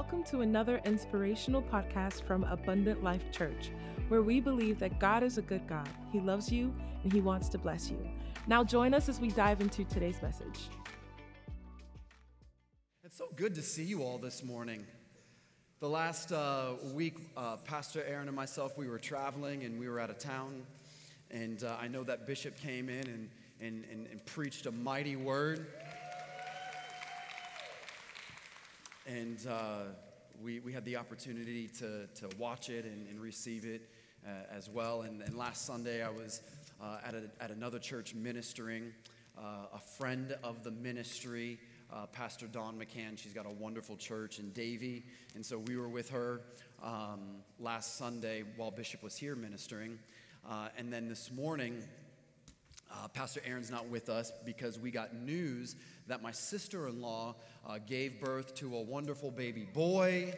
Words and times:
Welcome 0.00 0.24
to 0.30 0.40
another 0.40 0.80
inspirational 0.86 1.60
podcast 1.60 2.22
from 2.22 2.44
Abundant 2.44 3.04
Life 3.04 3.30
Church, 3.30 3.70
where 4.08 4.22
we 4.22 4.40
believe 4.40 4.78
that 4.78 4.98
God 4.98 5.22
is 5.22 5.36
a 5.36 5.42
good 5.42 5.66
God. 5.68 5.90
He 6.10 6.20
loves 6.20 6.50
you 6.50 6.74
and 7.02 7.12
He 7.12 7.20
wants 7.20 7.50
to 7.50 7.58
bless 7.58 7.90
you. 7.90 7.98
Now, 8.46 8.64
join 8.64 8.94
us 8.94 9.10
as 9.10 9.20
we 9.20 9.28
dive 9.28 9.60
into 9.60 9.84
today's 9.84 10.22
message. 10.22 10.70
It's 13.04 13.18
so 13.18 13.26
good 13.36 13.54
to 13.56 13.62
see 13.62 13.84
you 13.84 14.02
all 14.02 14.16
this 14.16 14.42
morning. 14.42 14.86
The 15.80 15.88
last 15.90 16.32
uh, 16.32 16.76
week, 16.94 17.18
uh, 17.36 17.56
Pastor 17.58 18.02
Aaron 18.08 18.26
and 18.26 18.34
myself, 18.34 18.78
we 18.78 18.88
were 18.88 18.98
traveling 18.98 19.64
and 19.64 19.78
we 19.78 19.86
were 19.86 20.00
out 20.00 20.08
of 20.08 20.16
town. 20.16 20.62
And 21.30 21.62
uh, 21.62 21.76
I 21.78 21.88
know 21.88 22.04
that 22.04 22.26
Bishop 22.26 22.58
came 22.58 22.88
in 22.88 23.06
and, 23.06 23.28
and, 23.60 23.84
and, 23.92 24.06
and 24.06 24.24
preached 24.24 24.64
a 24.64 24.72
mighty 24.72 25.16
word. 25.16 25.66
And 29.06 29.38
uh, 29.48 29.82
we, 30.42 30.60
we 30.60 30.72
had 30.72 30.84
the 30.84 30.96
opportunity 30.96 31.68
to, 31.78 32.06
to 32.06 32.36
watch 32.38 32.68
it 32.68 32.84
and, 32.84 33.06
and 33.08 33.20
receive 33.20 33.64
it 33.64 33.88
uh, 34.26 34.30
as 34.56 34.68
well. 34.68 35.02
And, 35.02 35.22
and 35.22 35.36
last 35.36 35.66
Sunday, 35.66 36.02
I 36.02 36.10
was 36.10 36.42
uh, 36.80 36.98
at, 37.04 37.14
a, 37.14 37.22
at 37.42 37.50
another 37.50 37.78
church 37.78 38.14
ministering. 38.14 38.92
a 39.38 39.80
friend 39.80 40.36
of 40.42 40.62
the 40.64 40.70
ministry 40.70 41.58
uh, 41.92 42.06
Pastor 42.06 42.46
Dawn 42.46 42.78
McCann. 42.78 43.18
She's 43.18 43.32
got 43.32 43.46
a 43.46 43.50
wonderful 43.50 43.96
church 43.96 44.38
in 44.38 44.50
Davie. 44.50 45.04
And 45.34 45.44
so 45.44 45.58
we 45.58 45.76
were 45.76 45.88
with 45.88 46.10
her 46.10 46.40
um, 46.82 47.42
last 47.58 47.96
Sunday 47.96 48.44
while 48.56 48.70
Bishop 48.70 49.02
was 49.02 49.16
here 49.16 49.34
ministering. 49.34 49.98
Uh, 50.48 50.68
and 50.78 50.92
then 50.92 51.08
this 51.08 51.30
morning, 51.30 51.82
uh, 52.92 53.08
Pastor 53.08 53.40
Aaron's 53.44 53.70
not 53.70 53.88
with 53.88 54.08
us 54.08 54.32
because 54.44 54.78
we 54.78 54.90
got 54.90 55.14
news 55.14 55.76
that 56.08 56.22
my 56.22 56.32
sister 56.32 56.88
in 56.88 57.00
law 57.00 57.36
uh, 57.66 57.78
gave 57.86 58.20
birth 58.20 58.54
to 58.56 58.76
a 58.76 58.80
wonderful 58.80 59.30
baby 59.30 59.66
boy. 59.72 60.34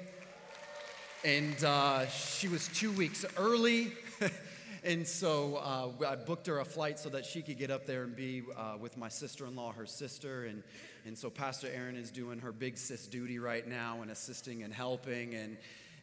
And 1.24 1.62
uh, 1.65 2.07
she 2.09 2.49
was 2.49 2.68
two 2.68 2.93
weeks 2.93 3.24
early. 3.37 3.93
and 4.85 5.07
so 5.07 5.57
uh, 5.57 6.07
I 6.07 6.16
booked 6.16 6.46
her 6.49 6.59
a 6.59 6.65
flight 6.65 6.99
so 6.99 7.09
that 7.10 7.24
she 7.24 7.43
could 7.43 7.59
get 7.59 7.71
up 7.71 7.87
there 7.87 8.02
and 8.02 8.15
be 8.15 8.43
uh, 8.57 8.76
with 8.80 8.96
my 8.96 9.09
sister 9.09 9.46
in 9.46 9.54
law, 9.54 9.73
her 9.73 9.87
sister. 9.87 10.45
And 10.45 10.63
and 11.04 11.19
so 11.19 11.30
Pastor 11.30 11.69
Aaron 11.74 11.96
is 11.96 12.13
doing 12.13 12.38
her 12.38 12.52
big 12.52 12.79
sis 12.79 13.07
duty 13.09 13.41
right 13.41 13.66
now 13.66 14.02
and 14.02 14.10
assisting 14.10 14.63
and 14.63 14.73
helping 14.73 15.35
and, 15.35 15.57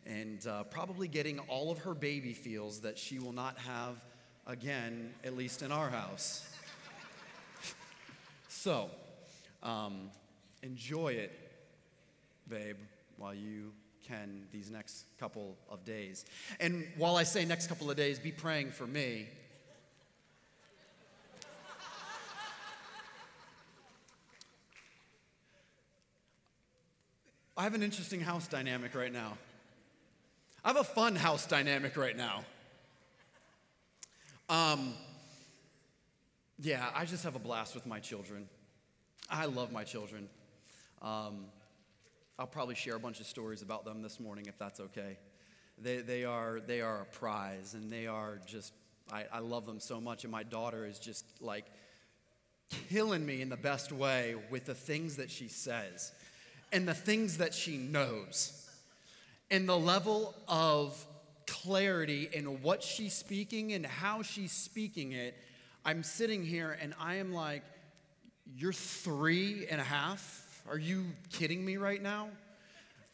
and 0.05 0.45
uh, 0.45 0.63
probably 0.63 1.07
getting 1.07 1.39
all 1.47 1.71
of 1.71 1.79
her 1.79 1.93
baby 1.93 2.33
feels 2.33 2.81
that 2.81 2.97
she 2.97 3.17
will 3.17 3.31
not 3.31 3.57
have 3.59 3.95
again, 4.47 5.13
at 5.23 5.35
least 5.35 5.61
in 5.61 5.71
our 5.71 5.89
house. 5.89 6.47
so, 8.47 8.89
um, 9.63 10.09
enjoy 10.63 11.09
it, 11.09 11.31
babe, 12.47 12.77
while 13.17 13.33
you 13.33 13.71
can 14.07 14.47
these 14.51 14.71
next 14.71 15.05
couple 15.19 15.55
of 15.69 15.85
days. 15.85 16.25
And 16.59 16.85
while 16.97 17.15
I 17.15 17.23
say 17.23 17.45
next 17.45 17.67
couple 17.67 17.91
of 17.91 17.97
days, 17.97 18.19
be 18.19 18.31
praying 18.31 18.71
for 18.71 18.87
me 18.87 19.27
I 27.59 27.63
have 27.63 27.73
an 27.73 27.83
interesting 27.83 28.21
house 28.21 28.47
dynamic 28.47 28.95
right 28.95 29.11
now. 29.11 29.37
I 30.63 30.69
have 30.69 30.77
a 30.77 30.83
fun 30.85 31.17
house 31.17 31.45
dynamic 31.45 31.97
right 31.97 32.15
now. 32.15 32.45
Um, 34.49 34.93
yeah, 36.59 36.89
I 36.95 37.05
just 37.05 37.23
have 37.23 37.35
a 37.35 37.39
blast 37.39 37.75
with 37.75 37.85
my 37.85 37.99
children. 37.99 38.49
I 39.29 39.45
love 39.45 39.71
my 39.71 39.83
children. 39.83 40.27
Um, 41.03 41.45
I'll 42.39 42.47
probably 42.47 42.73
share 42.73 42.95
a 42.95 42.99
bunch 42.99 43.19
of 43.19 43.27
stories 43.27 43.61
about 43.61 43.85
them 43.85 44.01
this 44.01 44.19
morning 44.19 44.45
if 44.47 44.57
that's 44.57 44.79
okay. 44.79 45.17
They, 45.77 45.97
they, 45.97 46.25
are, 46.25 46.61
they 46.65 46.81
are 46.81 47.01
a 47.01 47.05
prize 47.05 47.75
and 47.75 47.91
they 47.91 48.07
are 48.07 48.41
just, 48.47 48.73
I, 49.13 49.25
I 49.31 49.37
love 49.39 49.67
them 49.67 49.79
so 49.79 50.01
much. 50.01 50.23
And 50.23 50.31
my 50.31 50.41
daughter 50.43 50.83
is 50.83 50.97
just 50.97 51.25
like 51.39 51.65
killing 52.89 53.23
me 53.23 53.43
in 53.43 53.49
the 53.49 53.57
best 53.57 53.91
way 53.91 54.35
with 54.49 54.65
the 54.65 54.73
things 54.73 55.17
that 55.17 55.29
she 55.29 55.47
says 55.47 56.11
and 56.71 56.87
the 56.87 56.95
things 56.95 57.37
that 57.37 57.53
she 57.53 57.77
knows 57.77 58.67
and 59.51 59.69
the 59.69 59.77
level 59.77 60.33
of 60.47 61.05
clarity 61.49 62.29
in 62.31 62.61
what 62.61 62.83
she's 62.83 63.13
speaking 63.13 63.73
and 63.73 63.85
how 63.85 64.21
she's 64.21 64.51
speaking 64.51 65.11
it. 65.13 65.35
I'm 65.83 66.03
sitting 66.03 66.45
here 66.45 66.77
and 66.81 66.93
I 66.99 67.15
am 67.15 67.33
like, 67.33 67.63
You're 68.55 68.73
three 68.73 69.67
and 69.69 69.81
a 69.81 69.83
half? 69.83 70.63
Are 70.69 70.77
you 70.77 71.05
kidding 71.31 71.65
me 71.65 71.77
right 71.77 72.01
now? 72.01 72.29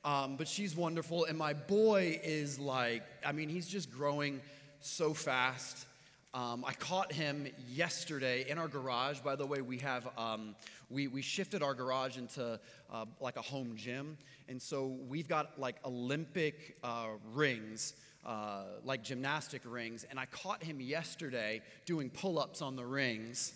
Um, 0.03 0.35
but 0.35 0.47
she's 0.47 0.75
wonderful. 0.75 1.25
And 1.25 1.38
my 1.38 1.53
boy 1.53 2.19
is 2.24 2.59
like, 2.59 3.03
I 3.25 3.31
mean, 3.31 3.50
he's 3.50 3.68
just 3.68 3.91
growing 3.91 4.41
so 4.79 5.13
fast. 5.13 5.88
Um, 6.35 6.66
I 6.68 6.74
caught 6.74 7.13
him 7.13 7.47
yesterday 7.72 8.45
in 8.50 8.57
our 8.57 8.68
garage. 8.68 9.19
By 9.19 9.38
the 9.38 9.45
way, 9.45 9.62
we 9.62 9.78
have 9.79 10.07
um, 10.18 10.53
we, 10.90 11.07
we 11.07 11.22
shifted 11.22 11.63
our 11.63 11.74
garage 11.74 12.18
into 12.18 12.59
uh, 12.91 13.06
like 13.22 13.38
a 13.38 13.41
home 13.41 13.75
gym, 13.78 14.18
and 14.50 14.62
so 14.62 14.97
we've 15.07 15.29
got 15.29 15.57
like 15.57 15.78
Olympic 15.85 16.75
uh, 16.84 17.07
rings, 17.34 17.94
uh, 18.25 18.63
like 18.84 19.03
gymnastic 19.03 19.62
rings. 19.66 20.06
And 20.09 20.19
I 20.19 20.25
caught 20.25 20.63
him 20.63 20.81
yesterday 20.81 21.62
doing 21.86 22.09
pull-ups 22.09 22.62
on 22.62 22.75
the 22.75 22.86
rings. 22.86 23.53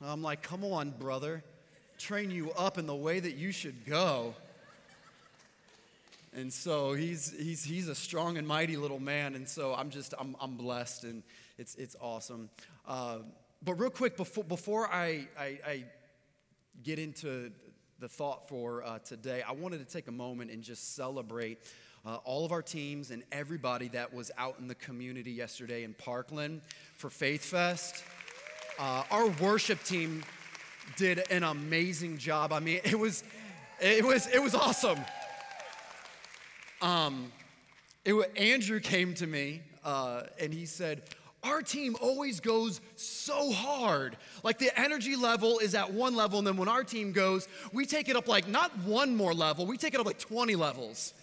I'm 0.00 0.22
like, 0.22 0.42
come 0.42 0.64
on, 0.64 0.90
brother, 0.90 1.42
train 1.98 2.30
you 2.30 2.52
up 2.52 2.78
in 2.78 2.86
the 2.86 2.94
way 2.94 3.18
that 3.18 3.34
you 3.34 3.50
should 3.52 3.86
go. 3.86 4.34
And 6.34 6.52
so 6.52 6.92
he's, 6.92 7.34
he's, 7.38 7.64
he's 7.64 7.88
a 7.88 7.94
strong 7.94 8.36
and 8.36 8.46
mighty 8.46 8.76
little 8.76 9.00
man. 9.00 9.34
And 9.34 9.48
so 9.48 9.74
I'm 9.74 9.88
just, 9.88 10.12
I'm, 10.20 10.36
I'm 10.38 10.56
blessed 10.56 11.04
and 11.04 11.22
it's, 11.56 11.74
it's 11.76 11.96
awesome. 11.98 12.50
Uh, 12.86 13.18
but 13.64 13.74
real 13.80 13.90
quick, 13.90 14.18
before, 14.18 14.44
before 14.44 14.86
I, 14.86 15.28
I, 15.38 15.58
I 15.66 15.84
get 16.82 16.98
into 16.98 17.50
the 17.98 18.08
thought 18.08 18.46
for 18.48 18.84
uh, 18.84 18.98
today, 18.98 19.42
I 19.48 19.52
wanted 19.52 19.78
to 19.78 19.90
take 19.90 20.08
a 20.08 20.12
moment 20.12 20.50
and 20.50 20.62
just 20.62 20.94
celebrate 20.94 21.58
uh, 22.06 22.18
all 22.24 22.44
of 22.44 22.52
our 22.52 22.62
teams 22.62 23.10
and 23.10 23.24
everybody 23.32 23.88
that 23.88 24.14
was 24.14 24.30
out 24.38 24.56
in 24.60 24.68
the 24.68 24.74
community 24.76 25.32
yesterday 25.32 25.82
in 25.82 25.92
Parkland 25.94 26.60
for 26.94 27.10
Faith 27.10 27.44
Fest. 27.44 28.04
Uh, 28.78 29.02
our 29.10 29.26
worship 29.40 29.82
team 29.82 30.22
did 30.96 31.30
an 31.30 31.42
amazing 31.42 32.16
job. 32.16 32.52
I 32.52 32.60
mean, 32.60 32.80
it 32.84 32.98
was, 32.98 33.24
it 33.80 34.04
was, 34.04 34.28
it 34.28 34.40
was 34.40 34.54
awesome. 34.54 35.00
Um, 36.80 37.32
it, 38.04 38.14
Andrew 38.36 38.78
came 38.78 39.14
to 39.14 39.26
me 39.26 39.62
uh, 39.84 40.22
and 40.38 40.54
he 40.54 40.66
said, 40.66 41.02
our 41.42 41.62
team 41.62 41.96
always 42.00 42.40
goes 42.40 42.80
so 42.96 43.52
hard. 43.52 44.16
Like 44.44 44.58
the 44.58 44.78
energy 44.78 45.16
level 45.16 45.58
is 45.58 45.74
at 45.74 45.92
one 45.92 46.16
level, 46.16 46.38
and 46.38 46.46
then 46.46 46.56
when 46.56 46.68
our 46.68 46.82
team 46.82 47.12
goes, 47.12 47.46
we 47.72 47.86
take 47.86 48.08
it 48.08 48.16
up 48.16 48.26
like 48.26 48.48
not 48.48 48.76
one 48.78 49.16
more 49.16 49.32
level, 49.32 49.64
we 49.64 49.76
take 49.76 49.94
it 49.94 50.00
up 50.00 50.06
like 50.06 50.18
20 50.18 50.56
levels. 50.56 51.14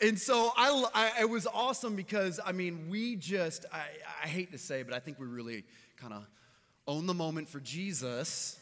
And 0.00 0.18
so 0.18 0.52
I, 0.56 0.84
I 0.94 1.22
it 1.22 1.30
was 1.30 1.46
awesome 1.46 1.96
because, 1.96 2.38
I 2.44 2.52
mean, 2.52 2.88
we 2.90 3.16
just, 3.16 3.64
I, 3.72 3.82
I 4.22 4.26
hate 4.26 4.52
to 4.52 4.58
say, 4.58 4.82
but 4.82 4.92
I 4.92 4.98
think 4.98 5.18
we 5.18 5.26
really 5.26 5.64
kind 5.96 6.12
of 6.12 6.26
own 6.86 7.06
the 7.06 7.14
moment 7.14 7.48
for 7.48 7.60
Jesus. 7.60 8.58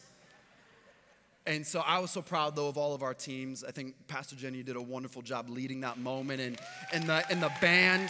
And 1.45 1.67
so 1.67 1.81
I 1.85 1.99
was 1.99 2.09
so 2.11 2.21
proud, 2.21 2.55
though, 2.55 2.69
of 2.69 2.77
all 2.77 2.95
of 2.95 3.03
our 3.03 3.13
teams. 3.13 3.63
I 3.63 3.71
think 3.71 3.95
Pastor 4.07 4.35
Jenny 4.35 4.63
did 4.63 4.77
a 4.77 4.81
wonderful 4.81 5.21
job 5.21 5.49
leading 5.49 5.81
that 5.81 5.99
moment, 5.99 6.41
and, 6.41 6.57
and, 6.91 7.03
the, 7.03 7.29
and 7.29 7.43
the 7.43 7.51
band 7.61 8.09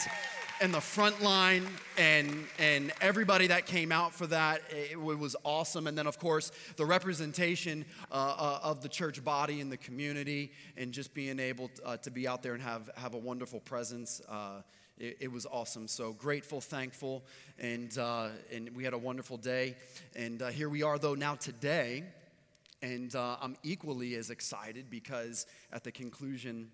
and 0.61 0.73
the 0.73 0.81
front 0.81 1.21
line 1.21 1.67
and, 1.97 2.45
and 2.59 2.93
everybody 3.01 3.47
that 3.47 3.65
came 3.65 3.91
out 3.91 4.13
for 4.13 4.25
that. 4.27 4.61
It, 4.69 4.91
it 4.91 5.19
was 5.19 5.35
awesome. 5.43 5.87
And 5.87 5.97
then, 5.97 6.07
of 6.07 6.17
course, 6.17 6.51
the 6.77 6.85
representation 6.85 7.85
uh, 8.11 8.35
uh, 8.37 8.59
of 8.63 8.81
the 8.81 8.89
church 8.89 9.23
body 9.23 9.59
in 9.59 9.69
the 9.69 9.77
community 9.77 10.51
and 10.77 10.93
just 10.93 11.13
being 11.13 11.39
able 11.39 11.69
to, 11.69 11.85
uh, 11.85 11.97
to 11.97 12.11
be 12.11 12.27
out 12.27 12.41
there 12.41 12.53
and 12.53 12.63
have, 12.63 12.89
have 12.95 13.13
a 13.13 13.17
wonderful 13.17 13.59
presence. 13.59 14.21
Uh, 14.29 14.61
it, 14.97 15.17
it, 15.19 15.31
was 15.31 15.45
awesome. 15.45 15.87
So 15.89 16.13
grateful, 16.13 16.61
thankful, 16.61 17.25
and, 17.59 17.95
uh, 17.97 18.29
and 18.51 18.73
we 18.75 18.85
had 18.85 18.93
a 18.93 18.97
wonderful 18.97 19.37
day. 19.37 19.75
And 20.15 20.41
uh, 20.41 20.47
here 20.47 20.69
we 20.69 20.83
are, 20.83 20.97
though, 20.97 21.15
now 21.15 21.35
today. 21.35 22.03
And 22.81 23.15
I'm 23.15 23.57
equally 23.63 24.13
as 24.13 24.29
excited 24.29 24.91
because 24.91 25.47
at 25.73 25.83
the 25.83 25.91
conclusion 25.91 26.69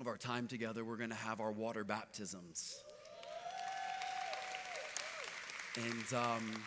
of 0.00 0.06
our 0.06 0.16
time 0.16 0.46
together, 0.46 0.84
we're 0.84 0.96
going 0.96 1.10
to 1.10 1.16
have 1.16 1.40
our 1.40 1.52
water 1.52 1.84
baptisms. 1.84 2.82
And 5.76 6.14
um, 6.14 6.62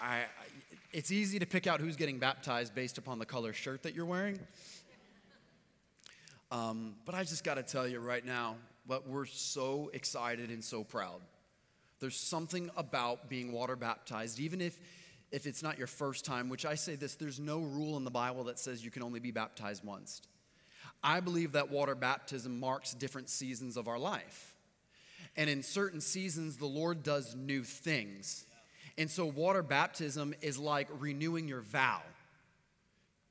I, 0.00 0.22
it's 0.92 1.10
easy 1.10 1.38
to 1.38 1.46
pick 1.46 1.66
out 1.66 1.80
who's 1.80 1.96
getting 1.96 2.18
baptized 2.18 2.74
based 2.74 2.98
upon 2.98 3.18
the 3.18 3.26
color 3.26 3.52
shirt 3.52 3.82
that 3.82 3.94
you're 3.94 4.06
wearing. 4.06 4.38
Um, 6.50 6.94
but 7.04 7.14
I 7.14 7.22
just 7.22 7.44
got 7.44 7.54
to 7.54 7.62
tell 7.62 7.86
you 7.86 8.00
right 8.00 8.24
now, 8.24 8.56
but 8.86 9.08
we're 9.08 9.26
so 9.26 9.90
excited 9.92 10.50
and 10.50 10.64
so 10.64 10.82
proud. 10.82 11.20
There's 12.00 12.16
something 12.16 12.70
about 12.76 13.28
being 13.28 13.52
water 13.52 13.76
baptized, 13.76 14.40
even 14.40 14.60
if 14.60 14.78
if 15.32 15.46
it's 15.46 15.62
not 15.62 15.78
your 15.78 15.86
first 15.86 16.24
time, 16.24 16.48
which 16.48 16.66
I 16.66 16.74
say 16.74 16.96
this 16.96 17.14
there's 17.14 17.38
no 17.38 17.60
rule 17.60 17.96
in 17.96 18.04
the 18.04 18.10
Bible 18.10 18.44
that 18.44 18.58
says 18.58 18.84
you 18.84 18.90
can 18.90 19.02
only 19.02 19.20
be 19.20 19.30
baptized 19.30 19.84
once. 19.84 20.22
I 21.04 21.20
believe 21.20 21.52
that 21.52 21.70
water 21.70 21.94
baptism 21.94 22.58
marks 22.58 22.94
different 22.94 23.28
seasons 23.28 23.76
of 23.76 23.86
our 23.86 23.98
life. 23.98 24.54
And 25.36 25.48
in 25.48 25.62
certain 25.62 26.00
seasons, 26.00 26.56
the 26.56 26.66
Lord 26.66 27.02
does 27.02 27.34
new 27.34 27.62
things. 27.62 28.46
And 28.98 29.10
so, 29.10 29.24
water 29.26 29.62
baptism 29.62 30.34
is 30.42 30.58
like 30.58 30.88
renewing 30.98 31.48
your 31.48 31.62
vow. 31.62 32.02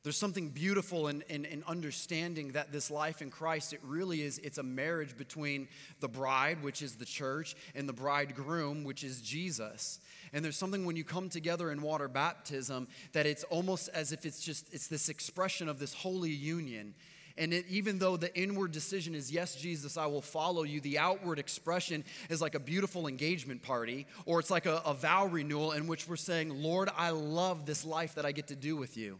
There's 0.03 0.17
something 0.17 0.49
beautiful 0.49 1.09
in, 1.09 1.23
in, 1.27 1.43
in, 1.43 1.61
understanding 1.67 2.53
that 2.53 2.71
this 2.71 2.89
life 2.89 3.21
in 3.21 3.29
Christ, 3.29 3.73
it 3.73 3.81
really 3.83 4.21
is, 4.21 4.37
it's 4.39 4.57
a 4.57 4.63
marriage 4.63 5.17
between 5.17 5.67
the 5.99 6.07
bride, 6.07 6.63
which 6.63 6.81
is 6.81 6.95
the 6.95 7.05
church, 7.05 7.53
and 7.75 7.87
the 7.87 7.93
bridegroom, 7.93 8.85
which 8.85 9.03
is 9.03 9.21
Jesus. 9.21 9.99
And 10.31 10.43
there's 10.43 10.55
something 10.55 10.85
when 10.85 10.95
you 10.95 11.03
come 11.03 11.27
together 11.27 11.69
in 11.69 11.81
water 11.81 12.07
baptism 12.07 12.87
that 13.11 13.25
it's 13.25 13.43
almost 13.45 13.89
as 13.89 14.13
if 14.13 14.25
it's 14.25 14.41
just, 14.41 14.73
it's 14.73 14.87
this 14.87 15.09
expression 15.09 15.67
of 15.67 15.79
this 15.79 15.93
holy 15.93 16.31
union. 16.31 16.95
And 17.39 17.53
it, 17.53 17.65
even 17.69 17.99
though 17.99 18.17
the 18.17 18.35
inward 18.37 18.73
decision 18.73 19.15
is, 19.15 19.31
yes, 19.31 19.55
Jesus, 19.55 19.95
I 19.95 20.05
will 20.07 20.21
follow 20.21 20.63
you, 20.63 20.81
the 20.81 20.99
outward 20.99 21.39
expression 21.39 22.03
is 22.29 22.41
like 22.41 22.53
a 22.53 22.59
beautiful 22.59 23.07
engagement 23.07 23.63
party, 23.63 24.05
or 24.25 24.41
it's 24.41 24.51
like 24.51 24.65
a, 24.65 24.81
a 24.85 24.93
vow 24.93 25.25
renewal 25.25 25.71
in 25.71 25.87
which 25.87 26.07
we're 26.07 26.17
saying, 26.17 26.61
Lord, 26.61 26.89
I 26.97 27.11
love 27.11 27.65
this 27.65 27.85
life 27.85 28.15
that 28.15 28.25
I 28.25 28.33
get 28.33 28.47
to 28.47 28.55
do 28.55 28.75
with 28.75 28.97
you. 28.97 29.19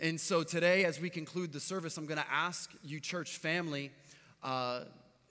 And 0.00 0.20
so 0.20 0.42
today, 0.42 0.84
as 0.84 1.00
we 1.00 1.08
conclude 1.08 1.52
the 1.52 1.60
service, 1.60 1.96
I'm 1.96 2.06
going 2.06 2.20
to 2.20 2.32
ask 2.32 2.72
you, 2.82 2.98
church 2.98 3.36
family, 3.36 3.92
uh, 4.42 4.80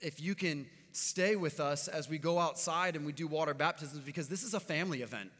if 0.00 0.20
you 0.20 0.34
can 0.34 0.66
stay 0.92 1.36
with 1.36 1.60
us 1.60 1.86
as 1.86 2.08
we 2.08 2.16
go 2.16 2.38
outside 2.38 2.96
and 2.96 3.04
we 3.04 3.12
do 3.12 3.26
water 3.26 3.52
baptisms 3.52 4.02
because 4.04 4.28
this 4.28 4.42
is 4.42 4.54
a 4.54 4.60
family 4.60 5.02
event. 5.02 5.30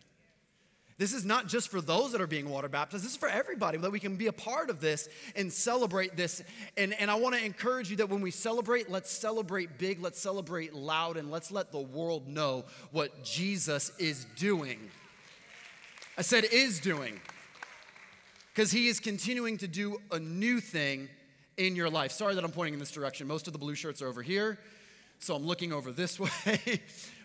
This 1.01 1.15
is 1.15 1.25
not 1.25 1.49
just 1.49 1.71
for 1.71 1.81
those 1.81 2.13
that 2.13 2.21
are 2.21 2.27
being 2.27 2.51
water 2.51 2.69
baptized, 2.69 3.03
this 3.05 3.13
is 3.13 3.17
for 3.17 3.31
everybody, 3.31 3.79
that 3.79 3.91
we 3.91 3.99
can 3.99 4.17
be 4.17 4.27
a 4.27 4.35
part 4.35 4.69
of 4.69 4.83
this 4.83 5.09
and 5.35 5.51
celebrate 5.51 6.15
this. 6.15 6.43
And, 6.77 6.93
and 6.93 7.11
I 7.11 7.15
want 7.15 7.35
to 7.37 7.43
encourage 7.43 7.91
you 7.91 7.97
that 7.97 8.11
when 8.11 8.21
we 8.21 8.31
celebrate, 8.31 8.91
let's 8.91 9.11
celebrate 9.11 9.79
big, 9.79 10.03
let's 10.03 10.21
celebrate 10.21 10.75
loud, 10.75 11.17
and 11.17 11.31
let's 11.31 11.51
let 11.51 11.73
the 11.73 11.81
world 11.81 12.29
know 12.29 12.67
what 12.91 13.25
Jesus 13.25 13.93
is 13.99 14.27
doing. 14.37 14.79
I 16.19 16.21
said, 16.21 16.45
is 16.45 16.81
doing 16.81 17.19
because 18.53 18.71
he 18.71 18.89
is 18.89 19.01
continuing 19.01 19.57
to 19.57 19.69
do 19.69 19.97
a 20.11 20.19
new 20.19 20.61
thing 20.61 21.09
in 21.57 21.77
your 21.77 21.89
life. 21.89 22.13
Sorry 22.13 22.35
that 22.35 22.45
I'm 22.45 22.53
pointing 22.53 22.75
in 22.75 22.79
this 22.79 22.93
direction. 22.93 23.27
Most 23.27 23.47
of 23.47 23.55
the 23.55 23.59
blue 23.59 23.75
shirts 23.75 24.03
are 24.03 24.07
over 24.07 24.21
here, 24.21 24.59
so 25.19 25.35
I'm 25.35 25.47
looking 25.47 25.73
over 25.73 25.93
this 25.93 26.21
way. 26.47 26.83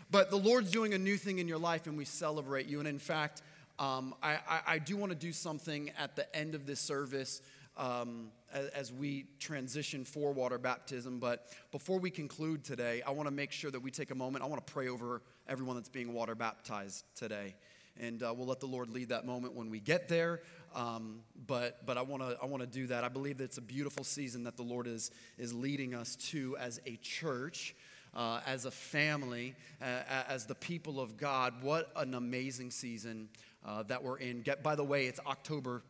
but 0.10 0.30
the 0.30 0.38
Lord's 0.38 0.72
doing 0.72 0.94
a 0.94 0.98
new 0.98 1.18
thing 1.18 1.40
in 1.40 1.48
your 1.50 1.60
life, 1.60 1.88
and 1.88 1.98
we 1.98 2.06
celebrate 2.06 2.68
you. 2.68 2.80
And 2.80 2.88
in 2.88 3.00
fact, 3.00 3.42
um, 3.78 4.16
I, 4.24 4.40
I, 4.48 4.62
I, 4.68 4.80
do 4.80 4.96
want 4.96 5.12
to 5.12 5.18
do 5.18 5.34
something 5.34 5.92
at 5.98 6.16
the 6.16 6.34
end 6.34 6.56
of 6.56 6.66
this 6.66 6.80
service 6.80 7.42
um, 7.76 8.32
as, 8.54 8.68
as, 8.68 8.94
we 8.94 9.26
transition 9.38 10.06
for 10.06 10.32
water 10.32 10.58
baptism. 10.58 11.20
But 11.20 11.48
before 11.72 12.00
we 12.00 12.10
conclude 12.10 12.64
today, 12.64 13.02
I 13.06 13.12
want 13.12 13.28
to 13.28 13.34
make 13.34 13.52
sure 13.52 13.72
that 13.72 13.82
we 13.82 13.92
take 13.92 14.12
a 14.12 14.16
moment. 14.16 14.46
I 14.46 14.48
want 14.48 14.66
to 14.66 14.74
pray 14.74 14.88
over 14.88 15.22
everyone 15.50 15.76
that's 15.76 15.90
being 15.90 16.14
water 16.14 16.36
baptized 16.36 17.04
today. 17.16 17.56
And 18.00 18.24
uh, 18.24 18.34
we'll 18.36 18.48
let 18.48 18.62
the 18.62 18.66
Lord 18.66 18.90
lead 18.90 19.10
that 19.10 19.26
moment 19.26 19.56
when 19.56 19.70
we 19.70 19.82
get 19.82 20.08
there. 20.08 20.42
Um, 20.74 21.22
but 21.48 21.86
but 21.86 21.98
I 21.98 22.02
want 22.02 22.22
to 22.24 22.38
I 22.42 22.46
want 22.46 22.62
to 22.62 22.68
do 22.68 22.88
that. 22.88 23.04
I 23.04 23.10
believe 23.10 23.38
that 23.38 23.46
it's 23.46 23.58
a 23.58 23.62
beautiful 23.62 24.04
season 24.04 24.44
that 24.44 24.58
the 24.58 24.64
Lord 24.64 24.88
is 24.88 25.12
is 25.38 25.54
leading 25.54 25.94
us 25.96 26.16
to 26.32 26.56
as 26.58 26.80
a 26.86 26.98
church. 26.98 27.76
Uh, 28.14 28.40
as 28.48 28.64
a 28.64 28.72
family, 28.72 29.54
uh, 29.82 30.00
as 30.30 30.46
the 30.46 30.56
people 30.56 31.02
of 31.02 31.18
God, 31.18 31.54
what 31.62 31.92
an 31.98 32.14
amazing 32.14 32.72
season 32.72 33.28
uh, 33.66 33.84
that 33.84 34.04
we're 34.04 34.18
in. 34.18 34.42
Get, 34.42 34.64
by 34.64 34.76
the 34.76 34.84
way, 34.84 35.08
it's 35.08 35.20
October 35.26 35.82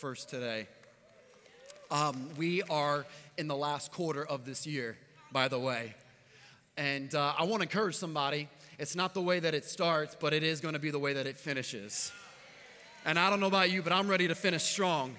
1st 0.00 0.28
today. 0.28 0.66
Um, 1.90 2.28
we 2.36 2.62
are 2.62 3.06
in 3.38 3.48
the 3.48 3.56
last 3.56 3.92
quarter 3.92 4.24
of 4.24 4.44
this 4.44 4.66
year, 4.66 4.98
by 5.32 5.48
the 5.48 5.58
way. 5.58 5.94
And 6.76 7.14
uh, 7.14 7.34
I 7.38 7.44
want 7.44 7.62
to 7.62 7.68
encourage 7.68 7.96
somebody 7.96 8.48
it's 8.78 8.94
not 8.94 9.14
the 9.14 9.22
way 9.22 9.40
that 9.40 9.54
it 9.54 9.64
starts, 9.64 10.14
but 10.18 10.34
it 10.34 10.42
is 10.42 10.60
going 10.60 10.74
to 10.74 10.78
be 10.78 10.90
the 10.90 10.98
way 10.98 11.14
that 11.14 11.26
it 11.26 11.38
finishes. 11.38 12.12
And 13.06 13.18
I 13.18 13.30
don't 13.30 13.40
know 13.40 13.46
about 13.46 13.70
you, 13.70 13.80
but 13.80 13.90
I'm 13.90 14.06
ready 14.06 14.28
to 14.28 14.34
finish 14.34 14.64
strong. 14.64 15.16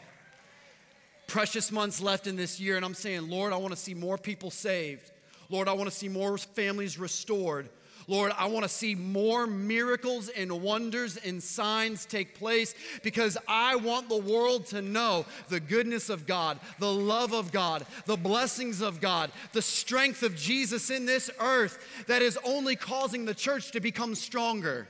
Precious 1.26 1.72
months 1.72 2.00
left 2.00 2.28
in 2.28 2.36
this 2.36 2.60
year, 2.60 2.76
and 2.76 2.86
I'm 2.86 2.94
saying, 2.94 3.28
Lord, 3.28 3.54
I 3.54 3.58
want 3.58 3.72
to 3.72 3.80
see 3.80 3.96
more 3.96 4.18
people 4.18 4.52
saved. 4.52 5.12
Lord, 5.50 5.68
I 5.68 5.74
want 5.74 5.90
to 5.90 5.96
see 5.96 6.08
more 6.08 6.38
families 6.38 7.00
restored. 7.00 7.70
Lord, 8.10 8.32
I 8.38 8.46
want 8.46 8.64
to 8.64 8.70
see 8.70 8.96
more 8.96 9.46
miracles 9.46 10.30
and 10.30 10.62
wonders 10.62 11.18
and 11.18 11.44
signs 11.44 12.06
take 12.06 12.36
place 12.36 12.74
because 13.04 13.38
I 13.50 13.76
want 13.76 14.08
the 14.08 14.18
world 14.18 14.66
to 14.68 14.82
know 14.82 15.26
the 15.50 15.60
goodness 15.60 16.10
of 16.10 16.26
God, 16.26 16.58
the 16.80 16.92
love 16.92 17.34
of 17.34 17.52
God, 17.52 17.86
the 18.06 18.16
blessings 18.16 18.80
of 18.80 19.02
God, 19.02 19.30
the 19.52 19.62
strength 19.62 20.24
of 20.24 20.38
Jesus 20.38 20.90
in 20.90 21.06
this 21.06 21.30
earth 21.42 21.86
that 22.08 22.22
is 22.22 22.40
only 22.46 22.78
causing 22.78 23.26
the 23.26 23.34
church 23.34 23.72
to 23.72 23.82
become 23.82 24.16
stronger. 24.16 24.88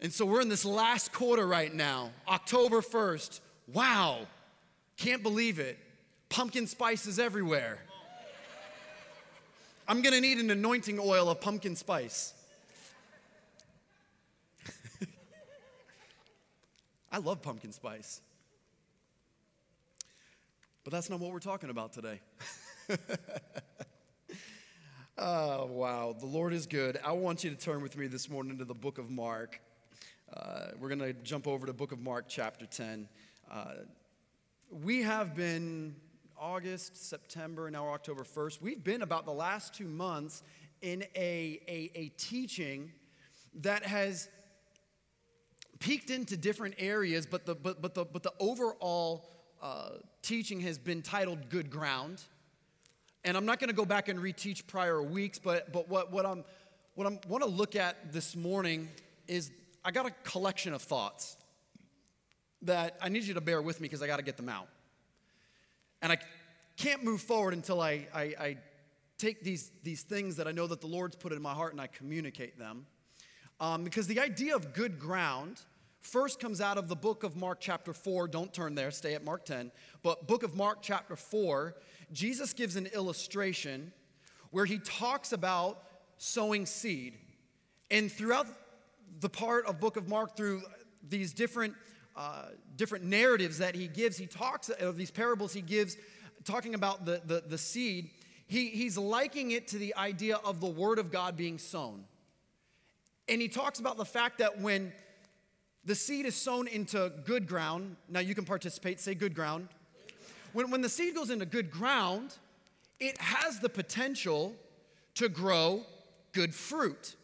And 0.00 0.12
so 0.12 0.26
we're 0.26 0.40
in 0.40 0.48
this 0.48 0.64
last 0.64 1.12
quarter 1.12 1.46
right 1.46 1.72
now, 1.72 2.10
October 2.26 2.80
1st. 2.80 3.38
Wow, 3.72 4.26
can't 4.96 5.22
believe 5.22 5.60
it. 5.60 5.78
Pumpkin 6.28 6.66
spices 6.66 7.20
everywhere. 7.20 7.78
I'm 9.88 10.00
gonna 10.00 10.20
need 10.20 10.38
an 10.38 10.50
anointing 10.50 10.98
oil 11.00 11.28
of 11.28 11.40
pumpkin 11.40 11.74
spice. 11.74 12.34
I 17.12 17.18
love 17.18 17.42
pumpkin 17.42 17.72
spice. 17.72 18.20
But 20.84 20.92
that's 20.92 21.08
not 21.10 21.20
what 21.20 21.32
we're 21.32 21.38
talking 21.38 21.70
about 21.70 21.92
today. 21.92 22.20
oh, 25.16 25.66
wow. 25.70 26.16
The 26.18 26.26
Lord 26.26 26.52
is 26.52 26.66
good. 26.66 26.98
I 27.04 27.12
want 27.12 27.44
you 27.44 27.50
to 27.50 27.56
turn 27.56 27.82
with 27.82 27.96
me 27.96 28.08
this 28.08 28.28
morning 28.28 28.58
to 28.58 28.64
the 28.64 28.74
book 28.74 28.98
of 28.98 29.08
Mark. 29.08 29.60
Uh, 30.34 30.68
we're 30.80 30.88
going 30.88 30.98
to 30.98 31.12
jump 31.12 31.46
over 31.46 31.66
to 31.66 31.72
book 31.72 31.92
of 31.92 32.00
Mark, 32.00 32.24
chapter 32.26 32.66
10. 32.66 33.08
Uh, 33.48 33.74
we 34.70 35.02
have 35.02 35.36
been 35.36 35.94
August, 36.42 37.08
September, 37.08 37.70
now 37.70 37.88
October 37.90 38.24
1st. 38.24 38.60
We've 38.60 38.82
been 38.82 39.02
about 39.02 39.26
the 39.26 39.32
last 39.32 39.74
two 39.74 39.86
months 39.86 40.42
in 40.80 41.04
a, 41.14 41.60
a, 41.68 41.90
a 41.94 42.08
teaching 42.18 42.90
that 43.60 43.84
has 43.84 44.28
peeked 45.78 46.10
into 46.10 46.36
different 46.36 46.74
areas, 46.78 47.26
but 47.26 47.46
the, 47.46 47.54
but, 47.54 47.80
but 47.80 47.94
the, 47.94 48.04
but 48.04 48.24
the 48.24 48.32
overall 48.40 49.30
uh, 49.62 49.90
teaching 50.22 50.58
has 50.62 50.78
been 50.78 51.00
titled 51.00 51.48
Good 51.48 51.70
Ground. 51.70 52.20
And 53.24 53.36
I'm 53.36 53.46
not 53.46 53.60
going 53.60 53.70
to 53.70 53.76
go 53.76 53.84
back 53.84 54.08
and 54.08 54.18
reteach 54.18 54.66
prior 54.66 55.00
weeks, 55.00 55.38
but, 55.38 55.72
but 55.72 55.88
what, 55.88 56.10
what 56.10 56.26
I'm 56.26 56.42
what 56.94 57.06
I 57.06 57.18
want 57.26 57.42
to 57.42 57.48
look 57.48 57.74
at 57.74 58.12
this 58.12 58.36
morning 58.36 58.88
is 59.26 59.50
I 59.82 59.92
got 59.92 60.06
a 60.06 60.10
collection 60.24 60.74
of 60.74 60.82
thoughts 60.82 61.38
that 62.62 62.98
I 63.00 63.08
need 63.08 63.22
you 63.22 63.34
to 63.34 63.40
bear 63.40 63.62
with 63.62 63.80
me 63.80 63.86
because 63.86 64.02
I 64.02 64.06
got 64.06 64.18
to 64.18 64.22
get 64.22 64.36
them 64.36 64.48
out. 64.50 64.68
And 66.02 66.12
I 66.12 66.18
can't 66.76 67.04
move 67.04 67.20
forward 67.22 67.54
until 67.54 67.80
I, 67.80 68.06
I, 68.12 68.22
I, 68.38 68.56
take 69.18 69.44
these, 69.44 69.70
these 69.84 70.02
things 70.02 70.34
that 70.34 70.48
I 70.48 70.50
know 70.50 70.66
that 70.66 70.80
the 70.80 70.88
Lord's 70.88 71.14
put 71.14 71.32
in 71.32 71.40
my 71.40 71.52
heart 71.52 71.70
and 71.70 71.80
I 71.80 71.86
communicate 71.86 72.58
them. 72.58 72.86
Um, 73.60 73.84
because 73.84 74.08
the 74.08 74.18
idea 74.18 74.56
of 74.56 74.74
good 74.74 74.98
ground 74.98 75.60
first 76.00 76.40
comes 76.40 76.60
out 76.60 76.76
of 76.76 76.88
the 76.88 76.96
book 76.96 77.22
of 77.22 77.36
Mark, 77.36 77.58
chapter 77.60 77.92
4. 77.92 78.26
Don't 78.26 78.52
turn 78.52 78.74
there, 78.74 78.90
stay 78.90 79.14
at 79.14 79.24
Mark 79.24 79.44
10. 79.44 79.70
But, 80.02 80.26
book 80.26 80.42
of 80.42 80.56
Mark, 80.56 80.78
chapter 80.82 81.14
4, 81.14 81.76
Jesus 82.12 82.52
gives 82.52 82.74
an 82.74 82.86
illustration 82.86 83.92
where 84.50 84.64
he 84.64 84.78
talks 84.78 85.32
about 85.32 85.84
sowing 86.16 86.66
seed. 86.66 87.14
And 87.92 88.10
throughout 88.10 88.48
the 89.20 89.28
part 89.28 89.66
of 89.66 89.78
book 89.78 89.96
of 89.96 90.08
Mark 90.08 90.36
through 90.36 90.62
these 91.08 91.32
different, 91.32 91.74
uh, 92.16 92.46
different 92.76 93.04
narratives 93.04 93.58
that 93.58 93.74
he 93.74 93.88
gives, 93.88 94.16
he 94.16 94.26
talks 94.26 94.68
of 94.68 94.96
these 94.96 95.10
parables 95.10 95.52
he 95.52 95.62
gives, 95.62 95.96
talking 96.44 96.74
about 96.74 97.04
the, 97.04 97.22
the, 97.24 97.42
the 97.46 97.58
seed, 97.58 98.10
he, 98.46 98.68
he's 98.68 98.98
likening 98.98 99.52
it 99.52 99.68
to 99.68 99.78
the 99.78 99.94
idea 99.96 100.36
of 100.44 100.60
the 100.60 100.66
word 100.66 100.98
of 100.98 101.10
God 101.10 101.36
being 101.36 101.58
sown. 101.58 102.04
And 103.28 103.40
he 103.40 103.48
talks 103.48 103.78
about 103.78 103.96
the 103.96 104.04
fact 104.04 104.38
that 104.38 104.60
when 104.60 104.92
the 105.84 105.94
seed 105.94 106.26
is 106.26 106.34
sown 106.34 106.68
into 106.68 107.12
good 107.24 107.46
ground, 107.46 107.96
now 108.08 108.20
you 108.20 108.34
can 108.34 108.44
participate, 108.44 109.00
say 109.00 109.14
good 109.14 109.34
ground. 109.34 109.68
When, 110.52 110.70
when 110.70 110.82
the 110.82 110.88
seed 110.88 111.14
goes 111.14 111.30
into 111.30 111.46
good 111.46 111.70
ground, 111.70 112.36
it 113.00 113.18
has 113.18 113.58
the 113.58 113.68
potential 113.68 114.54
to 115.14 115.28
grow 115.28 115.84
good 116.32 116.54
fruit 116.54 117.16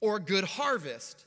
or 0.00 0.18
good 0.18 0.44
harvest. 0.44 1.24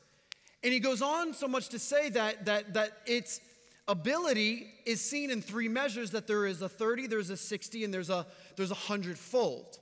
And 0.65 0.73
he 0.73 0.79
goes 0.79 1.03
on 1.03 1.35
so 1.35 1.47
much 1.47 1.69
to 1.69 1.79
say 1.79 2.09
that, 2.09 2.45
that, 2.45 2.73
that 2.73 2.97
its 3.05 3.39
ability 3.87 4.65
is 4.87 4.99
seen 4.99 5.29
in 5.29 5.39
three 5.39 5.69
measures 5.69 6.09
that 6.09 6.25
there 6.25 6.47
is 6.47 6.63
a 6.63 6.67
30, 6.67 7.05
there's 7.05 7.29
a 7.29 7.37
60, 7.37 7.83
and 7.83 7.93
there's 7.93 8.09
a, 8.09 8.25
there's 8.55 8.71
a 8.71 8.73
hundredfold. 8.73 9.77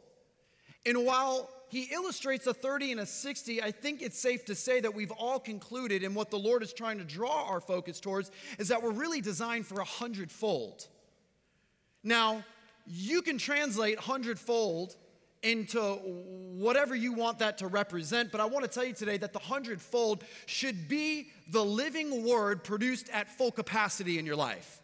And 0.86 1.06
while 1.06 1.50
he 1.70 1.84
illustrates 1.84 2.48
a 2.48 2.54
30 2.54 2.92
and 2.92 3.00
a 3.00 3.06
60, 3.06 3.64
I 3.64 3.72
think 3.72 4.02
it's 4.02 4.20
safe 4.20 4.44
to 4.44 4.56
say 4.56 4.82
that 4.82 4.94
we've 4.94 5.12
all 5.12 5.40
concluded, 5.40 6.04
and 6.04 6.18
what 6.18 6.30
the 6.30 6.38
Lord 6.38 6.62
is 6.62 6.74
trying 6.74 6.98
to 6.98 7.06
draw 7.06 7.48
our 7.48 7.62
focus 7.62 8.02
towards 8.02 8.30
is 8.60 8.68
that 8.68 8.84
we're 8.84 8.92
really 8.92 9.22
designed 9.22 9.66
for 9.66 9.80
a 9.80 9.86
hundredfold. 9.86 10.90
Now, 12.04 12.44
you 12.86 13.22
can 13.22 13.38
translate 13.38 14.00
hundredfold 14.00 14.98
into 15.44 15.80
whatever 15.80 16.96
you 16.96 17.14
want 17.14 17.40
that 17.40 17.58
to 17.60 17.68
represent, 17.68 18.32
but 18.32 18.42
I 18.42 18.46
want 18.46 18.64
to 18.66 18.72
tell 18.72 18.86
you 18.86 18.94
today 18.94 19.18
that 19.18 19.34
the 19.34 19.40
hundredfold 19.40 20.24
should 20.46 20.88
be 20.88 21.30
the 21.52 21.64
living 21.64 22.26
word 22.26 22.64
produced 22.64 23.10
at 23.10 23.30
full 23.30 23.52
capacity 23.52 24.20
in 24.20 24.26
your 24.26 24.36
life. 24.36 24.80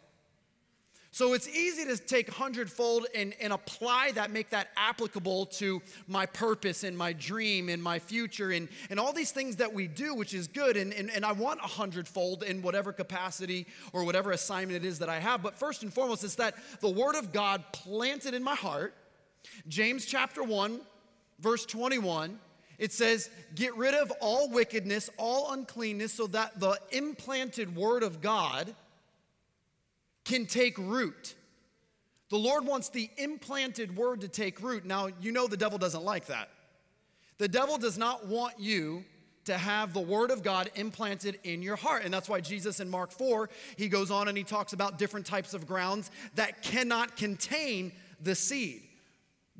So 1.12 1.32
it's 1.32 1.48
easy 1.48 1.84
to 1.86 1.96
take 1.96 2.30
hundredfold 2.30 3.06
and, 3.16 3.34
and 3.40 3.52
apply 3.52 4.12
that, 4.12 4.30
make 4.30 4.50
that 4.50 4.68
applicable 4.76 5.46
to 5.46 5.82
my 6.06 6.24
purpose 6.24 6.84
and 6.84 6.96
my 6.96 7.12
dream 7.12 7.68
and 7.68 7.82
my 7.82 7.98
future 7.98 8.52
and, 8.52 8.68
and 8.90 9.00
all 9.00 9.12
these 9.12 9.32
things 9.32 9.56
that 9.56 9.72
we 9.72 9.88
do, 9.88 10.14
which 10.14 10.34
is 10.34 10.46
good. 10.46 10.76
And, 10.76 10.92
and, 10.92 11.10
and 11.10 11.24
I 11.24 11.32
want 11.32 11.58
a 11.60 11.66
hundredfold 11.66 12.44
in 12.44 12.62
whatever 12.62 12.92
capacity 12.92 13.66
or 13.92 14.04
whatever 14.04 14.30
assignment 14.30 14.84
it 14.84 14.86
is 14.86 15.00
that 15.00 15.08
I 15.08 15.18
have. 15.18 15.42
But 15.42 15.56
first 15.56 15.82
and 15.82 15.92
foremost, 15.92 16.22
it's 16.22 16.36
that 16.36 16.54
the 16.80 16.90
Word 16.90 17.16
of 17.16 17.32
God 17.32 17.64
planted 17.72 18.32
in 18.32 18.44
my 18.44 18.54
heart. 18.54 18.94
James 19.68 20.06
chapter 20.06 20.42
1, 20.42 20.80
verse 21.40 21.66
21 21.66 22.38
it 22.80 22.92
says, 22.92 23.28
Get 23.54 23.76
rid 23.76 23.94
of 23.94 24.10
all 24.22 24.48
wickedness, 24.48 25.10
all 25.18 25.52
uncleanness, 25.52 26.14
so 26.14 26.26
that 26.28 26.58
the 26.58 26.80
implanted 26.90 27.76
word 27.76 28.02
of 28.02 28.22
God 28.22 28.74
can 30.24 30.46
take 30.46 30.78
root. 30.78 31.34
The 32.30 32.38
Lord 32.38 32.64
wants 32.64 32.88
the 32.88 33.10
implanted 33.18 33.94
word 33.94 34.22
to 34.22 34.28
take 34.28 34.62
root. 34.62 34.86
Now, 34.86 35.08
you 35.20 35.30
know 35.30 35.46
the 35.46 35.58
devil 35.58 35.76
doesn't 35.76 36.02
like 36.02 36.26
that. 36.26 36.48
The 37.36 37.48
devil 37.48 37.76
does 37.76 37.98
not 37.98 38.26
want 38.26 38.58
you 38.58 39.04
to 39.44 39.58
have 39.58 39.92
the 39.92 40.00
word 40.00 40.30
of 40.30 40.42
God 40.42 40.70
implanted 40.74 41.38
in 41.44 41.60
your 41.60 41.76
heart. 41.76 42.04
And 42.04 42.14
that's 42.14 42.30
why 42.30 42.40
Jesus 42.40 42.80
in 42.80 42.88
Mark 42.88 43.12
4, 43.12 43.50
he 43.76 43.88
goes 43.88 44.10
on 44.10 44.28
and 44.28 44.38
he 44.38 44.44
talks 44.44 44.72
about 44.72 44.96
different 44.96 45.26
types 45.26 45.52
of 45.52 45.66
grounds 45.66 46.10
that 46.34 46.62
cannot 46.62 47.14
contain 47.16 47.92
the 48.22 48.34
seed. 48.34 48.84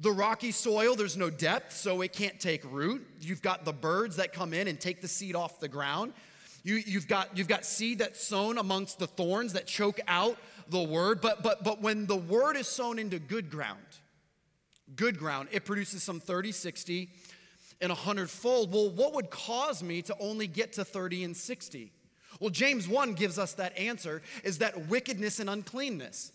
The 0.00 0.10
rocky 0.10 0.50
soil, 0.50 0.96
there's 0.96 1.18
no 1.18 1.28
depth, 1.28 1.76
so 1.76 2.00
it 2.00 2.14
can't 2.14 2.40
take 2.40 2.62
root. 2.64 3.06
You've 3.20 3.42
got 3.42 3.66
the 3.66 3.72
birds 3.72 4.16
that 4.16 4.32
come 4.32 4.54
in 4.54 4.66
and 4.66 4.80
take 4.80 5.02
the 5.02 5.08
seed 5.08 5.36
off 5.36 5.60
the 5.60 5.68
ground. 5.68 6.14
You, 6.62 6.82
have 6.94 7.06
got, 7.06 7.36
you've 7.36 7.48
got 7.48 7.66
seed 7.66 7.98
that's 7.98 8.22
sown 8.22 8.56
amongst 8.56 8.98
the 8.98 9.06
thorns 9.06 9.52
that 9.52 9.66
choke 9.66 10.00
out 10.08 10.38
the 10.68 10.82
word. 10.82 11.20
But, 11.20 11.42
but, 11.42 11.62
but 11.64 11.82
when 11.82 12.06
the 12.06 12.16
word 12.16 12.56
is 12.56 12.66
sown 12.66 12.98
into 12.98 13.18
good 13.18 13.50
ground, 13.50 13.78
good 14.96 15.18
ground, 15.18 15.48
it 15.52 15.66
produces 15.66 16.02
some 16.02 16.18
30, 16.18 16.52
60, 16.52 17.10
and 17.82 17.90
100 17.90 18.30
fold. 18.30 18.72
Well, 18.72 18.90
what 18.90 19.14
would 19.14 19.30
cause 19.30 19.82
me 19.82 20.00
to 20.02 20.16
only 20.18 20.46
get 20.46 20.72
to 20.74 20.84
30 20.84 21.24
and 21.24 21.36
60? 21.36 21.92
Well, 22.40 22.50
James 22.50 22.88
1 22.88 23.14
gives 23.14 23.38
us 23.38 23.54
that 23.54 23.76
answer 23.76 24.22
is 24.44 24.58
that 24.58 24.88
wickedness 24.88 25.40
and 25.40 25.50
uncleanness. 25.50 26.32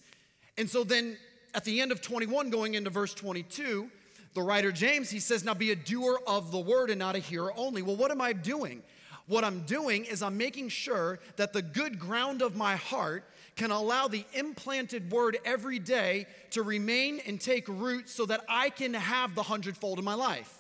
And 0.58 0.70
so 0.70 0.84
then 0.84 1.18
at 1.56 1.64
the 1.64 1.82
end 1.82 1.92
of 1.92 2.02
21, 2.02 2.50
going 2.50 2.76
into 2.76 2.90
verse 2.90 3.14
22, 3.14 3.90
the 4.34 4.42
writer 4.42 4.72
James, 4.72 5.10
he 5.10 5.20
says, 5.20 5.46
Now 5.46 5.54
be 5.54 5.72
a 5.72 5.76
doer 5.76 6.20
of 6.28 6.52
the 6.52 6.60
word 6.60 6.90
and 6.90 7.00
not 7.00 7.16
a 7.16 7.20
hearer 7.20 7.54
only. 7.56 7.82
Well, 7.82 7.96
what 7.96 8.12
am 8.12 8.22
I 8.22 8.34
doing? 8.34 8.84
What 9.28 9.44
I'm 9.44 9.62
doing 9.62 10.06
is 10.06 10.22
I'm 10.22 10.38
making 10.38 10.70
sure 10.70 11.20
that 11.38 11.54
the 11.54 11.62
good 11.62 11.98
ground 11.98 12.42
of 12.42 12.56
my 12.56 12.76
heart 12.76 13.24
can 13.56 13.72
allow 13.72 14.08
the 14.08 14.26
implanted 14.34 15.12
word 15.12 15.38
every 15.46 15.80
day 15.80 16.28
to 16.52 16.62
remain 16.62 17.22
and 17.26 17.40
take 17.40 17.68
root 17.70 18.10
so 18.10 18.26
that 18.26 18.44
I 18.50 18.70
can 18.70 18.94
have 18.94 19.34
the 19.34 19.44
hundredfold 19.44 19.98
in 19.98 20.06
my 20.06 20.14
life. 20.14 20.54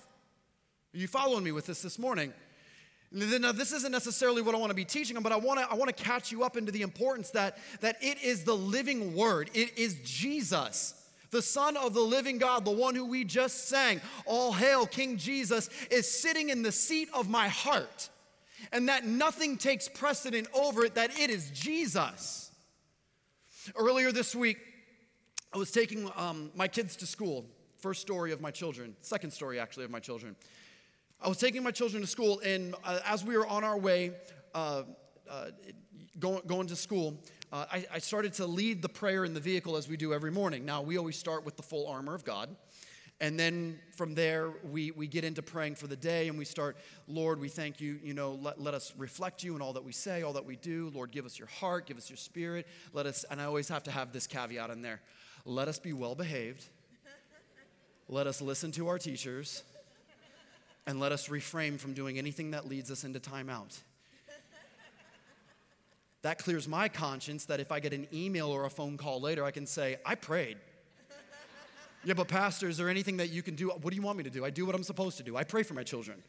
Are 0.94 0.98
you 0.98 1.08
following 1.08 1.44
me 1.44 1.52
with 1.52 1.66
this 1.66 1.82
this 1.82 2.00
morning? 2.00 2.34
Now, 3.16 3.54
this 3.54 3.72
isn't 3.72 3.94
necessarily 3.94 4.42
what 4.42 4.56
I 4.56 4.58
want 4.58 4.72
to 4.72 4.76
be 4.76 4.84
teaching 4.84 5.14
them, 5.14 5.24
but 5.24 5.32
I 5.32 5.38
want 5.38 5.62
to, 5.62 5.72
I 5.72 5.76
want 5.76 5.96
to 5.96 6.04
catch 6.04 6.34
you 6.34 6.44
up 6.44 6.58
into 6.58 6.70
the 6.70 6.82
importance 6.82 7.30
that, 7.30 7.58
that 7.80 7.96
it 8.02 8.22
is 8.22 8.44
the 8.44 8.54
living 8.54 9.16
word. 9.16 9.50
It 9.54 9.78
is 9.78 9.96
Jesus, 10.04 11.02
the 11.32 11.42
Son 11.42 11.78
of 11.78 11.94
the 11.94 12.02
living 12.02 12.40
God, 12.40 12.66
the 12.66 12.72
one 12.72 12.94
who 12.94 13.06
we 13.06 13.24
just 13.24 13.70
sang, 13.70 14.02
All 14.26 14.52
Hail 14.52 14.86
King 14.86 15.16
Jesus, 15.16 15.70
is 15.90 16.12
sitting 16.12 16.50
in 16.50 16.62
the 16.62 16.74
seat 16.74 17.08
of 17.14 17.30
my 17.30 17.48
heart 17.48 18.10
and 18.74 18.90
that 18.90 19.06
nothing 19.06 19.56
takes 19.56 19.88
precedent 19.88 20.50
over 20.54 20.84
it, 20.84 20.96
that 20.96 21.18
it 21.18 21.30
is 21.30 21.50
Jesus. 21.52 22.52
Earlier 23.78 24.12
this 24.12 24.36
week, 24.36 24.58
I 25.54 25.58
was 25.58 25.72
taking 25.72 26.12
um, 26.18 26.52
my 26.54 26.68
kids 26.68 26.98
to 26.98 27.06
school. 27.06 27.46
First 27.78 28.02
story 28.02 28.34
of 28.34 28.42
my 28.42 28.52
children, 28.52 28.94
second 29.00 29.32
story 29.32 29.58
actually 29.58 29.86
of 29.86 29.92
my 29.92 30.00
children. 30.02 30.36
I 31.26 31.28
was 31.28 31.40
taking 31.40 31.64
my 31.64 31.72
children 31.72 32.04
to 32.04 32.08
school, 32.08 32.40
and 32.46 32.76
uh, 32.84 33.00
as 33.04 33.26
we 33.26 33.36
were 33.36 33.48
on 33.48 33.64
our 33.64 33.80
way 33.80 34.12
uh, 34.54 34.84
uh, 35.28 35.46
going, 36.20 36.44
going 36.46 36.68
to 36.68 36.76
school, 36.76 37.18
uh, 37.52 37.66
I, 37.72 37.86
I 37.96 37.98
started 37.98 38.34
to 38.34 38.46
lead 38.46 38.84
the 38.84 38.90
prayer 38.90 39.26
in 39.26 39.34
the 39.34 39.40
vehicle 39.40 39.76
as 39.76 39.90
we 39.90 39.98
do 39.98 40.14
every 40.14 40.30
morning. 40.30 40.66
Now, 40.66 40.84
we 40.84 41.00
always 41.00 41.18
start 41.18 41.44
with 41.44 41.58
the 41.58 41.64
full 41.64 41.88
armor 41.88 42.14
of 42.14 42.24
God. 42.24 42.56
And 43.20 43.40
then 43.40 43.80
from 43.98 44.14
there, 44.14 44.52
we, 44.70 44.92
we 44.92 45.08
get 45.08 45.24
into 45.24 45.42
praying 45.42 45.76
for 45.76 45.88
the 45.88 45.96
day 45.96 46.28
and 46.28 46.38
we 46.38 46.46
start, 46.46 46.78
Lord, 47.08 47.40
we 47.40 47.50
thank 47.50 47.82
you. 47.82 47.98
You 48.04 48.14
know, 48.14 48.34
let, 48.34 48.62
let 48.62 48.76
us 48.76 48.94
reflect 48.96 49.44
you 49.44 49.56
in 49.56 49.64
all 49.64 49.74
that 49.74 49.84
we 49.84 49.94
say, 49.94 50.22
all 50.22 50.34
that 50.34 50.46
we 50.46 50.58
do. 50.58 50.92
Lord, 50.94 51.10
give 51.10 51.26
us 51.26 51.40
your 51.40 51.48
heart, 51.48 51.88
give 51.88 51.98
us 51.98 52.08
your 52.08 52.18
spirit. 52.18 52.68
Let 52.94 53.08
us, 53.08 53.26
and 53.32 53.42
I 53.42 53.46
always 53.46 53.68
have 53.70 53.82
to 53.84 53.92
have 53.92 54.12
this 54.12 54.28
caveat 54.28 54.70
in 54.70 54.84
there 54.84 55.02
let 55.44 55.68
us 55.68 55.80
be 55.80 55.94
well 55.94 56.14
behaved, 56.14 56.68
let 58.10 58.28
us 58.28 58.42
listen 58.42 58.72
to 58.74 58.88
our 58.90 59.00
teachers, 59.00 59.64
and 60.88 61.00
let 61.00 61.12
us 61.12 61.30
refrain 61.30 61.78
from 61.78 61.94
doing 61.94 62.18
anything 62.18 62.52
that 62.52 62.68
leads 62.68 62.92
us 62.92 63.04
into 63.04 63.20
timeout. 63.20 63.78
That 66.22 66.40
clears 66.40 66.68
my 66.68 66.90
conscience 66.90 67.46
that 67.46 67.60
if 67.60 67.72
I 67.72 67.80
get 67.80 67.94
an 67.94 68.08
email 68.12 68.50
or 68.50 68.66
a 68.66 68.70
phone 68.70 68.98
call 68.98 69.22
later, 69.22 69.44
I 69.44 69.52
can 69.52 69.68
say, 69.68 69.98
I 70.06 70.16
prayed. 70.16 70.58
Yeah, 72.04 72.14
but 72.14 72.28
pastor, 72.28 72.68
is 72.68 72.78
there 72.78 72.90
anything 72.90 73.18
that 73.18 73.30
you 73.30 73.42
can 73.42 73.56
do? 73.56 73.70
What 73.70 73.90
do 73.90 73.96
you 73.96 74.02
want 74.02 74.18
me 74.18 74.24
to 74.24 74.30
do? 74.30 74.46
I 74.46 74.50
do 74.50 74.66
what 74.66 74.76
I'm 74.76 74.84
supposed 74.84 75.18
to 75.18 75.24
do. 75.24 75.38
I 75.38 75.44
pray 75.44 75.64
for 75.64 75.74
my 75.74 75.84
children. 75.84 76.22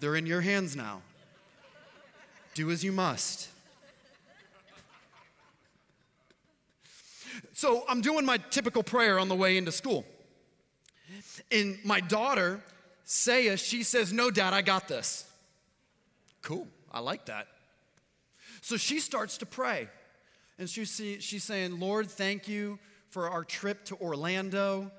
They're 0.00 0.16
in 0.16 0.26
your 0.26 0.40
hands 0.40 0.76
now. 0.76 1.02
Do 2.54 2.70
as 2.70 2.82
you 2.82 2.92
must. 2.92 3.48
So 7.52 7.84
I'm 7.88 8.00
doing 8.00 8.24
my 8.24 8.38
typical 8.38 8.82
prayer 8.82 9.18
on 9.18 9.28
the 9.28 9.34
way 9.34 9.56
into 9.56 9.72
school. 9.72 10.04
And 11.50 11.78
my 11.84 12.00
daughter, 12.00 12.60
Saya, 13.10 13.56
she 13.56 13.84
says, 13.84 14.12
No, 14.12 14.30
dad, 14.30 14.52
I 14.52 14.60
got 14.60 14.86
this. 14.86 15.24
Cool. 16.42 16.68
I 16.92 17.00
like 17.00 17.24
that. 17.24 17.48
So 18.60 18.76
she 18.76 19.00
starts 19.00 19.38
to 19.38 19.46
pray. 19.46 19.88
And 20.58 20.68
she's, 20.68 20.94
she's 21.20 21.42
saying, 21.42 21.80
Lord, 21.80 22.10
thank 22.10 22.48
you 22.48 22.78
for 23.08 23.30
our 23.30 23.44
trip 23.44 23.86
to 23.86 23.96
Orlando. 23.96 24.92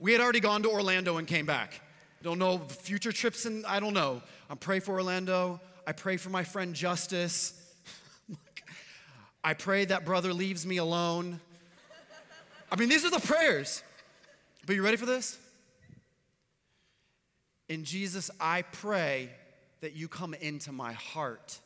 We 0.00 0.10
had 0.10 0.20
already 0.20 0.40
gone 0.40 0.64
to 0.64 0.70
Orlando 0.70 1.18
and 1.18 1.28
came 1.28 1.46
back. 1.46 1.80
Don't 2.24 2.40
know 2.40 2.58
future 2.58 3.12
trips, 3.12 3.44
and 3.44 3.64
I 3.64 3.78
don't 3.78 3.94
know. 3.94 4.22
I 4.50 4.56
pray 4.56 4.80
for 4.80 4.94
Orlando. 4.94 5.60
I 5.86 5.92
pray 5.92 6.16
for 6.16 6.30
my 6.30 6.42
friend 6.42 6.74
Justice. 6.74 7.54
I 9.44 9.54
pray 9.54 9.84
that 9.84 10.04
brother 10.04 10.34
leaves 10.34 10.66
me 10.66 10.78
alone. 10.78 11.38
I 12.72 12.74
mean, 12.74 12.88
these 12.88 13.04
are 13.04 13.10
the 13.10 13.20
prayers. 13.20 13.84
But 14.66 14.74
you 14.74 14.82
ready 14.82 14.96
for 14.96 15.06
this? 15.06 15.38
In 17.68 17.84
Jesus, 17.84 18.30
I 18.40 18.62
pray 18.62 19.30
that 19.80 19.94
you 19.94 20.08
come 20.08 20.34
into 20.34 20.72
my 20.72 20.92
heart. 20.92 21.58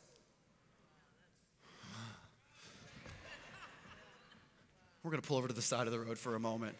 We're 5.03 5.11
going 5.11 5.21
to 5.21 5.27
pull 5.27 5.37
over 5.37 5.47
to 5.47 5.53
the 5.53 5.61
side 5.61 5.87
of 5.87 5.93
the 5.93 5.99
road 5.99 6.17
for 6.17 6.35
a 6.35 6.39
moment. 6.39 6.75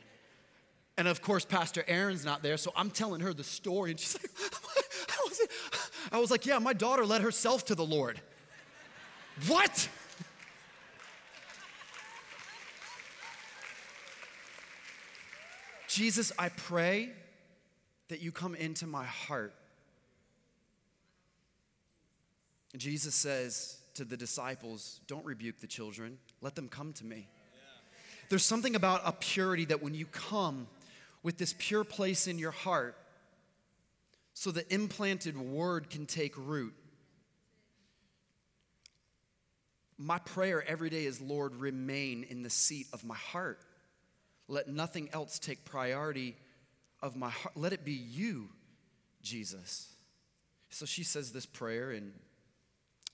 And 0.97 1.07
of 1.07 1.21
course, 1.21 1.45
Pastor 1.45 1.83
Aaron's 1.87 2.25
not 2.25 2.41
there, 2.41 2.57
so 2.57 2.73
I'm 2.75 2.89
telling 2.89 3.21
her 3.21 3.33
the 3.33 3.43
story. 3.43 3.91
And 3.91 3.99
she's 3.99 4.15
like, 4.15 4.31
I 5.09 5.27
was, 5.27 5.41
I 6.13 6.19
was 6.19 6.31
like, 6.31 6.45
yeah, 6.45 6.57
my 6.59 6.73
daughter 6.73 7.05
led 7.05 7.21
herself 7.21 7.65
to 7.65 7.75
the 7.75 7.85
Lord. 7.85 8.19
what? 9.47 9.87
Jesus, 15.87 16.31
I 16.37 16.49
pray 16.49 17.11
that 18.09 18.21
you 18.21 18.31
come 18.31 18.55
into 18.55 18.87
my 18.87 19.05
heart. 19.05 19.53
Jesus 22.75 23.15
says 23.15 23.77
to 23.95 24.05
the 24.05 24.17
disciples, 24.17 25.01
Don't 25.07 25.25
rebuke 25.25 25.59
the 25.59 25.67
children, 25.67 26.17
let 26.41 26.55
them 26.55 26.69
come 26.69 26.93
to 26.93 27.05
me. 27.05 27.27
There's 28.29 28.45
something 28.45 28.75
about 28.75 29.01
a 29.05 29.13
purity 29.13 29.65
that 29.65 29.81
when 29.81 29.93
you 29.93 30.05
come 30.05 30.67
with 31.23 31.37
this 31.37 31.55
pure 31.57 31.83
place 31.83 32.27
in 32.27 32.37
your 32.37 32.51
heart, 32.51 32.97
so 34.33 34.51
the 34.51 34.71
implanted 34.71 35.37
word 35.37 35.89
can 35.89 36.05
take 36.05 36.33
root. 36.37 36.73
My 39.97 40.19
prayer 40.19 40.63
every 40.67 40.91
day 40.91 41.05
is, 41.05 41.19
Lord, 41.19 41.55
remain 41.55 42.23
in 42.23 42.43
the 42.43 42.49
seat 42.49 42.85
of 42.93 43.03
my 43.03 43.15
heart. 43.15 43.59
Let 44.47 44.67
nothing 44.67 45.09
else 45.11 45.39
take 45.39 45.65
priority 45.65 46.35
of 47.01 47.15
my 47.15 47.29
heart. 47.29 47.55
Let 47.55 47.73
it 47.73 47.85
be 47.85 47.93
you, 47.93 48.49
Jesus. 49.21 49.89
So 50.69 50.85
she 50.85 51.03
says 51.03 51.31
this 51.31 51.45
prayer, 51.45 51.91
and 51.91 52.11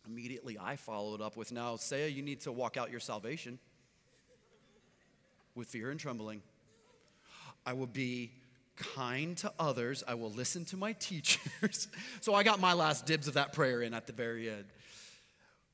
immediately 0.07 0.57
I 0.59 0.75
followed 0.75 1.21
up 1.21 1.37
with, 1.37 1.51
Now, 1.51 1.75
Saya, 1.75 2.07
you 2.07 2.21
need 2.21 2.41
to 2.41 2.51
walk 2.51 2.77
out 2.77 2.91
your 2.91 2.99
salvation. 2.99 3.59
with 5.55 5.67
fear 5.67 5.91
and 5.91 5.99
trembling. 5.99 6.41
I 7.65 7.73
will 7.73 7.87
be 7.87 8.31
kind 8.75 9.37
to 9.37 9.53
others. 9.59 10.03
I 10.07 10.15
will 10.15 10.31
listen 10.31 10.65
to 10.65 10.77
my 10.77 10.93
teachers. 10.93 11.87
so 12.21 12.33
I 12.33 12.43
got 12.43 12.59
my 12.59 12.73
last 12.73 13.05
dibs 13.05 13.27
of 13.27 13.35
that 13.35 13.53
prayer 13.53 13.81
in 13.81 13.93
at 13.93 14.07
the 14.07 14.13
very 14.13 14.49
end. 14.49 14.65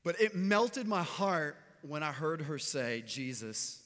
But 0.04 0.20
it 0.20 0.34
melted 0.34 0.86
my 0.86 1.02
heart 1.02 1.56
when 1.82 2.02
I 2.02 2.12
heard 2.12 2.42
her 2.42 2.58
say, 2.58 3.02
Jesus, 3.06 3.82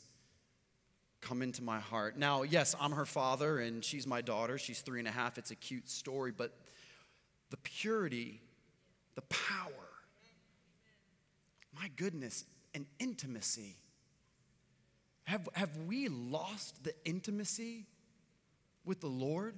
come 1.25 1.43
into 1.43 1.62
my 1.62 1.81
heart. 1.81 2.19
Now, 2.19 2.43
yes, 2.43 2.76
I'm 2.78 2.93
her 2.93 3.07
father 3.07 3.59
and 3.59 3.83
she's 3.83 4.07
my 4.07 4.21
daughter. 4.21 4.59
She's 4.59 4.81
three 4.81 4.99
and 4.99 5.09
a 5.09 5.11
half. 5.11 5.38
It's 5.38 5.50
a 5.50 5.57
cute 5.57 5.88
story, 5.88 6.33
but 6.37 6.52
the 7.50 7.57
purity, 7.57 8.43
the 9.14 9.23
power, 9.23 9.88
my 11.75 11.88
goodness, 11.97 12.45
and 12.75 12.87
intimacy. 12.99 13.76
Have, 15.25 15.49
have 15.54 15.76
we 15.87 16.09
lost 16.09 16.85
the 16.85 16.95
intimacy 17.04 17.87
with 18.85 19.00
the 19.00 19.09
Lord? 19.09 19.54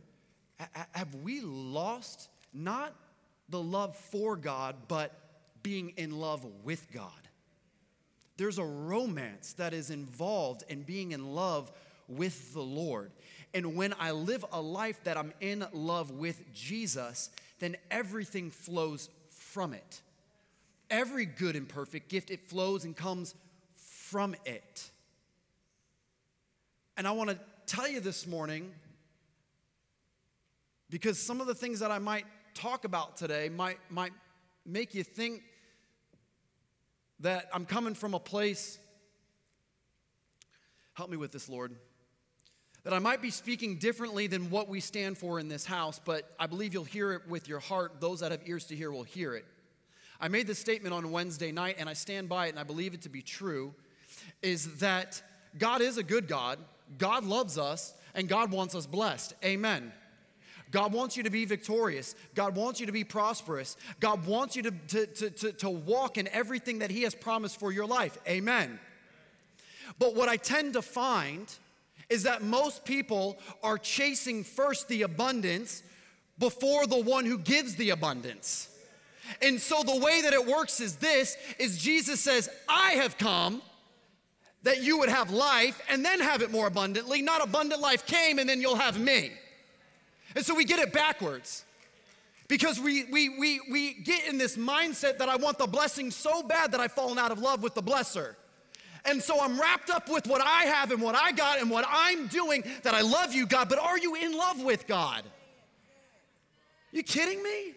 Have 0.93 1.15
we 1.17 1.41
lost 1.41 2.29
not 2.55 2.95
the 3.49 3.61
love 3.61 3.97
for 3.97 4.37
God, 4.37 4.77
but 4.87 5.13
being 5.63 5.91
in 5.97 6.13
love 6.13 6.47
with 6.63 6.93
God? 6.93 7.11
There's 8.37 8.59
a 8.59 8.65
romance 8.65 9.55
that 9.55 9.73
is 9.73 9.91
involved 9.91 10.63
in 10.69 10.83
being 10.83 11.13
in 11.13 11.35
love 11.35 11.73
with 12.09 12.53
the 12.53 12.63
Lord. 12.63 13.11
And 13.55 13.77
when 13.77 13.95
I 13.99 14.11
live 14.11 14.45
a 14.53 14.61
life 14.61 15.03
that 15.05 15.17
I'm 15.17 15.33
in 15.41 15.67
love 15.73 16.11
with 16.11 16.53
Jesus, 16.53 17.31
then 17.59 17.77
everything 17.91 18.51
flows 18.51 19.09
from 19.31 19.73
it. 19.73 20.03
Every 20.91 21.25
good 21.25 21.57
and 21.57 21.69
perfect 21.69 22.09
gift, 22.09 22.31
it 22.31 22.49
flows 22.49 22.85
and 22.85 22.95
comes 22.95 23.35
from 23.77 24.37
it. 24.45 24.91
And 26.97 27.09
I 27.09 27.13
want 27.13 27.31
to 27.31 27.39
tell 27.67 27.89
you 27.89 28.01
this 28.01 28.27
morning, 28.27 28.73
because 30.91 31.19
some 31.19 31.41
of 31.41 31.47
the 31.47 31.55
things 31.55 31.81
that 31.81 31.91
I 31.91 31.99
might 31.99 32.27
talk 32.55 32.85
about 32.85 33.17
today 33.17 33.49
might, 33.49 33.79
might 33.91 34.13
make 34.65 34.95
you 34.95 35.03
think 35.03 35.43
that 37.21 37.49
I'm 37.53 37.67
coming 37.67 37.95
from 37.95 38.15
a 38.15 38.19
place, 38.19 38.79
help 40.95 41.11
me 41.11 41.17
with 41.17 41.33
this, 41.33 41.49
Lord, 41.49 41.75
that 42.85 42.93
I 42.93 42.99
might 42.99 43.21
be 43.21 43.31
speaking 43.31 43.79
differently 43.79 44.27
than 44.27 44.51
what 44.51 44.69
we 44.69 44.81
stand 44.81 45.19
for 45.19 45.41
in 45.41 45.49
this 45.49 45.67
house, 45.67 46.01
but 46.05 46.31
I 46.39 46.47
believe 46.47 46.73
you'll 46.73 46.85
hear 46.85 47.13
it 47.13 47.29
with 47.29 47.49
your 47.49 47.59
heart. 47.59 48.01
Those 48.01 48.21
that 48.21 48.31
have 48.31 48.43
ears 48.47 48.67
to 48.67 48.77
hear 48.77 48.93
will 48.93 49.03
hear 49.03 49.35
it. 49.35 49.45
I 50.21 50.29
made 50.29 50.47
this 50.47 50.59
statement 50.59 50.95
on 50.95 51.11
Wednesday 51.11 51.53
night, 51.53 51.77
and 51.79 51.89
I 51.89 51.95
stand 51.95 52.29
by 52.29 52.47
it, 52.47 52.51
and 52.51 52.59
I 52.59 52.65
believe 52.65 52.95
it 52.95 53.03
to 53.03 53.09
be 53.09 53.23
true 53.23 53.75
is 54.43 54.79
that 54.79 55.21
God 55.59 55.81
is 55.81 55.99
a 55.99 56.03
good 56.03 56.29
God, 56.29 56.59
God 56.99 57.25
loves 57.25 57.59
us, 57.59 57.95
and 58.15 58.29
God 58.29 58.51
wants 58.51 58.75
us 58.75 58.87
blessed. 58.87 59.35
Amen. 59.45 59.93
God 60.71 60.93
wants 60.93 61.17
you 61.17 61.23
to 61.23 61.31
be 61.31 61.45
victorious. 61.45 62.15
God 62.35 62.57
wants 62.57 62.81
you 62.81 62.87
to 62.87 62.93
be 62.93 63.05
prosperous. 63.05 63.77
God 64.01 64.27
wants 64.27 64.57
you 64.57 64.63
to, 64.63 64.71
to, 64.71 65.07
to, 65.07 65.31
to, 65.31 65.53
to 65.53 65.71
walk 65.71 66.19
in 66.19 66.29
everything 66.29 66.81
that 66.81 66.91
He 66.91 67.03
has 67.03 67.15
promised 67.15 67.59
for 67.59 67.73
your 67.73 67.87
life. 67.87 68.19
Amen. 68.29 68.81
But 69.99 70.15
what 70.15 70.29
I 70.29 70.37
tend 70.37 70.73
to 70.73 70.83
find 70.83 71.53
is 72.09 72.25
that 72.25 72.43
most 72.43 72.85
people 72.85 73.39
are 73.63 73.79
chasing 73.79 74.45
first 74.45 74.89
the 74.89 75.03
abundance 75.03 75.83
before 76.39 76.87
the 76.87 77.01
one 77.01 77.25
who 77.25 77.39
gives 77.39 77.77
the 77.77 77.91
abundance. 77.91 78.69
And 79.43 79.61
so 79.61 79.83
the 79.83 79.97
way 79.97 80.23
that 80.23 80.33
it 80.33 80.47
works 80.47 80.81
is 80.81 80.97
this 80.97 81.37
is 81.59 81.79
Jesus 81.79 82.21
says, 82.21 82.49
"I 82.69 82.93
have 82.93 83.19
come 83.19 83.63
that 84.63 84.83
you 84.83 84.99
would 84.99 85.09
have 85.09 85.31
life 85.31 85.81
and 85.89 86.05
then 86.05 86.21
have 86.21 86.43
it 86.43 86.51
more 86.51 86.67
abundantly. 86.67 87.23
Not 87.23 87.43
abundant 87.43 87.81
life 87.81 88.07
came 88.07 88.39
and 88.39 88.49
then 88.49 88.61
you'll 88.61 88.77
have 88.77 89.01
me." 89.01 89.33
And 90.37 90.45
so 90.45 90.55
we 90.55 90.65
get 90.65 90.79
it 90.79 90.93
backwards. 90.93 91.65
Because 92.47 92.79
we, 92.79 93.05
we, 93.05 93.31
we, 93.31 93.61
we 93.71 93.95
get 93.95 94.29
in 94.29 94.39
this 94.39 94.57
mindset 94.57 95.19
that 95.19 95.29
I 95.29 95.37
want 95.37 95.59
the 95.59 95.67
blessing 95.67 96.13
so 96.13 96.43
bad 96.43 96.71
that 96.73 96.81
I've 96.81 96.93
fallen 96.93 97.19
out 97.19 97.33
of 97.33 97.41
love 97.41 97.63
with 97.63 97.75
the 97.75 97.83
blesser. 97.83 98.37
And 99.05 99.21
so 99.21 99.41
I'm 99.41 99.59
wrapped 99.59 99.91
up 99.91 100.09
with 100.09 100.27
what 100.27 100.43
I 100.43 100.65
have 100.65 100.93
and 100.93 101.01
what 101.01 101.17
I 101.17 101.33
got 101.33 101.61
and 101.61 101.71
what 101.71 101.85
I'm 101.89 102.27
doing 102.29 102.63
that 102.83 102.95
I 102.95 103.01
love 103.01 103.35
you, 103.35 103.47
God, 103.47 103.69
but 103.69 103.79
are 103.79 103.99
you 103.99 104.15
in 104.15 104.37
love 104.37 104.63
with 104.63 104.87
God? 104.87 105.25
You 106.93 107.03
kidding 107.03 107.43
me? 107.43 107.73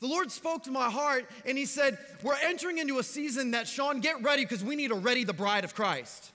The 0.00 0.06
Lord 0.06 0.30
spoke 0.30 0.64
to 0.64 0.70
my 0.70 0.90
heart 0.90 1.28
and 1.44 1.58
He 1.58 1.66
said, 1.66 1.98
We're 2.22 2.36
entering 2.42 2.78
into 2.78 2.98
a 2.98 3.02
season 3.02 3.52
that, 3.52 3.68
Sean, 3.68 4.00
get 4.00 4.22
ready 4.22 4.44
because 4.44 4.64
we 4.64 4.76
need 4.76 4.88
to 4.88 4.94
ready 4.94 5.24
the 5.24 5.32
bride 5.32 5.64
of 5.64 5.74
Christ. 5.74 6.32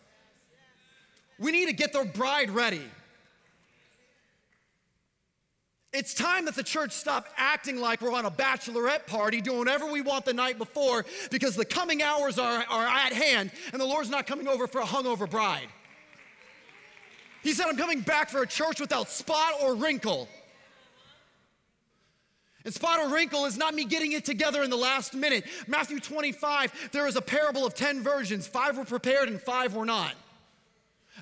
We 1.43 1.51
need 1.51 1.65
to 1.65 1.73
get 1.73 1.91
the 1.91 2.05
bride 2.05 2.49
ready. 2.49 2.81
It's 5.91 6.13
time 6.13 6.45
that 6.45 6.55
the 6.55 6.63
church 6.63 6.93
stop 6.93 7.27
acting 7.35 7.81
like 7.81 8.01
we're 8.01 8.13
on 8.13 8.25
a 8.25 8.31
bachelorette 8.31 9.05
party 9.07 9.41
doing 9.41 9.59
whatever 9.59 9.91
we 9.91 9.99
want 9.99 10.23
the 10.23 10.33
night 10.33 10.57
before 10.57 11.05
because 11.31 11.55
the 11.55 11.65
coming 11.65 12.01
hours 12.01 12.39
are, 12.39 12.63
are 12.69 12.87
at 12.87 13.11
hand 13.11 13.51
and 13.73 13.81
the 13.81 13.85
Lord's 13.85 14.09
not 14.09 14.25
coming 14.25 14.47
over 14.47 14.67
for 14.67 14.79
a 14.79 14.85
hungover 14.85 15.29
bride. 15.29 15.67
He 17.43 17.51
said, 17.51 17.67
I'm 17.67 17.75
coming 17.75 17.99
back 17.99 18.29
for 18.29 18.41
a 18.41 18.47
church 18.47 18.79
without 18.79 19.09
spot 19.09 19.55
or 19.61 19.75
wrinkle. 19.75 20.29
And 22.63 22.73
spot 22.73 22.99
or 22.99 23.13
wrinkle 23.13 23.43
is 23.43 23.57
not 23.57 23.75
me 23.75 23.83
getting 23.83 24.13
it 24.13 24.23
together 24.23 24.63
in 24.63 24.69
the 24.69 24.77
last 24.77 25.13
minute. 25.13 25.43
Matthew 25.67 25.99
25, 25.99 26.91
there 26.93 27.05
is 27.05 27.17
a 27.17 27.21
parable 27.21 27.65
of 27.65 27.75
10 27.75 28.01
virgins. 28.01 28.47
Five 28.47 28.77
were 28.77 28.85
prepared 28.85 29.27
and 29.27 29.41
five 29.41 29.75
were 29.75 29.85
not. 29.85 30.15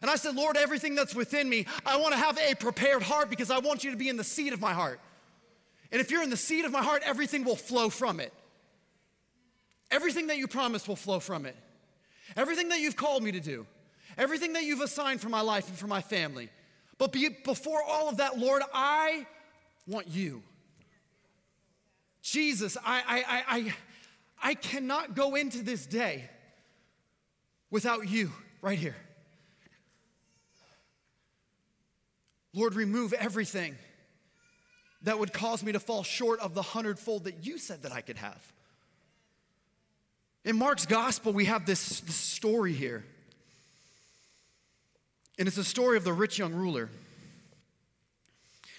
And 0.02 0.10
I 0.10 0.16
said, 0.16 0.36
Lord, 0.36 0.56
everything 0.56 0.96
that's 0.96 1.14
within 1.14 1.50
me, 1.50 1.66
I 1.86 1.98
want 1.98 2.14
to 2.14 2.20
have 2.20 2.38
a 2.38 2.56
prepared 2.56 3.04
heart 3.04 3.30
because 3.30 3.52
I 3.52 3.60
want 3.60 3.84
you 3.84 3.92
to 3.92 3.98
be 3.98 4.10
in 4.10 4.18
the 4.18 4.24
seat 4.24 4.54
of 4.54 4.62
my 4.62 4.74
heart. 4.74 5.00
And 5.92 6.00
if 6.00 6.10
you're 6.10 6.24
in 6.24 6.30
the 6.30 6.38
seat 6.38 6.64
of 6.64 6.72
my 6.72 6.82
heart, 6.82 7.04
everything 7.06 7.44
will 7.44 7.58
flow 7.58 7.90
from 7.90 8.20
it. 8.20 8.34
Everything 9.92 10.28
that 10.28 10.38
you 10.38 10.48
promised 10.48 10.88
will 10.88 10.96
flow 10.96 11.20
from 11.20 11.46
it. 11.46 11.56
Everything 12.38 12.70
that 12.70 12.80
you've 12.80 12.96
called 12.96 13.24
me 13.24 13.34
to 13.34 13.42
do, 13.42 13.66
everything 14.18 14.54
that 14.54 14.64
you've 14.64 14.80
assigned 14.80 15.20
for 15.20 15.28
my 15.28 15.42
life 15.42 15.68
and 15.68 15.78
for 15.78 15.88
my 15.88 16.02
family. 16.02 16.50
But 16.98 17.12
be, 17.12 17.30
before 17.44 17.84
all 17.84 18.08
of 18.08 18.18
that, 18.18 18.40
Lord, 18.40 18.64
I 18.74 19.26
want 19.88 20.08
you. 20.08 20.44
Jesus, 22.22 22.78
I, 22.86 23.04
I, 23.08 23.58
I, 23.58 23.74
I 24.42 24.54
cannot 24.54 25.16
go 25.16 25.36
into 25.36 25.64
this 25.64 25.86
day 25.86 26.30
without 27.70 28.08
you 28.08 28.32
right 28.62 28.78
here. 28.80 28.96
Lord, 32.54 32.76
remove 32.76 33.14
everything 33.14 33.76
that 35.04 35.18
would 35.18 35.34
cause 35.34 35.64
me 35.64 35.72
to 35.72 35.80
fall 35.80 36.04
short 36.04 36.40
of 36.40 36.54
the 36.54 36.62
hundredfold 36.62 37.24
that 37.24 37.46
you 37.46 37.58
said 37.58 37.84
that 37.84 37.92
I 37.92 38.02
could 38.02 38.18
have. 38.18 38.54
In 40.44 40.58
Mark's 40.58 40.86
gospel, 40.86 41.34
we 41.34 41.46
have 41.46 41.66
this, 41.66 42.02
this 42.02 42.16
story 42.16 42.74
here. 42.74 43.06
And 45.40 45.48
it's 45.48 45.58
a 45.58 45.64
story 45.64 45.98
of 45.98 46.04
the 46.04 46.14
rich 46.14 46.38
young 46.38 46.54
ruler. 46.54 46.90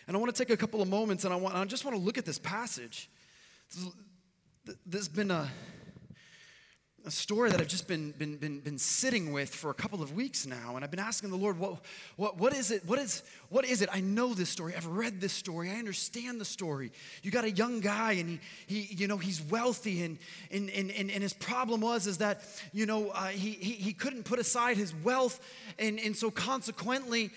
And 0.07 0.17
I 0.17 0.21
want 0.21 0.35
to 0.35 0.45
take 0.45 0.53
a 0.53 0.57
couple 0.57 0.83
of 0.83 0.89
moments 0.89 1.25
and 1.25 1.33
I, 1.33 1.37
want, 1.37 1.55
I 1.55 1.65
just 1.65 1.85
want 1.85 1.97
to 1.97 2.03
look 2.03 2.19
at 2.19 2.25
this 2.25 2.39
passage. 2.39 3.09
There's 4.85 5.09
been 5.09 5.31
a, 5.31 5.49
a 7.05 7.11
story 7.11 7.51
that 7.51 7.61
I've 7.61 7.69
just 7.69 7.89
been, 7.89 8.13
been, 8.13 8.37
been, 8.37 8.61
been 8.61 8.79
sitting 8.79 9.33
with 9.33 9.53
for 9.53 9.71
a 9.71 9.75
couple 9.75 10.03
of 10.03 10.15
weeks 10.15 10.47
now. 10.47 10.77
And 10.77 10.85
I've 10.85 10.91
been 10.91 11.01
asking 11.01 11.31
the 11.31 11.37
Lord, 11.37 11.59
what, 11.59 11.81
what, 12.17 12.39
what 12.39 12.53
is 12.53 12.71
it? 12.71 12.85
What 12.87 12.99
is, 12.99 13.23
what 13.49 13.65
is 13.65 13.83
it? 13.83 13.89
I 13.93 14.01
know 14.01 14.35
this 14.35 14.49
story. 14.49 14.75
I've 14.77 14.87
read 14.87 15.21
this 15.21 15.33
story. 15.33 15.71
I 15.71 15.75
understand 15.75 16.41
the 16.41 16.45
story. 16.45 16.93
You 17.23 17.31
got 17.31 17.45
a 17.45 17.51
young 17.51 17.81
guy 17.81 18.13
and 18.13 18.39
he, 18.67 18.83
he 18.83 18.95
you 18.95 19.09
know, 19.09 19.17
he's 19.17 19.43
wealthy. 19.43 20.03
And, 20.03 20.19
and, 20.51 20.71
and, 20.71 20.91
and, 20.91 21.23
his 21.23 21.33
problem 21.33 21.81
was 21.81 22.07
is 22.07 22.19
that, 22.19 22.43
you 22.73 22.87
know, 22.87 23.11
uh, 23.11 23.27
he, 23.27 23.51
he, 23.51 23.73
he 23.73 23.93
couldn't 23.93 24.25
put 24.25 24.39
aside 24.39 24.77
his 24.77 24.95
wealth. 24.95 25.41
And, 25.79 25.99
and 25.99 26.17
so 26.17 26.31
consequently, 26.31 27.31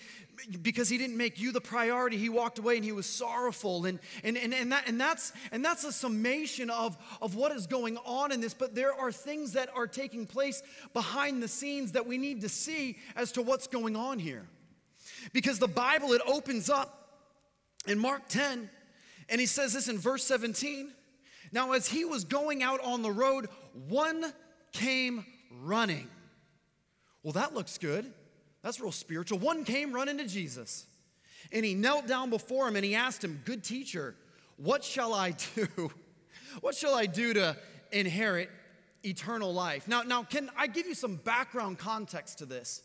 because 0.62 0.88
he 0.88 0.98
didn't 0.98 1.16
make 1.16 1.40
you 1.40 1.52
the 1.52 1.60
priority, 1.60 2.16
he 2.16 2.28
walked 2.28 2.58
away 2.58 2.76
and 2.76 2.84
he 2.84 2.92
was 2.92 3.06
sorrowful. 3.06 3.86
And, 3.86 3.98
and, 4.22 4.36
and, 4.36 4.52
and, 4.52 4.72
that, 4.72 4.88
and, 4.88 5.00
that's, 5.00 5.32
and 5.52 5.64
that's 5.64 5.84
a 5.84 5.92
summation 5.92 6.70
of, 6.70 6.96
of 7.20 7.34
what 7.34 7.52
is 7.52 7.66
going 7.66 7.96
on 7.98 8.32
in 8.32 8.40
this. 8.40 8.54
But 8.54 8.74
there 8.74 8.94
are 8.94 9.10
things 9.10 9.52
that 9.52 9.68
are 9.74 9.86
taking 9.86 10.26
place 10.26 10.62
behind 10.92 11.42
the 11.42 11.48
scenes 11.48 11.92
that 11.92 12.06
we 12.06 12.18
need 12.18 12.42
to 12.42 12.48
see 12.48 12.98
as 13.14 13.32
to 13.32 13.42
what's 13.42 13.66
going 13.66 13.96
on 13.96 14.18
here. 14.18 14.46
Because 15.32 15.58
the 15.58 15.68
Bible, 15.68 16.12
it 16.12 16.22
opens 16.26 16.68
up 16.68 17.20
in 17.86 17.98
Mark 17.98 18.28
10, 18.28 18.68
and 19.28 19.40
he 19.40 19.46
says 19.46 19.72
this 19.72 19.88
in 19.88 19.98
verse 19.98 20.24
17. 20.24 20.92
Now, 21.52 21.72
as 21.72 21.88
he 21.88 22.04
was 22.04 22.24
going 22.24 22.62
out 22.62 22.80
on 22.82 23.02
the 23.02 23.10
road, 23.10 23.48
one 23.88 24.32
came 24.72 25.24
running. 25.50 26.08
Well, 27.22 27.32
that 27.32 27.54
looks 27.54 27.78
good. 27.78 28.12
That's 28.66 28.80
real 28.80 28.90
spiritual. 28.90 29.38
One 29.38 29.64
came 29.64 29.92
running 29.92 30.18
to 30.18 30.26
Jesus 30.26 30.86
and 31.52 31.64
he 31.64 31.72
knelt 31.72 32.08
down 32.08 32.30
before 32.30 32.66
him 32.66 32.74
and 32.74 32.84
he 32.84 32.96
asked 32.96 33.22
him, 33.22 33.40
Good 33.44 33.62
teacher, 33.62 34.16
what 34.56 34.82
shall 34.82 35.14
I 35.14 35.36
do? 35.54 35.68
what 36.62 36.74
shall 36.74 36.92
I 36.92 37.06
do 37.06 37.32
to 37.34 37.56
inherit 37.92 38.50
eternal 39.04 39.54
life. 39.54 39.86
Now, 39.86 40.02
now, 40.02 40.24
can 40.24 40.50
I 40.56 40.66
give 40.66 40.88
you 40.88 40.94
some 40.94 41.14
background 41.14 41.78
context 41.78 42.38
to 42.38 42.44
this? 42.44 42.82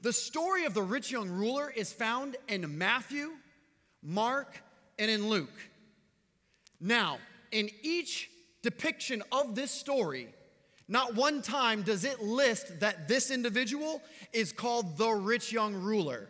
The 0.00 0.12
story 0.12 0.64
of 0.64 0.74
the 0.74 0.82
rich 0.82 1.10
young 1.10 1.28
ruler 1.28 1.72
is 1.74 1.92
found 1.92 2.36
in 2.46 2.78
Matthew, 2.78 3.32
Mark, 4.00 4.62
and 4.96 5.10
in 5.10 5.28
Luke. 5.28 5.58
Now, 6.80 7.18
in 7.50 7.68
each 7.82 8.30
depiction 8.62 9.24
of 9.32 9.56
this 9.56 9.72
story, 9.72 10.28
not 10.88 11.14
one 11.14 11.40
time 11.40 11.82
does 11.82 12.04
it 12.04 12.22
list 12.22 12.80
that 12.80 13.08
this 13.08 13.30
individual 13.30 14.02
is 14.32 14.52
called 14.52 14.98
the 14.98 15.10
rich 15.10 15.52
young 15.52 15.74
ruler. 15.74 16.28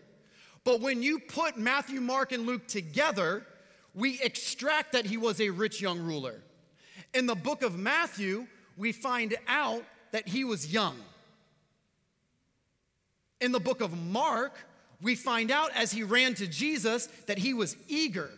But 0.64 0.80
when 0.80 1.02
you 1.02 1.18
put 1.18 1.58
Matthew, 1.58 2.00
Mark, 2.00 2.32
and 2.32 2.46
Luke 2.46 2.66
together, 2.66 3.44
we 3.94 4.20
extract 4.22 4.92
that 4.92 5.06
he 5.06 5.16
was 5.16 5.40
a 5.40 5.50
rich 5.50 5.80
young 5.80 6.00
ruler. 6.00 6.40
In 7.12 7.26
the 7.26 7.34
book 7.34 7.62
of 7.62 7.78
Matthew, 7.78 8.46
we 8.76 8.92
find 8.92 9.36
out 9.46 9.84
that 10.12 10.28
he 10.28 10.44
was 10.44 10.72
young. 10.72 10.96
In 13.40 13.52
the 13.52 13.60
book 13.60 13.80
of 13.80 13.96
Mark, 14.06 14.54
we 15.02 15.14
find 15.14 15.50
out 15.50 15.70
as 15.74 15.92
he 15.92 16.02
ran 16.02 16.34
to 16.34 16.46
Jesus 16.46 17.06
that 17.26 17.38
he 17.38 17.52
was 17.52 17.76
eager. 17.88 18.30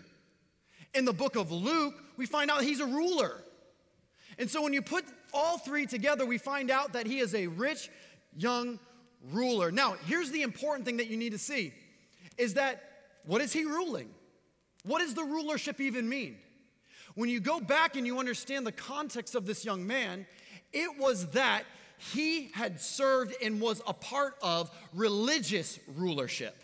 In 0.94 1.04
the 1.04 1.12
book 1.12 1.36
of 1.36 1.52
Luke, 1.52 1.94
we 2.16 2.26
find 2.26 2.50
out 2.50 2.62
he's 2.62 2.80
a 2.80 2.86
ruler. 2.86 3.42
And 4.38 4.50
so 4.50 4.62
when 4.62 4.72
you 4.72 4.82
put 4.82 5.04
all 5.32 5.58
three 5.58 5.86
together, 5.86 6.24
we 6.26 6.38
find 6.38 6.70
out 6.70 6.92
that 6.92 7.06
he 7.06 7.18
is 7.18 7.34
a 7.34 7.46
rich 7.46 7.90
young 8.36 8.78
ruler. 9.32 9.70
Now, 9.70 9.96
here's 10.06 10.30
the 10.30 10.42
important 10.42 10.84
thing 10.84 10.98
that 10.98 11.08
you 11.08 11.16
need 11.16 11.32
to 11.32 11.38
see 11.38 11.72
is 12.38 12.54
that 12.54 12.82
what 13.24 13.40
is 13.40 13.52
he 13.52 13.64
ruling? 13.64 14.08
What 14.84 15.00
does 15.00 15.14
the 15.14 15.24
rulership 15.24 15.80
even 15.80 16.08
mean? 16.08 16.36
When 17.14 17.28
you 17.28 17.40
go 17.40 17.60
back 17.60 17.96
and 17.96 18.06
you 18.06 18.18
understand 18.18 18.66
the 18.66 18.72
context 18.72 19.34
of 19.34 19.46
this 19.46 19.64
young 19.64 19.86
man, 19.86 20.26
it 20.72 20.98
was 20.98 21.28
that 21.28 21.64
he 21.98 22.50
had 22.52 22.80
served 22.80 23.34
and 23.42 23.60
was 23.60 23.80
a 23.86 23.94
part 23.94 24.36
of 24.42 24.70
religious 24.92 25.78
rulership. 25.96 26.54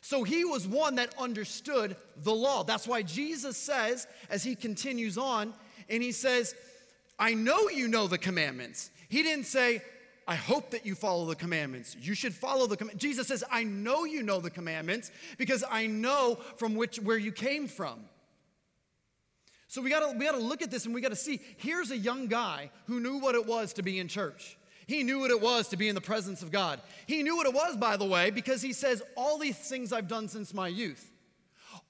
So 0.00 0.22
he 0.22 0.44
was 0.44 0.66
one 0.66 0.94
that 0.94 1.14
understood 1.18 1.96
the 2.16 2.32
law. 2.32 2.62
That's 2.62 2.86
why 2.86 3.02
Jesus 3.02 3.56
says, 3.56 4.06
as 4.30 4.42
he 4.42 4.54
continues 4.54 5.18
on, 5.18 5.52
and 5.88 6.02
he 6.02 6.12
says, 6.12 6.54
I 7.18 7.34
know 7.34 7.68
you 7.68 7.88
know 7.88 8.06
the 8.06 8.18
commandments. 8.18 8.90
He 9.08 9.22
didn't 9.22 9.46
say, 9.46 9.82
I 10.28 10.34
hope 10.34 10.70
that 10.70 10.84
you 10.84 10.94
follow 10.94 11.26
the 11.26 11.36
commandments. 11.36 11.96
You 12.00 12.14
should 12.14 12.34
follow 12.34 12.66
the 12.66 12.76
commandments. 12.76 13.02
Jesus 13.02 13.28
says, 13.28 13.44
I 13.50 13.62
know 13.62 14.04
you 14.04 14.22
know 14.22 14.40
the 14.40 14.50
commandments 14.50 15.10
because 15.38 15.62
I 15.70 15.86
know 15.86 16.38
from 16.56 16.74
which 16.74 16.98
where 16.98 17.18
you 17.18 17.30
came 17.32 17.68
from. 17.68 18.00
So 19.68 19.82
we 19.82 19.90
gotta, 19.90 20.16
we 20.16 20.24
gotta 20.24 20.38
look 20.38 20.62
at 20.62 20.70
this 20.70 20.84
and 20.84 20.94
we 20.94 21.00
gotta 21.00 21.16
see 21.16 21.40
here's 21.58 21.90
a 21.90 21.96
young 21.96 22.26
guy 22.26 22.70
who 22.86 22.98
knew 23.00 23.18
what 23.18 23.34
it 23.34 23.46
was 23.46 23.72
to 23.74 23.82
be 23.82 23.98
in 23.98 24.08
church. 24.08 24.56
He 24.86 25.02
knew 25.02 25.18
what 25.20 25.30
it 25.30 25.40
was 25.40 25.68
to 25.68 25.76
be 25.76 25.88
in 25.88 25.94
the 25.94 26.00
presence 26.00 26.42
of 26.42 26.52
God. 26.52 26.80
He 27.06 27.22
knew 27.22 27.36
what 27.36 27.46
it 27.46 27.54
was, 27.54 27.76
by 27.76 27.96
the 27.96 28.04
way, 28.04 28.30
because 28.30 28.62
he 28.62 28.72
says, 28.72 29.02
All 29.16 29.38
these 29.38 29.56
things 29.56 29.92
I've 29.92 30.08
done 30.08 30.28
since 30.28 30.54
my 30.54 30.68
youth. 30.68 31.10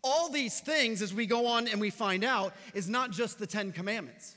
All 0.03 0.31
these 0.31 0.61
things, 0.61 1.03
as 1.03 1.13
we 1.13 1.27
go 1.27 1.47
on 1.47 1.69
and 1.69 1.81
we 1.81 1.91
find 1.91 2.25
out, 2.25 2.55
is 2.75 2.89
not 2.89 3.11
just 3.11 3.39
the 3.39 3.47
Ten 3.47 3.73
Commandments. 3.73 4.36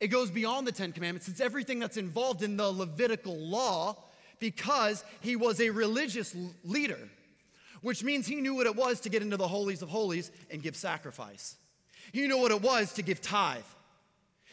It 0.00 0.08
goes 0.08 0.30
beyond 0.30 0.66
the 0.66 0.72
Ten 0.72 0.92
Commandments. 0.92 1.28
It's 1.28 1.40
everything 1.40 1.78
that's 1.78 1.96
involved 1.96 2.42
in 2.42 2.56
the 2.56 2.70
Levitical 2.70 3.36
law 3.36 3.96
because 4.38 5.04
he 5.20 5.36
was 5.36 5.60
a 5.60 5.70
religious 5.70 6.34
leader, 6.64 6.98
which 7.82 8.02
means 8.02 8.26
he 8.26 8.36
knew 8.36 8.54
what 8.54 8.66
it 8.66 8.76
was 8.76 9.00
to 9.00 9.08
get 9.08 9.22
into 9.22 9.36
the 9.36 9.48
holies 9.48 9.82
of 9.82 9.88
holies 9.88 10.30
and 10.50 10.62
give 10.62 10.76
sacrifice. 10.76 11.56
He 12.12 12.26
knew 12.26 12.38
what 12.38 12.50
it 12.50 12.60
was 12.60 12.92
to 12.94 13.02
give 13.02 13.20
tithe. 13.22 13.62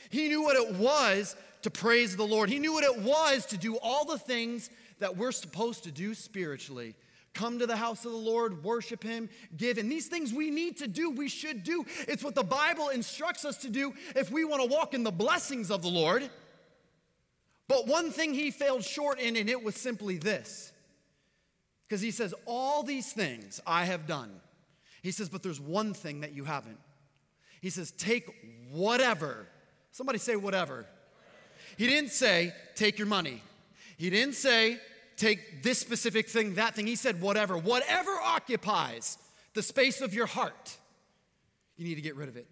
He 0.09 0.29
knew 0.29 0.43
what 0.43 0.55
it 0.55 0.75
was 0.75 1.35
to 1.63 1.69
praise 1.69 2.15
the 2.15 2.25
Lord. 2.25 2.49
He 2.49 2.59
knew 2.59 2.73
what 2.73 2.83
it 2.83 3.01
was 3.01 3.45
to 3.47 3.57
do 3.57 3.77
all 3.81 4.05
the 4.05 4.17
things 4.17 4.69
that 4.99 5.17
we're 5.17 5.31
supposed 5.31 5.83
to 5.83 5.91
do 5.91 6.13
spiritually 6.13 6.95
come 7.33 7.59
to 7.59 7.67
the 7.67 7.75
house 7.75 8.05
of 8.05 8.11
the 8.11 8.17
Lord, 8.17 8.63
worship 8.63 9.03
Him, 9.03 9.29
give. 9.55 9.77
And 9.77 9.91
these 9.91 10.07
things 10.07 10.33
we 10.33 10.49
need 10.49 10.77
to 10.77 10.87
do, 10.87 11.11
we 11.11 11.29
should 11.29 11.63
do. 11.63 11.85
It's 12.07 12.23
what 12.23 12.35
the 12.35 12.43
Bible 12.43 12.89
instructs 12.89 13.45
us 13.45 13.57
to 13.57 13.69
do 13.69 13.93
if 14.15 14.31
we 14.31 14.45
want 14.45 14.61
to 14.61 14.67
walk 14.67 14.93
in 14.93 15.03
the 15.03 15.11
blessings 15.11 15.71
of 15.71 15.81
the 15.81 15.89
Lord. 15.89 16.29
But 17.67 17.87
one 17.87 18.11
thing 18.11 18.33
he 18.33 18.51
failed 18.51 18.83
short 18.83 19.19
in, 19.19 19.35
and 19.37 19.49
it 19.49 19.63
was 19.63 19.75
simply 19.75 20.17
this. 20.17 20.71
Because 21.87 22.01
he 22.01 22.11
says, 22.11 22.33
All 22.45 22.83
these 22.83 23.11
things 23.11 23.61
I 23.65 23.85
have 23.85 24.07
done. 24.07 24.31
He 25.01 25.11
says, 25.11 25.29
But 25.29 25.43
there's 25.43 25.59
one 25.59 25.93
thing 25.93 26.21
that 26.21 26.33
you 26.33 26.43
haven't. 26.43 26.79
He 27.61 27.69
says, 27.69 27.91
Take 27.91 28.29
whatever. 28.71 29.47
Somebody 29.91 30.19
say, 30.19 30.35
whatever. 30.35 30.85
He 31.77 31.87
didn't 31.87 32.11
say, 32.11 32.53
Take 32.75 32.97
your 32.97 33.07
money. 33.07 33.41
He 33.97 34.09
didn't 34.09 34.35
say, 34.35 34.79
take 35.21 35.63
this 35.63 35.79
specific 35.79 36.27
thing, 36.27 36.55
that 36.55 36.75
thing. 36.75 36.87
He 36.87 36.95
said, 36.95 37.21
whatever. 37.21 37.57
Whatever 37.57 38.11
occupies 38.11 39.17
the 39.53 39.61
space 39.61 40.01
of 40.01 40.13
your 40.13 40.25
heart, 40.25 40.77
you 41.77 41.85
need 41.85 41.95
to 41.95 42.01
get 42.01 42.15
rid 42.15 42.29
of 42.29 42.37
it. 42.37 42.47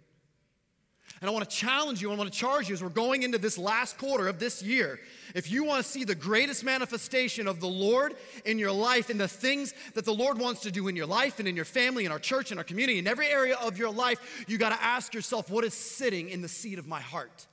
And 1.22 1.30
I 1.30 1.34
want 1.34 1.50
to 1.50 1.54
challenge 1.54 2.02
you, 2.02 2.12
I 2.12 2.16
want 2.16 2.32
to 2.32 2.40
charge 2.40 2.70
you 2.70 2.74
as 2.74 2.82
we're 2.82 2.90
going 2.90 3.24
into 3.24 3.38
this 3.38 3.58
last 3.58 3.98
quarter 3.98 4.30
of 4.30 4.40
this 4.40 4.64
year. 4.64 5.00
If 5.36 5.52
you 5.52 5.66
want 5.66 5.84
to 5.84 5.90
see 5.90 6.06
the 6.06 6.16
greatest 6.16 6.64
manifestation 6.64 7.46
of 7.46 7.60
the 7.60 7.68
Lord 7.68 8.16
in 8.46 8.58
your 8.58 8.72
life 8.72 9.10
and 9.10 9.20
the 9.20 9.28
things 9.28 9.74
that 9.96 10.06
the 10.06 10.14
Lord 10.14 10.40
wants 10.40 10.62
to 10.62 10.72
do 10.72 10.88
in 10.88 10.96
your 10.96 11.08
life 11.08 11.40
and 11.40 11.48
in 11.48 11.58
your 11.58 11.66
family, 11.66 12.06
in 12.06 12.12
our 12.12 12.20
church, 12.20 12.54
in 12.54 12.58
our 12.58 12.64
community, 12.64 13.00
in 13.00 13.08
every 13.08 13.28
area 13.28 13.58
of 13.62 13.78
your 13.78 13.92
life, 13.92 14.46
you 14.48 14.58
got 14.58 14.70
to 14.70 14.82
ask 14.82 15.14
yourself, 15.14 15.50
what 15.50 15.66
is 15.66 15.74
sitting 15.74 16.30
in 16.30 16.42
the 16.42 16.48
seat 16.48 16.80
of 16.80 16.88
my 16.88 17.02
heart? 17.02 17.48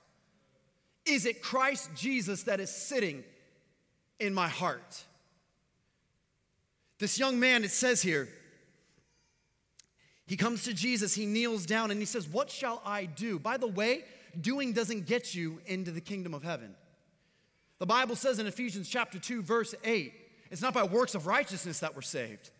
Is 1.04 1.26
it 1.26 1.42
Christ 1.42 1.90
Jesus 1.96 2.44
that 2.44 2.60
is 2.60 2.70
sitting 2.70 3.24
in 4.18 4.34
my 4.34 4.48
heart. 4.48 5.04
This 6.98 7.18
young 7.18 7.38
man, 7.38 7.64
it 7.64 7.70
says 7.70 8.02
here, 8.02 8.28
he 10.26 10.36
comes 10.36 10.64
to 10.64 10.74
Jesus, 10.74 11.14
he 11.14 11.26
kneels 11.26 11.66
down, 11.66 11.90
and 11.90 12.00
he 12.00 12.06
says, 12.06 12.26
What 12.26 12.50
shall 12.50 12.82
I 12.84 13.04
do? 13.04 13.38
By 13.38 13.58
the 13.58 13.66
way, 13.66 14.04
doing 14.40 14.72
doesn't 14.72 15.06
get 15.06 15.34
you 15.34 15.60
into 15.66 15.90
the 15.90 16.00
kingdom 16.00 16.34
of 16.34 16.42
heaven. 16.42 16.74
The 17.78 17.86
Bible 17.86 18.16
says 18.16 18.38
in 18.38 18.46
Ephesians 18.46 18.88
chapter 18.88 19.18
2, 19.18 19.42
verse 19.42 19.74
8, 19.84 20.12
it's 20.50 20.62
not 20.62 20.74
by 20.74 20.84
works 20.84 21.14
of 21.14 21.26
righteousness 21.26 21.80
that 21.80 21.94
we're 21.94 22.02
saved. 22.02 22.50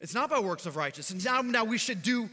It's 0.00 0.14
not 0.14 0.28
by 0.28 0.38
works 0.40 0.66
of 0.66 0.76
righteousness. 0.76 1.24
Now, 1.24 1.40
now 1.40 1.64
we 1.64 1.78
should 1.78 2.02
do 2.02 2.28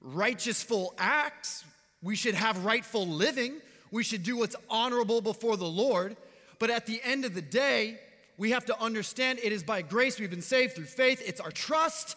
righteousful 0.00 0.94
acts. 0.98 1.64
We 2.02 2.16
should 2.16 2.34
have 2.34 2.64
rightful 2.64 3.06
living. 3.06 3.54
We 3.90 4.02
should 4.02 4.22
do 4.22 4.36
what's 4.38 4.56
honorable 4.68 5.20
before 5.20 5.56
the 5.56 5.64
Lord. 5.64 6.16
But 6.58 6.70
at 6.70 6.86
the 6.86 7.00
end 7.02 7.24
of 7.24 7.34
the 7.34 7.42
day, 7.42 7.98
we 8.42 8.50
have 8.50 8.64
to 8.64 8.82
understand 8.82 9.38
it 9.40 9.52
is 9.52 9.62
by 9.62 9.82
grace 9.82 10.18
we've 10.18 10.28
been 10.28 10.42
saved 10.42 10.74
through 10.74 10.86
faith. 10.86 11.22
It's 11.24 11.40
our 11.40 11.52
trust 11.52 12.16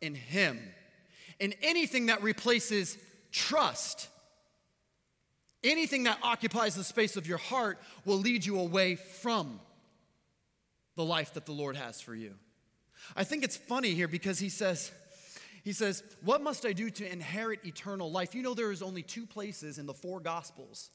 in 0.00 0.14
Him. 0.14 0.60
And 1.40 1.52
anything 1.62 2.06
that 2.06 2.22
replaces 2.22 2.96
trust, 3.32 4.06
anything 5.64 6.04
that 6.04 6.20
occupies 6.22 6.76
the 6.76 6.84
space 6.84 7.16
of 7.16 7.26
your 7.26 7.38
heart, 7.38 7.80
will 8.04 8.18
lead 8.18 8.46
you 8.46 8.60
away 8.60 8.94
from 8.94 9.58
the 10.94 11.04
life 11.04 11.34
that 11.34 11.44
the 11.44 11.50
Lord 11.50 11.74
has 11.74 12.00
for 12.00 12.14
you. 12.14 12.34
I 13.16 13.24
think 13.24 13.42
it's 13.42 13.56
funny 13.56 13.94
here 13.94 14.06
because 14.06 14.38
he 14.38 14.50
says, 14.50 14.92
he 15.64 15.72
says, 15.72 16.04
What 16.22 16.40
must 16.40 16.64
I 16.64 16.72
do 16.72 16.88
to 16.88 17.12
inherit 17.12 17.66
eternal 17.66 18.12
life? 18.12 18.32
You 18.32 18.44
know, 18.44 18.54
there 18.54 18.70
is 18.70 18.80
only 18.80 19.02
two 19.02 19.26
places 19.26 19.78
in 19.78 19.86
the 19.86 19.92
four 19.94 20.20
Gospels 20.20 20.90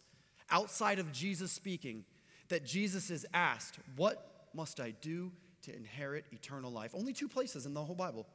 outside 0.49 0.99
of 0.99 1.11
Jesus 1.11 1.51
speaking 1.51 2.05
that 2.47 2.65
Jesus 2.65 3.09
is 3.09 3.25
asked, 3.33 3.77
What 3.97 4.25
must 4.53 4.79
I 4.79 4.91
do 5.01 5.31
to 5.63 5.75
inherit 5.75 6.25
eternal 6.31 6.71
life? 6.71 6.91
Only 6.93 7.13
two 7.13 7.27
places 7.27 7.65
in 7.65 7.73
the 7.73 7.83
whole 7.83 7.95
Bible. 7.95 8.27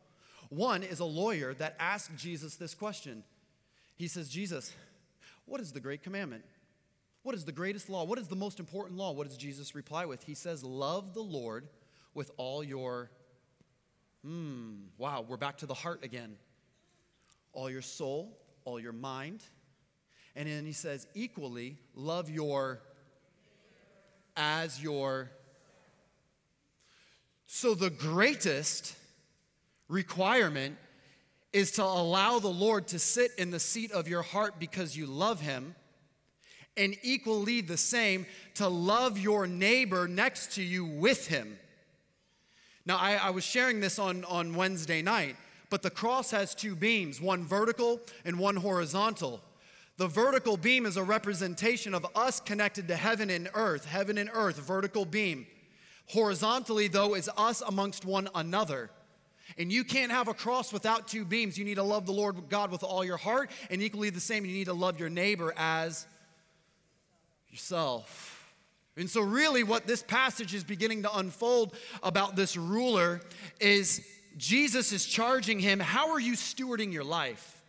One 0.48 0.82
is 0.82 1.00
a 1.00 1.04
lawyer 1.04 1.54
that 1.54 1.76
asked 1.78 2.14
Jesus 2.16 2.56
this 2.56 2.74
question. 2.74 3.24
He 3.96 4.08
says, 4.08 4.28
Jesus, 4.28 4.72
what 5.46 5.60
is 5.60 5.72
the 5.72 5.80
great 5.80 6.02
commandment? 6.02 6.44
What 7.22 7.34
is 7.34 7.44
the 7.44 7.52
greatest 7.52 7.88
law? 7.88 8.04
What 8.04 8.18
is 8.18 8.28
the 8.28 8.36
most 8.36 8.60
important 8.60 8.98
law? 8.98 9.12
What 9.12 9.28
does 9.28 9.36
Jesus 9.36 9.74
reply 9.74 10.04
with? 10.04 10.24
He 10.24 10.34
says, 10.34 10.62
Love 10.62 11.14
the 11.14 11.22
Lord 11.22 11.68
with 12.12 12.30
all 12.36 12.62
your, 12.62 13.10
hmm, 14.22 14.74
wow, 14.98 15.24
we're 15.26 15.36
back 15.36 15.58
to 15.58 15.66
the 15.66 15.74
heart 15.74 16.04
again. 16.04 16.36
All 17.52 17.70
your 17.70 17.82
soul, 17.82 18.38
all 18.64 18.78
your 18.78 18.92
mind. 18.92 19.42
And 20.36 20.48
then 20.48 20.66
he 20.66 20.72
says, 20.72 21.06
equally, 21.14 21.78
love 21.94 22.28
your 22.28 22.80
as 24.36 24.82
your. 24.82 25.30
So, 27.56 27.74
the 27.74 27.88
greatest 27.88 28.96
requirement 29.88 30.76
is 31.52 31.70
to 31.70 31.84
allow 31.84 32.40
the 32.40 32.48
Lord 32.48 32.88
to 32.88 32.98
sit 32.98 33.30
in 33.38 33.52
the 33.52 33.60
seat 33.60 33.92
of 33.92 34.08
your 34.08 34.22
heart 34.22 34.54
because 34.58 34.96
you 34.96 35.06
love 35.06 35.40
Him, 35.40 35.76
and 36.76 36.96
equally 37.04 37.60
the 37.60 37.76
same 37.76 38.26
to 38.54 38.66
love 38.66 39.18
your 39.18 39.46
neighbor 39.46 40.08
next 40.08 40.54
to 40.54 40.64
you 40.64 40.84
with 40.84 41.28
Him. 41.28 41.56
Now, 42.86 42.96
I, 42.96 43.14
I, 43.14 43.30
was 43.30 43.44
sharing 43.44 43.78
this 43.78 44.00
on, 44.00 44.24
on 44.24 44.56
Wednesday 44.56 45.00
night, 45.00 45.36
but 45.70 45.80
the 45.80 45.90
cross 45.90 46.32
has 46.32 46.56
two 46.56 46.74
beams, 46.74 47.20
one 47.20 47.44
vertical 47.44 48.00
and 48.24 48.36
one 48.36 48.56
horizontal. 48.56 49.40
The 49.96 50.08
vertical 50.08 50.56
beam 50.56 50.86
is 50.86 50.96
a 50.96 51.04
representation 51.04 51.94
of 51.94 52.04
us 52.16 52.40
connected 52.40 52.88
to 52.88 52.96
heaven 52.96 53.30
and 53.30 53.48
earth, 53.54 53.84
heaven 53.84 54.18
and 54.18 54.28
earth, 54.34 54.56
vertical 54.56 55.04
beam. 55.04 55.46
Horizontally, 56.08 56.88
though, 56.88 57.14
is 57.14 57.30
us 57.36 57.62
amongst 57.66 58.04
one 58.04 58.28
another. 58.34 58.90
And 59.56 59.72
you 59.72 59.84
can't 59.84 60.10
have 60.10 60.28
a 60.28 60.34
cross 60.34 60.72
without 60.72 61.08
two 61.08 61.24
beams. 61.24 61.56
You 61.58 61.64
need 61.64 61.76
to 61.76 61.82
love 61.82 62.06
the 62.06 62.12
Lord 62.12 62.48
God 62.48 62.70
with 62.70 62.82
all 62.82 63.04
your 63.04 63.16
heart, 63.16 63.50
and 63.70 63.82
equally 63.82 64.10
the 64.10 64.20
same, 64.20 64.44
you 64.44 64.52
need 64.52 64.66
to 64.66 64.74
love 64.74 64.98
your 64.98 65.10
neighbor 65.10 65.52
as 65.56 66.06
yourself. 67.50 68.52
And 68.96 69.10
so, 69.10 69.22
really, 69.22 69.64
what 69.64 69.86
this 69.86 70.02
passage 70.02 70.54
is 70.54 70.62
beginning 70.64 71.02
to 71.02 71.16
unfold 71.16 71.74
about 72.02 72.36
this 72.36 72.56
ruler 72.56 73.20
is 73.60 74.06
Jesus 74.36 74.92
is 74.92 75.04
charging 75.04 75.58
him, 75.58 75.80
How 75.80 76.10
are 76.10 76.20
you 76.20 76.34
stewarding 76.34 76.92
your 76.92 77.04
life? 77.04 77.62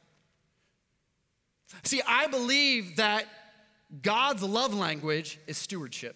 See, 1.83 2.01
I 2.07 2.27
believe 2.27 2.97
that 2.97 3.25
God's 4.01 4.43
love 4.43 4.73
language 4.73 5.39
is 5.47 5.57
stewardship. 5.57 6.15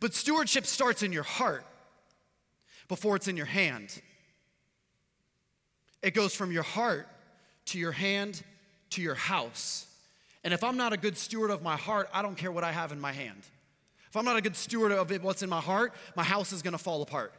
But 0.00 0.14
stewardship 0.14 0.66
starts 0.66 1.02
in 1.02 1.12
your 1.12 1.22
heart 1.22 1.64
before 2.88 3.16
it's 3.16 3.28
in 3.28 3.36
your 3.36 3.46
hand. 3.46 4.00
It 6.02 6.14
goes 6.14 6.34
from 6.34 6.52
your 6.52 6.62
heart 6.62 7.08
to 7.66 7.78
your 7.78 7.92
hand 7.92 8.42
to 8.90 9.02
your 9.02 9.14
house. 9.14 9.86
And 10.44 10.54
if 10.54 10.64
I'm 10.64 10.76
not 10.76 10.92
a 10.92 10.96
good 10.96 11.16
steward 11.16 11.50
of 11.50 11.62
my 11.62 11.76
heart, 11.76 12.08
I 12.12 12.22
don't 12.22 12.36
care 12.36 12.52
what 12.52 12.64
I 12.64 12.72
have 12.72 12.92
in 12.92 13.00
my 13.00 13.12
hand. 13.12 13.42
If 14.08 14.16
I'm 14.16 14.24
not 14.24 14.36
a 14.36 14.40
good 14.40 14.56
steward 14.56 14.92
of 14.92 15.10
what's 15.22 15.42
in 15.42 15.50
my 15.50 15.60
heart, 15.60 15.92
my 16.16 16.24
house 16.24 16.52
is 16.52 16.62
gonna 16.62 16.78
fall 16.78 17.02
apart. 17.02 17.32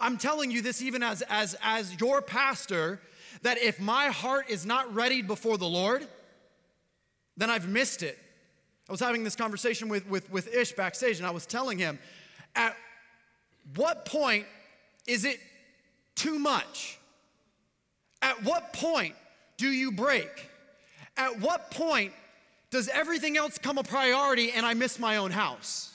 I'm 0.00 0.16
telling 0.16 0.50
you 0.50 0.62
this 0.62 0.80
even 0.80 1.02
as, 1.02 1.22
as, 1.28 1.56
as 1.62 2.00
your 2.00 2.22
pastor, 2.22 3.00
that 3.42 3.58
if 3.58 3.80
my 3.80 4.08
heart 4.08 4.48
is 4.48 4.64
not 4.64 4.94
ready 4.94 5.22
before 5.22 5.58
the 5.58 5.66
Lord, 5.66 6.06
then 7.36 7.50
I've 7.50 7.68
missed 7.68 8.02
it. 8.02 8.18
I 8.88 8.92
was 8.92 9.00
having 9.00 9.24
this 9.24 9.36
conversation 9.36 9.88
with, 9.88 10.06
with, 10.08 10.30
with 10.30 10.52
Ish 10.52 10.72
backstage, 10.72 11.18
and 11.18 11.26
I 11.26 11.30
was 11.30 11.46
telling 11.46 11.78
him, 11.78 11.98
at 12.54 12.76
what 13.76 14.04
point 14.04 14.46
is 15.06 15.24
it 15.24 15.38
too 16.14 16.38
much? 16.38 16.98
At 18.20 18.42
what 18.44 18.72
point 18.72 19.14
do 19.56 19.68
you 19.68 19.92
break? 19.92 20.48
At 21.16 21.40
what 21.40 21.70
point 21.70 22.12
does 22.70 22.88
everything 22.88 23.36
else 23.36 23.58
come 23.58 23.78
a 23.78 23.82
priority 23.82 24.50
and 24.50 24.64
I 24.64 24.74
miss 24.74 24.98
my 24.98 25.16
own 25.16 25.30
house? 25.30 25.94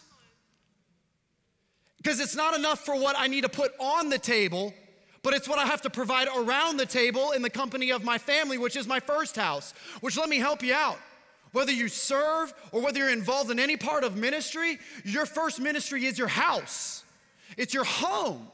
Because 1.97 2.19
it's 2.19 2.35
not 2.35 2.55
enough 2.55 2.85
for 2.85 2.95
what 2.95 3.15
I 3.17 3.27
need 3.27 3.41
to 3.41 3.49
put 3.49 3.71
on 3.79 4.09
the 4.09 4.19
table, 4.19 4.73
but 5.23 5.33
it's 5.33 5.47
what 5.47 5.59
I 5.59 5.65
have 5.65 5.81
to 5.81 5.89
provide 5.89 6.27
around 6.35 6.77
the 6.77 6.85
table 6.85 7.31
in 7.31 7.41
the 7.41 7.49
company 7.49 7.91
of 7.91 8.03
my 8.03 8.17
family, 8.17 8.57
which 8.57 8.75
is 8.75 8.87
my 8.87 8.99
first 8.99 9.35
house. 9.35 9.73
Which 9.99 10.17
let 10.17 10.29
me 10.29 10.37
help 10.37 10.63
you 10.63 10.73
out. 10.73 10.99
Whether 11.57 11.71
you 11.71 11.87
serve 11.87 12.53
or 12.71 12.81
whether 12.81 12.99
you're 12.99 13.09
involved 13.09 13.49
in 13.49 13.57
any 13.57 13.77
part 13.77 14.03
of 14.03 14.15
ministry, 14.15 14.77
your 15.03 15.25
first 15.25 15.59
ministry 15.59 16.05
is 16.05 16.15
your 16.15 16.27
house, 16.27 17.03
it's 17.57 17.73
your 17.73 17.83
home. 17.83 18.47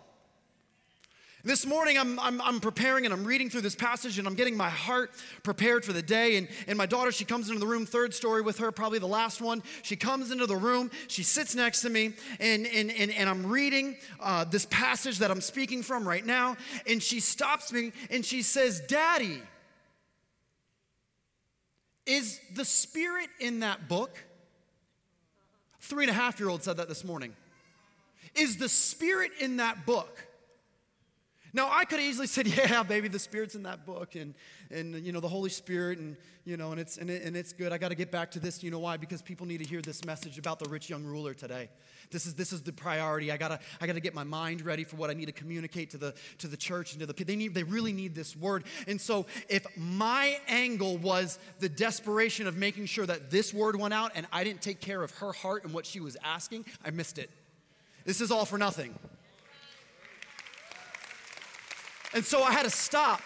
This 1.43 1.65
morning, 1.65 1.97
I'm, 1.97 2.17
I'm, 2.21 2.39
I'm, 2.41 2.61
preparing 2.61 3.03
and 3.03 3.13
I'm 3.13 3.25
reading 3.25 3.49
through 3.49 3.59
this 3.59 3.75
passage 3.75 4.17
and 4.19 4.25
I'm 4.25 4.35
getting 4.35 4.55
my 4.55 4.69
heart 4.69 5.11
prepared 5.43 5.83
for 5.83 5.91
the 5.91 6.01
day. 6.01 6.37
And, 6.37 6.47
and 6.67 6.77
my 6.77 6.85
daughter, 6.85 7.11
she 7.11 7.25
comes 7.25 7.49
into 7.49 7.59
the 7.59 7.67
room, 7.67 7.85
third 7.85 8.13
story 8.13 8.41
with 8.41 8.59
her, 8.59 8.71
probably 8.71 8.99
the 8.99 9.07
last 9.07 9.41
one. 9.41 9.61
She 9.81 9.97
comes 9.97 10.31
into 10.31 10.45
the 10.45 10.55
room, 10.55 10.89
she 11.09 11.23
sits 11.23 11.53
next 11.53 11.81
to 11.81 11.89
me, 11.89 12.13
and, 12.39 12.65
and, 12.65 12.89
and, 12.89 13.11
and 13.11 13.29
I'm 13.29 13.47
reading 13.47 13.97
uh, 14.21 14.45
this 14.45 14.65
passage 14.69 15.19
that 15.19 15.29
I'm 15.29 15.41
speaking 15.41 15.83
from 15.83 16.07
right 16.07 16.25
now. 16.25 16.55
And 16.87 17.03
she 17.03 17.19
stops 17.19 17.73
me 17.73 17.91
and 18.09 18.25
she 18.25 18.41
says, 18.41 18.79
Daddy, 18.79 19.41
is 22.05 22.39
the 22.53 22.65
spirit 22.65 23.29
in 23.39 23.61
that 23.61 23.87
book? 23.87 24.17
Three 25.79 26.05
and 26.05 26.11
a 26.11 26.13
half 26.13 26.39
year 26.39 26.49
old 26.49 26.63
said 26.63 26.77
that 26.77 26.87
this 26.87 27.03
morning. 27.03 27.35
Is 28.35 28.57
the 28.57 28.69
spirit 28.69 29.31
in 29.39 29.57
that 29.57 29.85
book? 29.85 30.25
Now, 31.53 31.69
I 31.71 31.85
could 31.85 31.99
have 31.99 32.07
easily 32.07 32.27
said, 32.27 32.47
yeah, 32.57 32.83
baby, 32.83 33.07
the 33.07 33.19
Spirit's 33.19 33.55
in 33.55 33.63
that 33.63 33.85
book 33.85 34.15
and, 34.15 34.33
and 34.73 35.05
you 35.05 35.11
know, 35.11 35.19
the 35.19 35.27
Holy 35.27 35.49
Spirit 35.49 35.99
and, 35.99 36.17
you 36.45 36.57
know, 36.57 36.71
and 36.71 36.79
it's, 36.79 36.97
and, 36.97 37.09
it, 37.09 37.23
and 37.23 37.37
it's 37.37 37.53
good. 37.53 37.71
I 37.71 37.77
got 37.77 37.89
to 37.89 37.95
get 37.95 38.11
back 38.11 38.31
to 38.31 38.39
this. 38.39 38.63
You 38.63 38.71
know 38.71 38.79
why? 38.79 38.97
Because 38.97 39.21
people 39.21 39.45
need 39.45 39.59
to 39.59 39.63
hear 39.63 39.81
this 39.81 40.03
message 40.03 40.37
about 40.37 40.59
the 40.59 40.69
rich 40.69 40.89
young 40.89 41.03
ruler 41.03 41.33
today. 41.33 41.69
This 42.11 42.25
is, 42.25 42.33
this 42.35 42.51
is 42.51 42.61
the 42.61 42.73
priority. 42.73 43.31
I 43.31 43.37
got 43.37 43.49
to 43.49 43.59
I 43.79 43.87
gotta 43.87 43.99
get 43.99 44.13
my 44.13 44.23
mind 44.23 44.61
ready 44.61 44.83
for 44.83 44.97
what 44.97 45.09
I 45.09 45.13
need 45.13 45.27
to 45.27 45.31
communicate 45.31 45.91
to 45.91 45.97
the, 45.97 46.13
to 46.39 46.47
the 46.47 46.57
church 46.57 46.91
and 46.91 46.99
to 46.99 47.05
the 47.05 47.13
people. 47.13 47.31
They, 47.31 47.37
need, 47.37 47.53
they 47.53 47.63
really 47.63 47.93
need 47.93 48.15
this 48.15 48.35
word. 48.35 48.65
And 48.87 48.99
so 48.99 49.25
if 49.47 49.65
my 49.77 50.39
angle 50.47 50.97
was 50.97 51.39
the 51.59 51.69
desperation 51.69 52.47
of 52.47 52.57
making 52.57 52.87
sure 52.87 53.05
that 53.05 53.31
this 53.31 53.53
word 53.53 53.79
went 53.79 53.93
out 53.93 54.11
and 54.15 54.27
I 54.31 54.43
didn't 54.43 54.61
take 54.61 54.81
care 54.81 55.01
of 55.03 55.11
her 55.17 55.31
heart 55.31 55.63
and 55.63 55.73
what 55.73 55.85
she 55.85 55.99
was 55.99 56.17
asking, 56.23 56.65
I 56.83 56.89
missed 56.89 57.17
it. 57.17 57.29
This 58.05 58.19
is 58.19 58.31
all 58.31 58.45
for 58.45 58.57
nothing. 58.57 58.93
And 62.13 62.23
so 62.23 62.43
I 62.43 62.51
had 62.51 62.63
to 62.63 62.69
stop. 62.69 63.21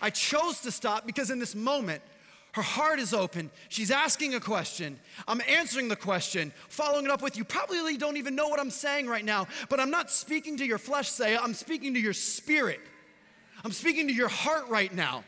I 0.00 0.10
chose 0.10 0.60
to 0.60 0.70
stop 0.70 1.06
because 1.06 1.30
in 1.30 1.38
this 1.38 1.54
moment, 1.54 2.02
her 2.52 2.62
heart 2.62 3.00
is 3.00 3.12
open. 3.12 3.50
She's 3.68 3.90
asking 3.90 4.34
a 4.34 4.40
question. 4.40 4.98
I'm 5.26 5.40
answering 5.48 5.88
the 5.88 5.96
question, 5.96 6.52
following 6.68 7.04
it 7.04 7.10
up 7.10 7.20
with 7.20 7.36
you. 7.36 7.44
Probably 7.44 7.96
don't 7.96 8.16
even 8.16 8.36
know 8.36 8.48
what 8.48 8.60
I'm 8.60 8.70
saying 8.70 9.08
right 9.08 9.24
now, 9.24 9.48
but 9.68 9.80
I'm 9.80 9.90
not 9.90 10.10
speaking 10.10 10.56
to 10.58 10.64
your 10.64 10.78
flesh, 10.78 11.08
say, 11.08 11.36
I'm 11.36 11.54
speaking 11.54 11.94
to 11.94 12.00
your 12.00 12.12
spirit. 12.12 12.80
I'm 13.64 13.72
speaking 13.72 14.06
to 14.06 14.14
your 14.14 14.28
heart 14.28 14.68
right 14.68 14.94
now. 14.94 15.24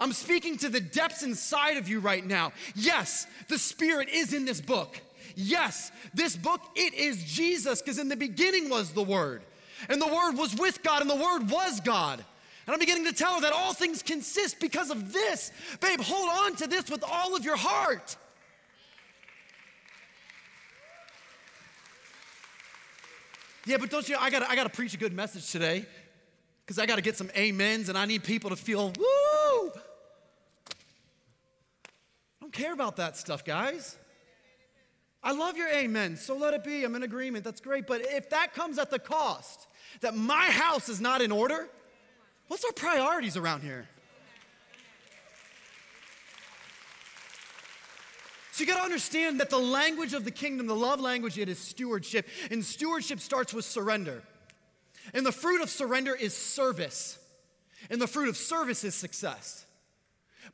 I'm 0.00 0.12
speaking 0.12 0.56
to 0.58 0.68
the 0.68 0.80
depths 0.80 1.22
inside 1.22 1.76
of 1.76 1.88
you 1.88 2.00
right 2.00 2.24
now. 2.24 2.52
Yes, 2.74 3.26
the 3.48 3.58
Spirit 3.58 4.08
is 4.08 4.32
in 4.32 4.44
this 4.44 4.60
book. 4.60 5.00
Yes, 5.34 5.90
this 6.14 6.36
book, 6.36 6.60
it 6.76 6.94
is 6.94 7.22
Jesus, 7.24 7.82
because 7.82 7.98
in 7.98 8.08
the 8.08 8.16
beginning 8.16 8.70
was 8.70 8.92
the 8.92 9.02
Word. 9.02 9.42
And 9.88 10.00
the 10.00 10.06
Word 10.06 10.32
was 10.32 10.54
with 10.56 10.82
God, 10.82 11.02
and 11.02 11.10
the 11.10 11.16
Word 11.16 11.50
was 11.50 11.80
God. 11.80 12.24
And 12.70 12.76
I'm 12.76 12.78
beginning 12.78 13.06
to 13.06 13.12
tell 13.12 13.34
her 13.34 13.40
that 13.40 13.52
all 13.52 13.72
things 13.72 14.00
consist 14.00 14.60
because 14.60 14.90
of 14.90 15.12
this. 15.12 15.50
Babe, 15.80 16.00
hold 16.00 16.28
on 16.30 16.54
to 16.54 16.68
this 16.68 16.88
with 16.88 17.02
all 17.02 17.34
of 17.34 17.44
your 17.44 17.56
heart. 17.56 18.16
Yeah, 23.66 23.78
but 23.78 23.90
don't 23.90 24.08
you, 24.08 24.16
I 24.20 24.30
gotta, 24.30 24.48
I 24.48 24.54
gotta 24.54 24.68
preach 24.68 24.94
a 24.94 24.98
good 24.98 25.12
message 25.12 25.50
today 25.50 25.84
because 26.64 26.78
I 26.78 26.86
gotta 26.86 27.02
get 27.02 27.16
some 27.16 27.28
amens 27.36 27.88
and 27.88 27.98
I 27.98 28.06
need 28.06 28.22
people 28.22 28.50
to 28.50 28.56
feel, 28.56 28.92
woo! 28.96 29.72
I 29.74 30.70
don't 32.40 32.52
care 32.52 32.72
about 32.72 32.94
that 32.98 33.16
stuff, 33.16 33.44
guys. 33.44 33.96
I 35.24 35.32
love 35.32 35.56
your 35.56 35.70
amen, 35.70 36.16
so 36.16 36.36
let 36.36 36.54
it 36.54 36.62
be. 36.62 36.84
I'm 36.84 36.94
in 36.94 37.02
agreement. 37.02 37.42
That's 37.42 37.60
great. 37.60 37.88
But 37.88 38.02
if 38.02 38.30
that 38.30 38.54
comes 38.54 38.78
at 38.78 38.92
the 38.92 39.00
cost 39.00 39.66
that 40.02 40.14
my 40.14 40.52
house 40.52 40.88
is 40.88 41.00
not 41.00 41.20
in 41.20 41.32
order, 41.32 41.68
What's 42.50 42.64
our 42.64 42.72
priorities 42.72 43.36
around 43.36 43.62
here? 43.62 43.86
So 48.50 48.64
you 48.64 48.66
got 48.66 48.78
to 48.78 48.82
understand 48.82 49.38
that 49.38 49.50
the 49.50 49.58
language 49.58 50.14
of 50.14 50.24
the 50.24 50.32
kingdom, 50.32 50.66
the 50.66 50.74
love 50.74 51.00
language, 51.00 51.38
it 51.38 51.48
is 51.48 51.60
stewardship. 51.60 52.26
And 52.50 52.64
stewardship 52.64 53.20
starts 53.20 53.54
with 53.54 53.64
surrender. 53.64 54.24
And 55.14 55.24
the 55.24 55.30
fruit 55.30 55.62
of 55.62 55.70
surrender 55.70 56.12
is 56.12 56.36
service. 56.36 57.20
And 57.88 58.02
the 58.02 58.08
fruit 58.08 58.28
of 58.28 58.36
service 58.36 58.82
is 58.82 58.96
success. 58.96 59.64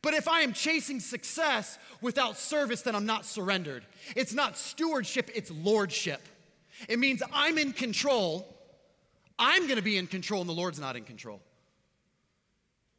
But 0.03 0.13
if 0.13 0.29
I 0.29 0.43
am 0.43 0.53
chasing 0.53 1.01
success 1.01 1.79
without 2.03 2.37
service, 2.37 2.83
then 2.83 2.95
I'm 2.95 3.07
not 3.07 3.25
surrendered. 3.25 3.87
It's 4.15 4.35
not 4.35 4.59
stewardship, 4.59 5.31
it's 5.35 5.51
lordship. 5.51 6.21
It 6.91 6.99
means 6.99 7.23
I'm 7.33 7.57
in 7.57 7.73
control. 7.73 8.55
I'm 9.39 9.63
going 9.63 9.77
to 9.77 9.83
be 9.83 9.97
in 9.97 10.09
control, 10.09 10.43
and 10.43 10.51
the 10.51 10.55
Lord's 10.55 10.79
not 10.79 10.95
in 10.95 11.05
control. 11.05 11.41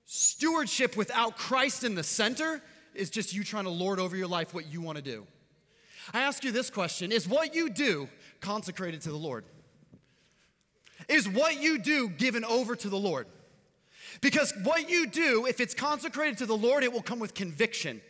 Stewardship 0.10 0.96
without 0.96 1.38
Christ 1.38 1.84
in 1.84 1.94
the 1.94 2.02
center 2.02 2.62
is 2.96 3.10
just 3.10 3.34
you 3.34 3.44
trying 3.44 3.66
to 3.66 3.70
lord 3.70 4.00
over 4.00 4.16
your 4.16 4.28
life 4.28 4.54
what 4.54 4.72
you 4.72 4.82
want 4.82 4.96
to 4.96 5.04
do. 5.04 5.28
I 6.14 6.22
ask 6.22 6.46
you 6.46 6.52
this 6.54 6.70
question 6.70 7.12
Is 7.12 7.28
what 7.28 7.54
you 7.54 7.70
do 7.70 8.08
consecrated 8.40 9.02
to 9.02 9.10
the 9.10 9.18
Lord? 9.18 9.44
Is 11.10 11.28
what 11.28 11.62
you 11.62 11.78
do 11.78 12.08
given 12.08 12.46
over 12.46 12.74
to 12.76 12.90
the 12.90 12.98
Lord? 12.98 13.28
Because 14.22 14.54
what 14.64 14.90
you 14.90 15.08
do, 15.08 15.46
if 15.46 15.60
it's 15.60 15.74
consecrated 15.74 16.38
to 16.38 16.46
the 16.46 16.58
Lord, 16.58 16.86
it 16.86 16.92
will 16.92 17.02
come 17.02 17.20
with 17.20 17.34
conviction. 17.34 18.02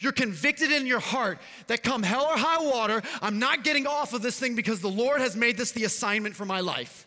You're 0.00 0.12
convicted 0.12 0.70
in 0.70 0.86
your 0.86 1.00
heart 1.00 1.40
that 1.68 1.82
come 1.82 2.02
hell 2.02 2.26
or 2.26 2.36
high 2.36 2.62
water, 2.62 3.02
I'm 3.22 3.38
not 3.38 3.64
getting 3.64 3.86
off 3.86 4.12
of 4.12 4.20
this 4.20 4.38
thing 4.38 4.54
because 4.54 4.80
the 4.80 4.88
Lord 4.88 5.20
has 5.22 5.34
made 5.34 5.56
this 5.56 5.72
the 5.72 5.84
assignment 5.84 6.36
for 6.36 6.44
my 6.44 6.60
life. 6.60 7.06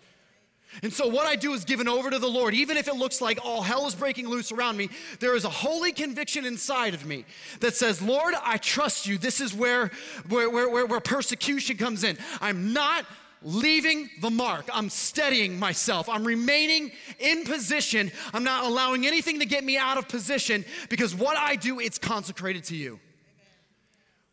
And 0.84 0.94
so, 0.94 1.08
what 1.08 1.28
I 1.28 1.36
do 1.36 1.54
is 1.54 1.66
given 1.66 1.88
over 1.88 2.10
to 2.10 2.18
the 2.18 2.30
Lord. 2.30 2.54
Even 2.54 2.78
if 2.78 2.88
it 2.88 2.96
looks 2.96 3.22
like 3.22 3.40
all 3.44 3.62
hell 3.62 3.88
is 3.88 3.96
breaking 3.96 4.28
loose 4.28 4.52
around 4.52 4.78
me, 4.78 4.90
there 5.20 5.36
is 5.36 5.44
a 5.44 5.50
holy 5.50 5.92
conviction 5.92 6.46
inside 6.46 6.94
of 6.94 7.06
me 7.06 7.26
that 7.60 7.76
says, 7.76 8.02
Lord, 8.02 8.34
I 8.42 8.58
trust 8.58 9.06
you. 9.06 9.18
This 9.18 9.42
is 9.42 9.54
where, 9.54 9.92
where, 10.30 10.50
where, 10.50 10.86
where, 10.86 11.00
persecution 11.02 11.78
comes 11.78 12.04
in. 12.04 12.18
I'm 12.40 12.72
not 12.72 13.06
leaving 13.44 14.10
the 14.22 14.30
mark. 14.30 14.70
I'm 14.72 14.90
steadying 14.90 15.60
myself. 15.60 16.08
I'm 16.08 16.24
remaining 16.24 16.92
in 17.20 17.44
position. 17.44 18.12
I'm 18.34 18.44
not 18.44 18.66
allowing 18.66 19.06
anything 19.06 19.40
to 19.40 19.46
get 19.46 19.64
me 19.64 19.78
out 19.78 19.98
of 19.98 20.08
position 20.08 20.64
because 20.90 21.14
what 21.14 21.38
I 21.38 21.56
do, 21.56 21.80
it's 21.80 21.98
consecrated 21.98 22.64
to 22.66 22.76
you. 22.76 23.00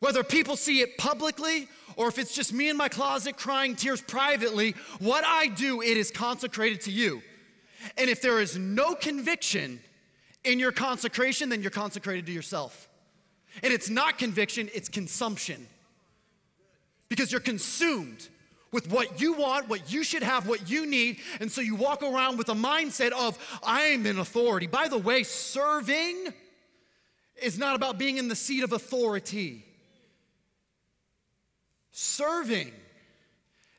Whether 0.00 0.22
people 0.22 0.56
see 0.56 0.80
it 0.80 0.96
publicly 0.96 1.68
or 1.96 2.08
if 2.08 2.18
it's 2.18 2.34
just 2.34 2.52
me 2.52 2.68
in 2.68 2.76
my 2.76 2.88
closet 2.88 3.36
crying 3.36 3.74
tears 3.74 4.00
privately, 4.00 4.76
what 5.00 5.24
I 5.26 5.48
do, 5.48 5.82
it 5.82 5.96
is 5.96 6.10
consecrated 6.12 6.82
to 6.82 6.92
you. 6.92 7.22
And 7.96 8.08
if 8.08 8.22
there 8.22 8.40
is 8.40 8.56
no 8.56 8.94
conviction 8.94 9.80
in 10.44 10.60
your 10.60 10.72
consecration, 10.72 11.48
then 11.48 11.60
you're 11.60 11.70
consecrated 11.72 12.26
to 12.26 12.32
yourself. 12.32 12.88
And 13.62 13.72
it's 13.72 13.90
not 13.90 14.18
conviction, 14.18 14.68
it's 14.72 14.88
consumption. 14.88 15.66
Because 17.08 17.32
you're 17.32 17.40
consumed 17.40 18.28
with 18.70 18.92
what 18.92 19.20
you 19.20 19.32
want, 19.32 19.68
what 19.68 19.92
you 19.92 20.04
should 20.04 20.22
have, 20.22 20.46
what 20.46 20.70
you 20.70 20.86
need. 20.86 21.18
And 21.40 21.50
so 21.50 21.60
you 21.60 21.74
walk 21.74 22.02
around 22.02 22.36
with 22.36 22.48
a 22.48 22.54
mindset 22.54 23.12
of, 23.12 23.38
I'm 23.64 24.06
in 24.06 24.18
authority. 24.18 24.66
By 24.66 24.88
the 24.88 24.98
way, 24.98 25.22
serving 25.22 26.32
is 27.42 27.58
not 27.58 27.74
about 27.74 27.98
being 27.98 28.18
in 28.18 28.28
the 28.28 28.36
seat 28.36 28.62
of 28.62 28.72
authority. 28.72 29.64
Serving 32.00 32.70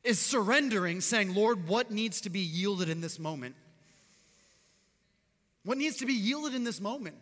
is 0.04 0.20
surrendering, 0.20 1.00
saying, 1.00 1.34
Lord, 1.34 1.70
what 1.70 1.90
needs 1.90 2.20
to 2.22 2.30
be 2.30 2.42
yielded 2.42 2.90
in 2.90 3.00
this 3.00 3.18
moment? 3.18 3.56
What 5.64 5.78
needs 5.78 5.96
to 6.00 6.06
be 6.06 6.16
yielded 6.16 6.54
in 6.54 6.66
this 6.66 6.82
moment? 6.82 7.16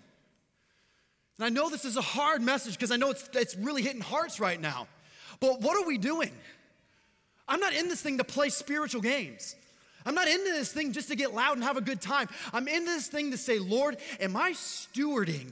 And 1.37 1.45
I 1.45 1.49
know 1.49 1.69
this 1.69 1.85
is 1.85 1.97
a 1.97 2.01
hard 2.01 2.41
message 2.41 2.73
because 2.73 2.89
I 2.89 2.95
know 2.95 3.11
it's, 3.11 3.29
it's 3.33 3.55
really 3.55 3.83
hitting 3.83 4.01
hearts 4.01 4.39
right 4.39 4.59
now. 4.59 4.87
But 5.39 5.61
what 5.61 5.77
are 5.77 5.85
we 5.85 5.99
doing? 5.99 6.31
I'm 7.47 7.59
not 7.59 7.73
in 7.73 7.89
this 7.89 8.01
thing 8.01 8.17
to 8.17 8.23
play 8.23 8.49
spiritual 8.49 9.01
games. 9.01 9.55
I'm 10.03 10.15
not 10.15 10.27
into 10.27 10.51
this 10.51 10.73
thing 10.73 10.93
just 10.93 11.09
to 11.09 11.15
get 11.15 11.31
loud 11.31 11.57
and 11.57 11.63
have 11.63 11.77
a 11.77 11.81
good 11.81 12.01
time. 12.01 12.27
I'm 12.51 12.67
in 12.67 12.85
this 12.85 13.05
thing 13.05 13.29
to 13.29 13.37
say, 13.37 13.59
Lord, 13.59 13.97
am 14.19 14.35
I 14.35 14.53
stewarding 14.53 15.51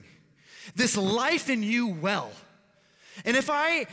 this 0.75 0.97
life 0.97 1.51
in 1.51 1.61
you 1.61 1.89
well? 1.89 2.31
And 3.23 3.37
if 3.37 3.51
I 3.51 3.85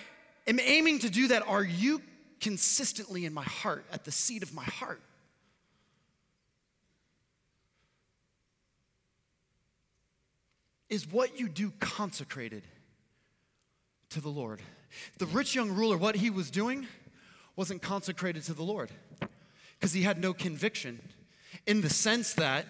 am 0.46 0.60
aiming 0.60 1.00
to 1.00 1.10
do 1.10 1.28
that, 1.28 1.46
are 1.46 1.64
you 1.64 2.00
consistently 2.40 3.24
in 3.24 3.32
my 3.32 3.44
heart, 3.44 3.84
at 3.92 4.04
the 4.04 4.12
seat 4.12 4.42
of 4.42 4.52
my 4.52 4.64
heart? 4.64 5.00
Is 10.88 11.10
what 11.10 11.38
you 11.38 11.48
do 11.48 11.72
consecrated 11.80 12.64
to 14.10 14.20
the 14.20 14.28
Lord? 14.28 14.60
The 15.18 15.26
rich 15.26 15.54
young 15.54 15.70
ruler, 15.70 15.96
what 15.96 16.16
he 16.16 16.28
was 16.28 16.50
doing 16.50 16.86
wasn't 17.56 17.80
consecrated 17.80 18.42
to 18.44 18.54
the 18.54 18.62
Lord 18.62 18.90
because 19.78 19.92
he 19.92 20.02
had 20.02 20.20
no 20.20 20.34
conviction 20.34 21.00
in 21.66 21.80
the 21.80 21.90
sense 21.90 22.34
that 22.34 22.66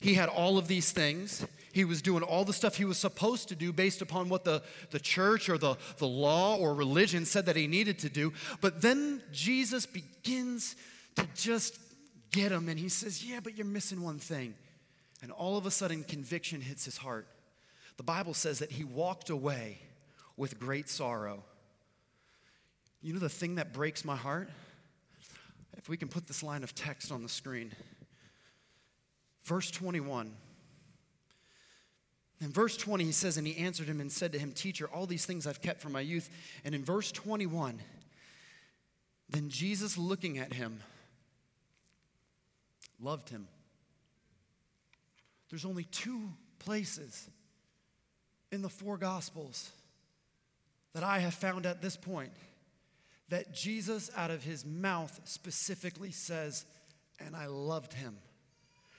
he 0.00 0.14
had 0.14 0.28
all 0.28 0.58
of 0.58 0.68
these 0.68 0.92
things. 0.92 1.46
He 1.74 1.84
was 1.84 2.02
doing 2.02 2.22
all 2.22 2.44
the 2.44 2.52
stuff 2.52 2.76
he 2.76 2.84
was 2.84 2.98
supposed 2.98 3.48
to 3.48 3.56
do 3.56 3.72
based 3.72 4.00
upon 4.00 4.28
what 4.28 4.44
the, 4.44 4.62
the 4.90 5.00
church 5.00 5.48
or 5.48 5.58
the, 5.58 5.76
the 5.98 6.06
law 6.06 6.56
or 6.56 6.72
religion 6.72 7.24
said 7.24 7.46
that 7.46 7.56
he 7.56 7.66
needed 7.66 7.98
to 7.98 8.08
do. 8.08 8.32
But 8.60 8.80
then 8.80 9.20
Jesus 9.32 9.84
begins 9.84 10.76
to 11.16 11.26
just 11.34 11.80
get 12.30 12.52
him 12.52 12.68
and 12.68 12.78
he 12.78 12.88
says, 12.88 13.24
Yeah, 13.24 13.40
but 13.42 13.56
you're 13.56 13.66
missing 13.66 14.02
one 14.02 14.20
thing. 14.20 14.54
And 15.20 15.32
all 15.32 15.56
of 15.56 15.66
a 15.66 15.70
sudden, 15.72 16.04
conviction 16.04 16.60
hits 16.60 16.84
his 16.84 16.96
heart. 16.96 17.26
The 17.96 18.04
Bible 18.04 18.34
says 18.34 18.60
that 18.60 18.70
he 18.70 18.84
walked 18.84 19.28
away 19.28 19.80
with 20.36 20.60
great 20.60 20.88
sorrow. 20.88 21.42
You 23.02 23.14
know 23.14 23.18
the 23.18 23.28
thing 23.28 23.56
that 23.56 23.72
breaks 23.72 24.04
my 24.04 24.14
heart? 24.14 24.48
If 25.76 25.88
we 25.88 25.96
can 25.96 26.06
put 26.06 26.28
this 26.28 26.44
line 26.44 26.62
of 26.62 26.72
text 26.72 27.10
on 27.10 27.24
the 27.24 27.28
screen. 27.28 27.72
Verse 29.42 29.72
21. 29.72 30.36
In 32.44 32.52
verse 32.52 32.76
20, 32.76 33.04
he 33.04 33.12
says, 33.12 33.38
And 33.38 33.46
he 33.46 33.56
answered 33.56 33.86
him 33.86 34.02
and 34.02 34.12
said 34.12 34.32
to 34.32 34.38
him, 34.38 34.52
Teacher, 34.52 34.86
all 34.92 35.06
these 35.06 35.24
things 35.24 35.46
I've 35.46 35.62
kept 35.62 35.80
from 35.80 35.92
my 35.92 36.02
youth. 36.02 36.28
And 36.62 36.74
in 36.74 36.84
verse 36.84 37.10
21, 37.10 37.80
then 39.30 39.48
Jesus, 39.48 39.96
looking 39.96 40.36
at 40.36 40.52
him, 40.52 40.80
loved 43.00 43.30
him. 43.30 43.48
There's 45.48 45.64
only 45.64 45.84
two 45.84 46.32
places 46.58 47.30
in 48.52 48.60
the 48.60 48.68
four 48.68 48.98
Gospels 48.98 49.70
that 50.92 51.02
I 51.02 51.20
have 51.20 51.32
found 51.32 51.64
at 51.64 51.80
this 51.80 51.96
point 51.96 52.32
that 53.30 53.54
Jesus, 53.54 54.10
out 54.14 54.30
of 54.30 54.44
his 54.44 54.66
mouth, 54.66 55.18
specifically 55.24 56.10
says, 56.10 56.66
And 57.18 57.34
I 57.34 57.46
loved 57.46 57.94
him. 57.94 58.18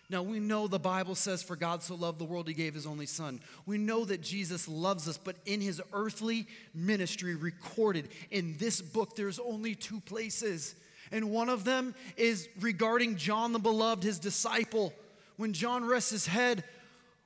Now, 0.10 0.22
we 0.22 0.40
know 0.40 0.68
the 0.68 0.78
Bible 0.78 1.16
says, 1.16 1.42
For 1.42 1.56
God 1.56 1.82
so 1.82 1.96
loved 1.96 2.20
the 2.20 2.26
world, 2.26 2.48
he 2.48 2.54
gave 2.54 2.76
his 2.76 2.86
only 2.86 3.08
son. 3.08 3.40
We 3.66 3.78
know 3.78 4.06
that 4.06 4.22
Jesus 4.22 4.68
loves 4.68 5.08
us, 5.08 5.18
but 5.18 5.38
in 5.46 5.62
his 5.62 5.82
earthly 5.94 6.48
ministry, 6.74 7.36
recorded 7.36 8.10
in 8.30 8.56
this 8.58 8.82
book, 8.82 9.16
there's 9.16 9.40
only 9.40 9.74
two 9.74 10.00
places. 10.02 10.76
And 11.12 11.32
one 11.32 11.50
of 11.50 11.64
them 11.64 11.96
is 12.18 12.48
regarding 12.60 13.16
John 13.16 13.52
the 13.52 13.60
Beloved, 13.60 14.04
his 14.04 14.20
disciple 14.20 14.94
when 15.38 15.54
John 15.54 15.86
rests 15.86 16.12
his 16.12 16.28
head 16.28 16.64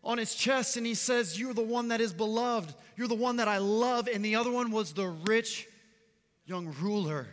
on 0.03 0.17
his 0.17 0.33
chest 0.33 0.77
and 0.77 0.85
he 0.85 0.93
says, 0.93 1.39
You're 1.39 1.53
the 1.53 1.61
one 1.61 1.89
that 1.89 2.01
is 2.01 2.13
beloved. 2.13 2.73
You're 2.95 3.07
the 3.07 3.15
one 3.15 3.37
that 3.37 3.47
I 3.47 3.57
love. 3.57 4.07
And 4.07 4.23
the 4.23 4.35
other 4.35 4.51
one 4.51 4.71
was 4.71 4.93
the 4.93 5.07
rich 5.07 5.67
young 6.45 6.73
ruler, 6.81 7.27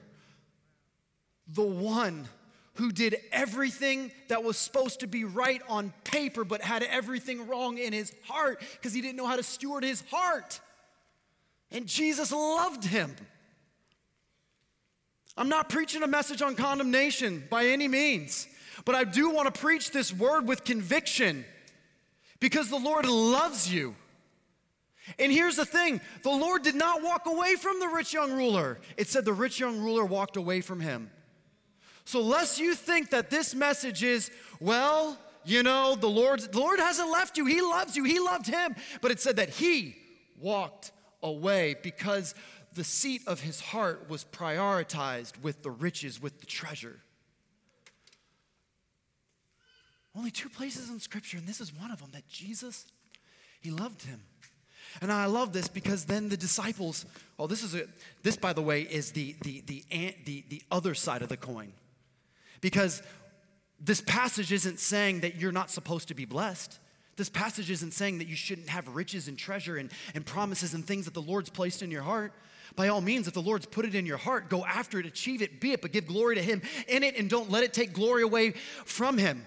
the 1.49 1.63
one 1.63 2.29
who 2.77 2.93
did 2.93 3.17
everything 3.33 4.11
that 4.29 4.45
was 4.45 4.57
supposed 4.57 5.01
to 5.01 5.07
be 5.07 5.25
right 5.25 5.63
on 5.69 5.93
paper, 6.05 6.45
but 6.45 6.63
had 6.63 6.83
everything 6.83 7.47
wrong 7.47 7.79
in 7.79 7.93
his 7.93 8.13
heart 8.25 8.63
because 8.73 8.93
he 8.93 9.01
didn't 9.01 9.17
know 9.17 9.27
how 9.27 9.37
to 9.37 9.43
steward 9.43 9.85
his 9.85 10.03
heart. 10.11 10.61
And 11.71 11.87
Jesus 11.87 12.33
loved 12.33 12.85
him. 12.85 13.15
I'm 15.37 15.49
not 15.49 15.69
preaching 15.69 16.03
a 16.03 16.07
message 16.07 16.41
on 16.41 16.55
condemnation 16.55 17.45
by 17.51 17.67
any 17.67 17.89
means. 17.89 18.47
But 18.85 18.95
I 18.95 19.05
do 19.05 19.31
want 19.31 19.53
to 19.53 19.61
preach 19.61 19.91
this 19.91 20.13
word 20.13 20.47
with 20.47 20.65
conviction 20.65 21.45
because 22.41 22.69
the 22.69 22.79
Lord 22.79 23.07
loves 23.07 23.73
you. 23.73 23.95
And 25.19 25.31
here's 25.31 25.57
the 25.57 25.65
thing 25.65 26.01
the 26.23 26.31
Lord 26.31 26.63
did 26.63 26.75
not 26.75 27.03
walk 27.03 27.27
away 27.27 27.55
from 27.55 27.81
the 27.81 27.89
rich 27.89 28.13
young 28.13 28.33
ruler, 28.33 28.79
it 28.97 29.09
said 29.09 29.25
the 29.25 29.33
rich 29.33 29.61
young 29.61 29.81
ruler 29.81 30.05
walked 30.05 30.37
away 30.37 30.61
from 30.61 30.81
him. 30.81 31.11
So, 32.07 32.23
lest 32.23 32.61
you 32.61 32.77
think 32.77 33.11
that 33.11 33.31
this 33.31 33.53
message 33.53 34.05
is, 34.05 34.31
well, 34.61 35.19
you 35.45 35.65
know, 35.65 35.97
the 35.97 36.09
Lord, 36.09 36.41
the 36.41 36.61
Lord 36.61 36.79
hasn't 36.79 37.11
left 37.11 37.37
you. 37.37 37.47
He 37.47 37.61
loves 37.61 37.97
you. 37.97 38.05
He 38.05 38.21
loved 38.21 38.47
him. 38.47 38.77
But 39.01 39.11
it 39.11 39.21
said 39.21 39.37
that 39.37 39.51
he 39.51 39.97
walked 40.39 40.93
away 41.21 41.75
because 41.83 42.37
the 42.75 42.85
seat 42.85 43.23
of 43.27 43.41
his 43.41 43.61
heart 43.61 44.09
was 44.09 44.25
prioritized 44.25 45.43
with 45.43 45.65
the 45.65 45.71
riches, 45.71 46.23
with 46.23 46.39
the 46.39 46.47
treasure. 46.47 47.01
Only 50.17 50.31
two 50.31 50.49
places 50.49 50.89
in 50.89 51.01
Scripture, 51.01 51.39
and 51.39 51.47
this 51.47 51.61
is 51.61 51.75
one 51.75 51.91
of 51.91 51.99
them 51.99 52.11
that 52.13 52.29
Jesus, 52.29 52.87
he 53.61 53.73
loved 53.73 54.03
him. 54.03 54.23
And 55.03 55.13
I 55.13 55.27
love 55.27 55.53
this 55.53 55.67
because 55.67 56.05
then 56.05 56.29
the 56.29 56.37
disciples, 56.37 57.05
oh, 57.37 57.49
this 57.49 57.65
is 57.65 57.75
a, 57.75 57.83
this 58.23 58.37
by 58.37 58.53
the 58.53 58.63
way 58.63 58.83
is 58.83 59.11
the 59.11 59.35
the 59.43 59.61
the 59.67 59.85
the, 60.25 60.45
the 60.49 60.63
other 60.71 60.95
side 60.95 61.23
of 61.23 61.29
the 61.29 61.37
coin. 61.37 61.73
Because 62.67 63.01
this 63.79 64.01
passage 64.01 64.51
isn't 64.51 64.81
saying 64.81 65.21
that 65.21 65.37
you're 65.37 65.53
not 65.53 65.71
supposed 65.71 66.09
to 66.09 66.15
be 66.15 66.25
blessed. 66.25 66.81
This 67.15 67.29
passage 67.29 67.71
isn't 67.71 67.93
saying 67.93 68.19
that 68.19 68.27
you 68.27 68.35
shouldn't 68.35 68.69
have 68.71 68.89
riches 68.89 69.29
and 69.29 69.39
treasure 69.39 69.77
and, 69.77 69.89
and 70.17 70.27
promises 70.27 70.75
and 70.75 70.85
things 70.85 71.05
that 71.05 71.15
the 71.15 71.23
Lord's 71.23 71.49
placed 71.49 71.81
in 71.81 71.93
your 71.93 72.03
heart. 72.03 72.33
By 72.75 72.89
all 72.89 73.01
means, 73.01 73.29
if 73.29 73.35
the 73.35 73.41
Lord's 73.41 73.67
put 73.67 73.85
it 73.85 73.95
in 73.95 74.05
your 74.05 74.17
heart, 74.17 74.51
go 74.51 74.65
after 74.65 74.99
it, 74.99 75.07
achieve 75.07 75.43
it, 75.43 75.61
be 75.61 75.75
it, 75.75 75.81
but 75.81 75.93
give 75.93 76.09
glory 76.09 76.35
to 76.35 76.43
Him 76.43 76.61
in 76.89 77.05
it 77.05 77.17
and 77.17 77.31
don't 77.31 77.53
let 77.53 77.63
it 77.63 77.73
take 77.73 77.93
glory 77.93 78.23
away 78.23 78.55
from 78.85 79.17
Him. 79.17 79.47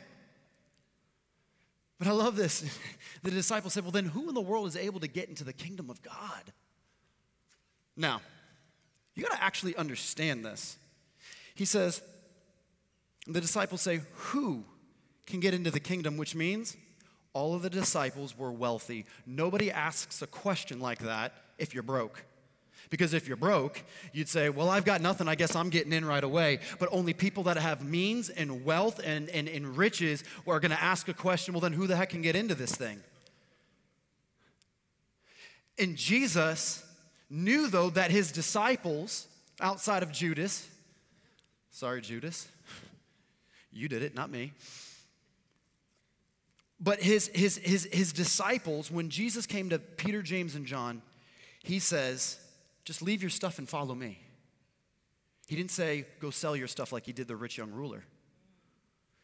But 1.98 2.08
I 2.08 2.12
love 2.12 2.38
this. 2.38 2.64
The 3.22 3.32
disciples 3.32 3.74
said, 3.74 3.84
Well, 3.84 3.92
then 3.92 4.06
who 4.06 4.30
in 4.30 4.34
the 4.34 4.40
world 4.40 4.66
is 4.66 4.78
able 4.78 5.02
to 5.02 5.08
get 5.10 5.28
into 5.28 5.44
the 5.44 5.52
kingdom 5.52 5.90
of 5.90 6.02
God? 6.02 6.54
Now, 7.98 8.22
you 9.14 9.24
got 9.24 9.36
to 9.36 9.44
actually 9.44 9.76
understand 9.76 10.46
this. 10.46 10.78
He 11.54 11.66
says, 11.66 12.02
The 13.30 13.42
disciples 13.42 13.82
say, 13.82 14.02
Who 14.14 14.64
can 15.26 15.40
get 15.40 15.54
into 15.54 15.72
the 15.72 15.80
kingdom? 15.80 16.18
Which 16.18 16.36
means 16.36 16.76
all 17.34 17.54
of 17.54 17.62
the 17.62 17.70
disciples 17.70 18.38
were 18.38 18.52
wealthy. 18.52 19.06
Nobody 19.26 19.72
asks 19.72 20.22
a 20.22 20.28
question 20.28 20.80
like 20.80 21.00
that 21.00 21.34
if 21.58 21.74
you're 21.74 21.84
broke. 21.84 22.24
Because 22.90 23.14
if 23.14 23.28
you're 23.28 23.38
broke, 23.38 23.84
you'd 24.14 24.30
say, 24.30 24.50
Well, 24.50 24.70
I've 24.70 24.86
got 24.86 25.02
nothing. 25.02 25.28
I 25.28 25.36
guess 25.36 25.56
I'm 25.56 25.70
getting 25.70 25.94
in 25.94 26.06
right 26.06 26.24
away. 26.24 26.60
But 26.80 26.90
only 26.92 27.14
people 27.14 27.44
that 27.44 27.58
have 27.58 27.84
means 27.84 28.30
and 28.30 28.66
wealth 28.66 29.00
and, 29.04 29.30
and, 29.30 29.48
and 29.48 29.78
riches 29.78 30.24
are 30.48 30.60
going 30.60 30.72
to 30.72 30.82
ask 30.82 31.08
a 31.08 31.14
question 31.14 31.54
Well, 31.54 31.62
then 31.62 31.74
who 31.74 31.88
the 31.88 31.96
heck 31.96 32.10
can 32.10 32.22
get 32.22 32.36
into 32.36 32.56
this 32.56 32.74
thing? 32.74 33.02
And 35.78 35.96
Jesus 35.96 36.84
knew, 37.30 37.68
though, 37.68 37.90
that 37.92 38.12
his 38.12 38.32
disciples, 38.32 39.28
outside 39.62 40.04
of 40.04 40.12
Judas, 40.12 40.68
Sorry, 41.72 42.02
Judas. 42.02 42.50
You 43.72 43.88
did 43.88 44.04
it, 44.04 44.16
not 44.16 44.30
me. 44.30 44.54
But 46.80 47.02
his, 47.02 47.30
his, 47.34 47.58
his, 47.58 47.88
his 47.92 48.14
disciples, 48.14 48.90
when 48.90 49.10
Jesus 49.10 49.46
came 49.46 49.70
to 49.70 49.80
Peter, 49.80 50.22
James, 50.22 50.56
and 50.56 50.66
John, 50.66 51.02
he 51.62 51.80
says, 51.80 52.40
just 52.86 53.02
leave 53.02 53.22
your 53.22 53.30
stuff 53.30 53.60
and 53.60 53.68
follow 53.68 53.94
me. 53.94 54.20
He 55.48 55.56
didn't 55.56 55.72
say, 55.72 56.06
go 56.20 56.30
sell 56.30 56.56
your 56.56 56.68
stuff 56.68 56.94
like 56.94 57.06
he 57.06 57.12
did 57.12 57.28
the 57.28 57.36
rich 57.36 57.58
young 57.58 57.72
ruler. 57.72 58.04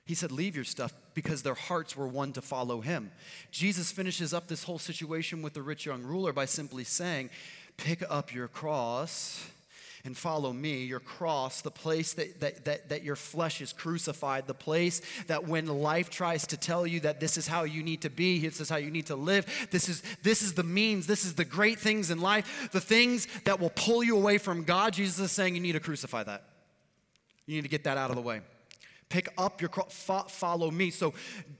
He 0.05 0.13
said, 0.13 0.31
Leave 0.31 0.55
your 0.55 0.65
stuff 0.65 0.93
because 1.15 1.41
their 1.41 1.55
hearts 1.55 1.97
were 1.97 2.07
one 2.07 2.31
to 2.33 2.41
follow 2.41 2.81
him. 2.81 3.11
Jesus 3.51 3.91
finishes 3.91 4.33
up 4.33 4.47
this 4.47 4.63
whole 4.63 4.77
situation 4.77 5.41
with 5.41 5.53
the 5.53 5.63
rich 5.63 5.85
young 5.85 6.03
ruler 6.03 6.31
by 6.31 6.45
simply 6.45 6.83
saying, 6.83 7.31
Pick 7.77 8.03
up 8.07 8.33
your 8.33 8.47
cross 8.47 9.49
and 10.05 10.15
follow 10.15 10.53
me, 10.53 10.83
your 10.83 10.99
cross, 10.99 11.61
the 11.61 11.71
place 11.71 12.13
that, 12.13 12.39
that, 12.39 12.65
that, 12.65 12.89
that 12.89 13.03
your 13.03 13.15
flesh 13.15 13.61
is 13.61 13.73
crucified, 13.73 14.47
the 14.47 14.53
place 14.53 15.01
that 15.27 15.47
when 15.47 15.65
life 15.67 16.09
tries 16.09 16.47
to 16.47 16.57
tell 16.57 16.85
you 16.85 16.99
that 17.01 17.19
this 17.19 17.37
is 17.37 17.47
how 17.47 17.63
you 17.63 17.83
need 17.83 18.01
to 18.01 18.09
be, 18.09 18.39
this 18.39 18.61
is 18.61 18.69
how 18.69 18.77
you 18.77 18.91
need 18.91 19.07
to 19.07 19.15
live, 19.15 19.67
this 19.71 19.89
is, 19.89 20.03
this 20.23 20.41
is 20.41 20.53
the 20.53 20.63
means, 20.63 21.07
this 21.07 21.25
is 21.25 21.35
the 21.35 21.45
great 21.45 21.79
things 21.79 22.11
in 22.11 22.21
life, 22.21 22.69
the 22.71 22.81
things 22.81 23.27
that 23.45 23.59
will 23.59 23.71
pull 23.71 24.03
you 24.03 24.15
away 24.15 24.37
from 24.37 24.63
God, 24.63 24.93
Jesus 24.93 25.19
is 25.19 25.31
saying 25.31 25.55
you 25.55 25.61
need 25.61 25.73
to 25.73 25.79
crucify 25.79 26.23
that. 26.23 26.43
You 27.45 27.55
need 27.55 27.63
to 27.63 27.69
get 27.69 27.83
that 27.83 27.97
out 27.97 28.09
of 28.09 28.15
the 28.15 28.21
way. 28.21 28.41
Pick 29.09 29.29
up 29.37 29.61
your 29.61 29.69
cross, 29.69 29.93
follow 30.29 30.71
me. 30.71 30.89
So 30.89 31.13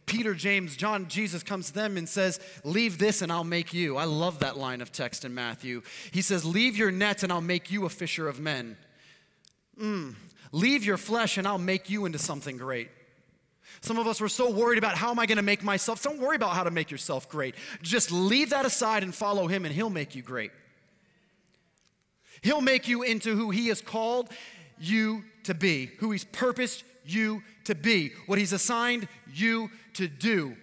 Peter, 0.05 0.33
James, 0.33 0.75
John, 0.75 1.07
Jesus 1.07 1.43
comes 1.43 1.67
to 1.67 1.73
them 1.73 1.95
and 1.95 2.09
says, 2.09 2.39
Leave 2.63 2.97
this 2.97 3.21
and 3.21 3.31
I'll 3.31 3.43
make 3.43 3.73
you. 3.73 3.97
I 3.97 4.05
love 4.05 4.39
that 4.39 4.57
line 4.57 4.81
of 4.81 4.91
text 4.91 5.25
in 5.25 5.33
Matthew. 5.33 5.83
He 6.11 6.21
says, 6.21 6.43
Leave 6.43 6.75
your 6.75 6.91
nets 6.91 7.23
and 7.23 7.31
I'll 7.31 7.41
make 7.41 7.71
you 7.71 7.85
a 7.85 7.89
fisher 7.89 8.27
of 8.27 8.39
men. 8.39 8.77
Mm. 9.79 10.15
Leave 10.51 10.83
your 10.85 10.97
flesh 10.97 11.37
and 11.37 11.47
I'll 11.47 11.57
make 11.57 11.89
you 11.89 12.05
into 12.05 12.17
something 12.17 12.57
great. 12.57 12.89
Some 13.81 13.99
of 13.99 14.07
us 14.07 14.19
were 14.19 14.29
so 14.29 14.49
worried 14.49 14.77
about 14.77 14.95
how 14.95 15.11
am 15.11 15.19
I 15.19 15.25
going 15.25 15.37
to 15.37 15.43
make 15.43 15.63
myself. 15.63 16.01
Don't 16.01 16.19
worry 16.19 16.35
about 16.35 16.51
how 16.51 16.63
to 16.63 16.71
make 16.71 16.89
yourself 16.89 17.29
great. 17.29 17.55
Just 17.81 18.11
leave 18.11 18.49
that 18.51 18.65
aside 18.65 19.03
and 19.03 19.13
follow 19.13 19.47
him, 19.47 19.65
and 19.65 19.73
he'll 19.73 19.89
make 19.89 20.15
you 20.15 20.21
great. 20.21 20.51
He'll 22.41 22.61
make 22.61 22.87
you 22.87 23.03
into 23.03 23.35
who 23.35 23.49
he 23.49 23.67
has 23.67 23.81
called 23.81 24.29
you 24.79 25.23
to 25.43 25.53
be, 25.53 25.91
who 25.99 26.11
he's 26.11 26.25
purposed 26.25 26.83
you 27.05 27.43
to 27.65 27.75
be, 27.75 28.11
what 28.25 28.39
He's 28.39 28.53
assigned 28.53 29.07
you 29.33 29.69
to 29.93 30.07
do. 30.07 30.55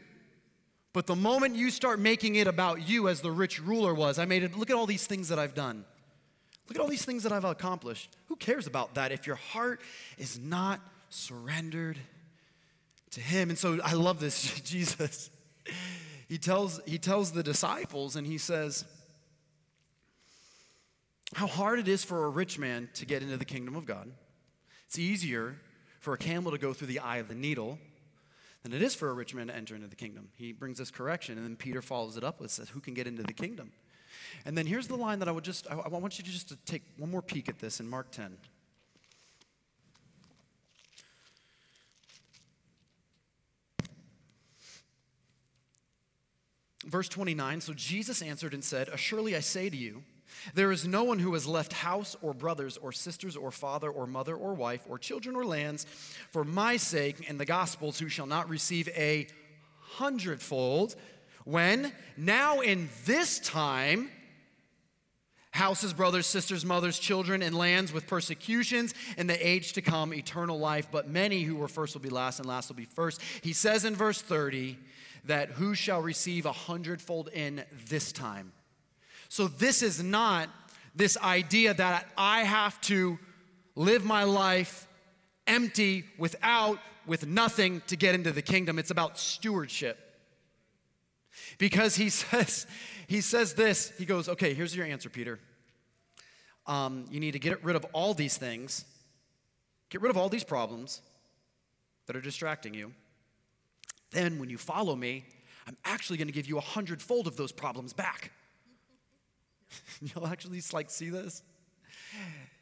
But 0.92 1.06
the 1.06 1.16
moment 1.16 1.56
you 1.56 1.70
start 1.70 1.98
making 1.98 2.36
it 2.36 2.46
about 2.46 2.86
you, 2.86 3.08
as 3.08 3.20
the 3.20 3.30
rich 3.30 3.60
ruler 3.62 3.94
was, 3.94 4.18
I 4.18 4.26
made 4.26 4.42
it, 4.42 4.56
look 4.56 4.70
at 4.70 4.76
all 4.76 4.86
these 4.86 5.06
things 5.06 5.28
that 5.28 5.38
I've 5.38 5.54
done. 5.54 5.84
Look 6.68 6.76
at 6.76 6.82
all 6.82 6.88
these 6.88 7.04
things 7.04 7.22
that 7.22 7.32
I've 7.32 7.44
accomplished. 7.44 8.16
Who 8.28 8.36
cares 8.36 8.66
about 8.66 8.94
that 8.94 9.12
if 9.12 9.26
your 9.26 9.36
heart 9.36 9.80
is 10.18 10.38
not 10.38 10.80
surrendered 11.08 11.98
to 13.12 13.20
Him? 13.20 13.50
And 13.50 13.58
so 13.58 13.80
I 13.82 13.94
love 13.94 14.20
this, 14.20 14.60
Jesus. 14.64 15.30
He 16.28 16.38
tells, 16.38 16.80
he 16.86 16.98
tells 16.98 17.32
the 17.32 17.42
disciples, 17.42 18.16
and 18.16 18.26
he 18.26 18.38
says, 18.38 18.84
How 21.34 21.46
hard 21.46 21.78
it 21.78 21.88
is 21.88 22.04
for 22.04 22.24
a 22.24 22.28
rich 22.28 22.58
man 22.58 22.88
to 22.94 23.06
get 23.06 23.22
into 23.22 23.36
the 23.36 23.44
kingdom 23.44 23.76
of 23.76 23.84
God. 23.84 24.10
It's 24.86 24.98
easier 24.98 25.56
for 26.02 26.14
a 26.14 26.18
camel 26.18 26.50
to 26.50 26.58
go 26.58 26.72
through 26.72 26.88
the 26.88 26.98
eye 26.98 27.18
of 27.18 27.28
the 27.28 27.34
needle 27.34 27.78
than 28.64 28.72
it 28.72 28.82
is 28.82 28.92
for 28.92 29.08
a 29.08 29.12
rich 29.12 29.36
man 29.36 29.46
to 29.46 29.54
enter 29.54 29.76
into 29.76 29.86
the 29.86 29.94
kingdom. 29.94 30.30
He 30.36 30.52
brings 30.52 30.78
this 30.78 30.90
correction, 30.90 31.38
and 31.38 31.46
then 31.46 31.54
Peter 31.54 31.80
follows 31.80 32.16
it 32.16 32.24
up 32.24 32.40
with 32.40 32.50
says, 32.50 32.68
Who 32.70 32.80
can 32.80 32.92
get 32.92 33.06
into 33.06 33.22
the 33.22 33.32
kingdom? 33.32 33.70
And 34.44 34.58
then 34.58 34.66
here's 34.66 34.88
the 34.88 34.96
line 34.96 35.20
that 35.20 35.28
I 35.28 35.30
would 35.30 35.44
just, 35.44 35.68
I, 35.70 35.74
I 35.76 35.88
want 35.88 36.18
you 36.18 36.24
to 36.24 36.30
just 36.30 36.48
to 36.48 36.56
take 36.66 36.82
one 36.98 37.08
more 37.08 37.22
peek 37.22 37.48
at 37.48 37.60
this 37.60 37.78
in 37.78 37.88
Mark 37.88 38.10
10. 38.10 38.36
Verse 46.84 47.08
29 47.08 47.60
So 47.60 47.72
Jesus 47.74 48.22
answered 48.22 48.54
and 48.54 48.64
said, 48.64 48.88
Surely 48.96 49.36
I 49.36 49.40
say 49.40 49.70
to 49.70 49.76
you, 49.76 50.02
there 50.54 50.72
is 50.72 50.86
no 50.86 51.04
one 51.04 51.18
who 51.18 51.34
has 51.34 51.46
left 51.46 51.72
house 51.72 52.16
or 52.22 52.34
brothers 52.34 52.76
or 52.76 52.92
sisters 52.92 53.36
or 53.36 53.50
father 53.50 53.90
or 53.90 54.06
mother 54.06 54.34
or 54.34 54.54
wife 54.54 54.84
or 54.88 54.98
children 54.98 55.36
or 55.36 55.44
lands 55.44 55.84
for 56.30 56.44
my 56.44 56.76
sake 56.76 57.28
and 57.28 57.38
the 57.38 57.44
gospel's 57.44 57.98
who 57.98 58.08
shall 58.08 58.26
not 58.26 58.48
receive 58.48 58.88
a 58.88 59.26
hundredfold 59.78 60.94
when 61.44 61.92
now 62.16 62.60
in 62.60 62.88
this 63.04 63.38
time 63.40 64.10
houses, 65.52 65.92
brothers, 65.92 66.26
sisters, 66.26 66.64
mothers, 66.64 66.98
children, 66.98 67.42
and 67.42 67.56
lands 67.56 67.92
with 67.92 68.06
persecutions, 68.06 68.94
in 69.16 69.26
the 69.26 69.46
age 69.46 69.74
to 69.74 69.82
come, 69.82 70.12
eternal 70.12 70.58
life. 70.58 70.88
But 70.90 71.08
many 71.08 71.42
who 71.42 71.56
were 71.56 71.68
first 71.68 71.94
will 71.94 72.00
be 72.00 72.08
last, 72.08 72.38
and 72.38 72.48
last 72.48 72.68
will 72.68 72.76
be 72.76 72.86
first. 72.86 73.20
He 73.42 73.52
says 73.52 73.84
in 73.84 73.94
verse 73.94 74.20
30 74.20 74.78
that 75.26 75.50
who 75.50 75.74
shall 75.74 76.02
receive 76.02 76.46
a 76.46 76.52
hundredfold 76.52 77.28
in 77.32 77.64
this 77.86 78.12
time? 78.12 78.52
So, 79.32 79.48
this 79.48 79.80
is 79.80 80.02
not 80.02 80.50
this 80.94 81.16
idea 81.16 81.72
that 81.72 82.06
I 82.18 82.40
have 82.40 82.78
to 82.82 83.18
live 83.74 84.04
my 84.04 84.24
life 84.24 84.86
empty, 85.46 86.04
without, 86.18 86.78
with 87.06 87.26
nothing 87.26 87.80
to 87.86 87.96
get 87.96 88.14
into 88.14 88.30
the 88.30 88.42
kingdom. 88.42 88.78
It's 88.78 88.90
about 88.90 89.18
stewardship. 89.18 89.98
Because 91.56 91.96
he 91.96 92.10
says, 92.10 92.66
he 93.06 93.22
says 93.22 93.54
this, 93.54 93.90
he 93.96 94.04
goes, 94.04 94.28
okay, 94.28 94.52
here's 94.52 94.76
your 94.76 94.84
answer, 94.84 95.08
Peter. 95.08 95.40
Um, 96.66 97.06
you 97.10 97.18
need 97.18 97.32
to 97.32 97.38
get 97.38 97.64
rid 97.64 97.74
of 97.74 97.86
all 97.94 98.12
these 98.12 98.36
things, 98.36 98.84
get 99.88 100.02
rid 100.02 100.10
of 100.10 100.18
all 100.18 100.28
these 100.28 100.44
problems 100.44 101.00
that 102.04 102.16
are 102.16 102.20
distracting 102.20 102.74
you. 102.74 102.92
Then, 104.10 104.38
when 104.38 104.50
you 104.50 104.58
follow 104.58 104.94
me, 104.94 105.24
I'm 105.66 105.78
actually 105.86 106.18
going 106.18 106.28
to 106.28 106.34
give 106.34 106.48
you 106.48 106.58
a 106.58 106.60
hundredfold 106.60 107.26
of 107.26 107.38
those 107.38 107.50
problems 107.50 107.94
back. 107.94 108.30
You'll 110.00 110.26
actually 110.26 110.62
like 110.72 110.90
see 110.90 111.10
this. 111.10 111.42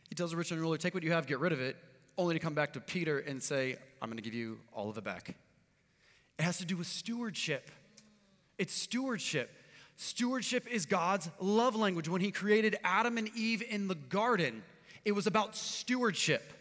He 0.08 0.14
tells 0.14 0.30
the 0.30 0.36
rich 0.36 0.50
young 0.50 0.60
ruler, 0.60 0.76
"Take 0.76 0.94
what 0.94 1.02
you 1.02 1.12
have, 1.12 1.26
get 1.26 1.40
rid 1.40 1.52
of 1.52 1.60
it," 1.60 1.76
only 2.18 2.34
to 2.34 2.40
come 2.40 2.54
back 2.54 2.72
to 2.74 2.80
Peter 2.80 3.18
and 3.18 3.42
say, 3.42 3.76
"I'm 4.00 4.08
going 4.08 4.16
to 4.16 4.22
give 4.22 4.34
you 4.34 4.58
all 4.72 4.88
of 4.88 4.98
it 4.98 5.04
back." 5.04 5.34
It 6.38 6.42
has 6.42 6.58
to 6.58 6.64
do 6.64 6.76
with 6.76 6.86
stewardship. 6.86 7.70
It's 8.58 8.72
stewardship. 8.72 9.50
Stewardship 9.96 10.66
is 10.66 10.86
God's 10.86 11.28
love 11.38 11.76
language. 11.76 12.08
When 12.08 12.20
He 12.20 12.30
created 12.30 12.78
Adam 12.82 13.18
and 13.18 13.28
Eve 13.36 13.62
in 13.62 13.88
the 13.88 13.94
garden, 13.94 14.62
it 15.04 15.12
was 15.12 15.26
about 15.26 15.56
stewardship. 15.56 16.52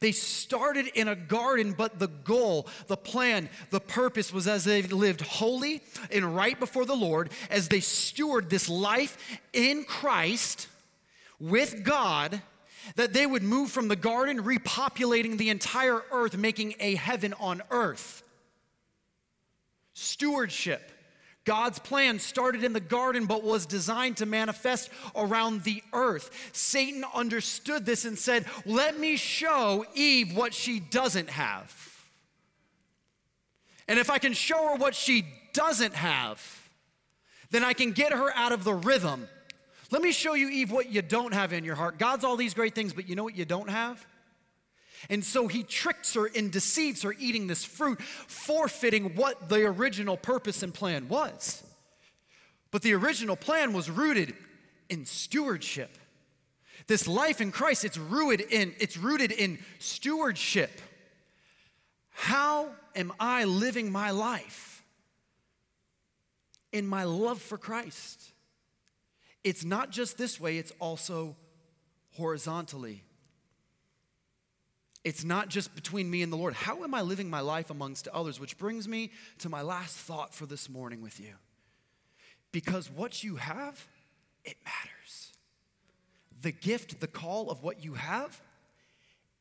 They 0.00 0.12
started 0.12 0.88
in 0.94 1.08
a 1.08 1.16
garden, 1.16 1.72
but 1.72 1.98
the 1.98 2.08
goal, 2.08 2.66
the 2.86 2.96
plan, 2.96 3.48
the 3.70 3.80
purpose 3.80 4.32
was 4.32 4.46
as 4.46 4.64
they 4.64 4.82
lived 4.82 5.20
holy 5.20 5.82
and 6.12 6.36
right 6.36 6.58
before 6.58 6.84
the 6.84 6.96
Lord, 6.96 7.30
as 7.50 7.68
they 7.68 7.80
steward 7.80 8.50
this 8.50 8.68
life 8.68 9.40
in 9.52 9.84
Christ 9.84 10.68
with 11.40 11.84
God, 11.84 12.42
that 12.96 13.12
they 13.12 13.26
would 13.26 13.42
move 13.42 13.70
from 13.70 13.88
the 13.88 13.96
garden, 13.96 14.42
repopulating 14.42 15.38
the 15.38 15.50
entire 15.50 16.02
earth, 16.10 16.36
making 16.36 16.74
a 16.80 16.94
heaven 16.94 17.34
on 17.38 17.62
earth. 17.70 18.22
Stewardship. 19.94 20.92
God's 21.48 21.78
plan 21.78 22.18
started 22.18 22.62
in 22.62 22.74
the 22.74 22.78
garden 22.78 23.24
but 23.24 23.42
was 23.42 23.64
designed 23.64 24.18
to 24.18 24.26
manifest 24.26 24.90
around 25.16 25.62
the 25.62 25.82
earth. 25.94 26.50
Satan 26.52 27.06
understood 27.14 27.86
this 27.86 28.04
and 28.04 28.18
said, 28.18 28.44
Let 28.66 29.00
me 29.00 29.16
show 29.16 29.86
Eve 29.94 30.36
what 30.36 30.52
she 30.52 30.78
doesn't 30.78 31.30
have. 31.30 32.04
And 33.88 33.98
if 33.98 34.10
I 34.10 34.18
can 34.18 34.34
show 34.34 34.68
her 34.68 34.76
what 34.76 34.94
she 34.94 35.24
doesn't 35.54 35.94
have, 35.94 36.68
then 37.50 37.64
I 37.64 37.72
can 37.72 37.92
get 37.92 38.12
her 38.12 38.30
out 38.34 38.52
of 38.52 38.62
the 38.62 38.74
rhythm. 38.74 39.26
Let 39.90 40.02
me 40.02 40.12
show 40.12 40.34
you, 40.34 40.50
Eve, 40.50 40.70
what 40.70 40.92
you 40.92 41.00
don't 41.00 41.32
have 41.32 41.54
in 41.54 41.64
your 41.64 41.76
heart. 41.76 41.98
God's 41.98 42.24
all 42.24 42.36
these 42.36 42.52
great 42.52 42.74
things, 42.74 42.92
but 42.92 43.08
you 43.08 43.16
know 43.16 43.24
what 43.24 43.38
you 43.38 43.46
don't 43.46 43.70
have? 43.70 44.06
And 45.08 45.24
so 45.24 45.48
he 45.48 45.62
tricks 45.62 46.14
her 46.14 46.26
and 46.34 46.50
deceives 46.50 47.02
her 47.02 47.14
eating 47.18 47.46
this 47.46 47.64
fruit, 47.64 48.00
forfeiting 48.02 49.14
what 49.14 49.48
the 49.48 49.64
original 49.64 50.16
purpose 50.16 50.62
and 50.62 50.74
plan 50.74 51.08
was. 51.08 51.62
But 52.70 52.82
the 52.82 52.94
original 52.94 53.36
plan 53.36 53.72
was 53.72 53.88
rooted 53.88 54.34
in 54.88 55.04
stewardship. 55.06 55.96
This 56.86 57.06
life 57.06 57.40
in 57.40 57.52
Christ, 57.52 57.84
it's 57.84 57.98
rooted 57.98 58.40
in, 58.40 58.74
it's 58.78 58.96
rooted 58.96 59.32
in 59.32 59.58
stewardship. 59.78 60.80
How 62.10 62.70
am 62.94 63.12
I 63.20 63.44
living 63.44 63.92
my 63.92 64.10
life? 64.10 64.82
In 66.72 66.86
my 66.86 67.04
love 67.04 67.40
for 67.40 67.58
Christ. 67.58 68.32
It's 69.44 69.64
not 69.64 69.90
just 69.90 70.18
this 70.18 70.40
way, 70.40 70.58
it's 70.58 70.72
also 70.80 71.36
horizontally. 72.16 73.02
It's 75.08 75.24
not 75.24 75.48
just 75.48 75.74
between 75.74 76.10
me 76.10 76.20
and 76.20 76.30
the 76.30 76.36
Lord. 76.36 76.52
How 76.52 76.84
am 76.84 76.92
I 76.92 77.00
living 77.00 77.30
my 77.30 77.40
life 77.40 77.70
amongst 77.70 78.08
others? 78.08 78.38
Which 78.38 78.58
brings 78.58 78.86
me 78.86 79.10
to 79.38 79.48
my 79.48 79.62
last 79.62 79.96
thought 79.96 80.34
for 80.34 80.44
this 80.44 80.68
morning 80.68 81.00
with 81.00 81.18
you. 81.18 81.32
Because 82.52 82.90
what 82.90 83.24
you 83.24 83.36
have, 83.36 83.86
it 84.44 84.58
matters. 84.66 85.32
The 86.42 86.52
gift, 86.52 87.00
the 87.00 87.06
call 87.06 87.50
of 87.50 87.62
what 87.62 87.82
you 87.82 87.94
have, 87.94 88.38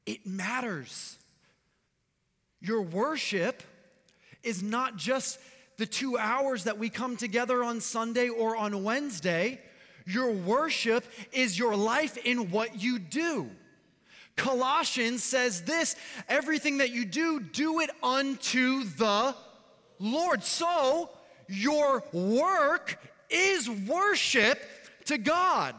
it 0.05 0.25
matters. 0.25 1.17
Your 2.61 2.81
worship 2.81 3.61
is 4.43 4.63
not 4.63 4.95
just 4.95 5.37
the 5.75 5.85
two 5.85 6.17
hours 6.17 6.63
that 6.63 6.77
we 6.77 6.87
come 6.87 7.17
together 7.17 7.61
on 7.61 7.81
Sunday 7.81 8.29
or 8.29 8.55
on 8.55 8.85
Wednesday. 8.85 9.59
Your 10.05 10.31
worship 10.31 11.03
is 11.33 11.59
your 11.59 11.75
life 11.75 12.15
in 12.15 12.51
what 12.51 12.81
you 12.81 12.99
do. 12.99 13.49
Colossians 14.37 15.23
says 15.23 15.63
this 15.63 15.95
everything 16.29 16.77
that 16.77 16.91
you 16.91 17.03
do, 17.03 17.39
do 17.39 17.81
it 17.81 17.89
unto 18.01 18.83
the 18.83 19.35
Lord. 19.99 20.43
So, 20.43 21.09
your 21.49 22.03
work 22.13 22.99
is 23.29 23.69
worship 23.69 24.61
to 25.05 25.17
God. 25.17 25.75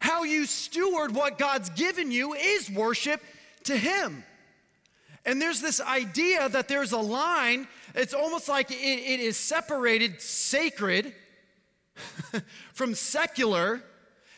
How 0.00 0.24
you 0.24 0.46
steward 0.46 1.14
what 1.14 1.38
God's 1.38 1.70
given 1.70 2.10
you 2.10 2.34
is 2.34 2.70
worship 2.70 3.20
to 3.64 3.76
Him. 3.76 4.24
And 5.24 5.40
there's 5.40 5.60
this 5.60 5.80
idea 5.80 6.48
that 6.48 6.66
there's 6.66 6.92
a 6.92 6.98
line, 6.98 7.68
it's 7.94 8.14
almost 8.14 8.48
like 8.48 8.70
it, 8.72 8.74
it 8.74 9.20
is 9.20 9.36
separated 9.36 10.20
sacred 10.20 11.14
from 12.72 12.94
secular 12.94 13.82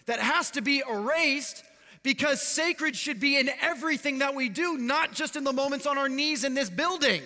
that 0.06 0.20
has 0.20 0.50
to 0.50 0.60
be 0.60 0.82
erased 0.86 1.64
because 2.04 2.40
sacred 2.40 2.94
should 2.94 3.18
be 3.18 3.36
in 3.38 3.50
everything 3.60 4.18
that 4.18 4.36
we 4.36 4.48
do, 4.48 4.78
not 4.78 5.12
just 5.12 5.34
in 5.34 5.42
the 5.42 5.52
moments 5.52 5.86
on 5.86 5.98
our 5.98 6.08
knees 6.08 6.44
in 6.44 6.54
this 6.54 6.70
building. 6.70 7.22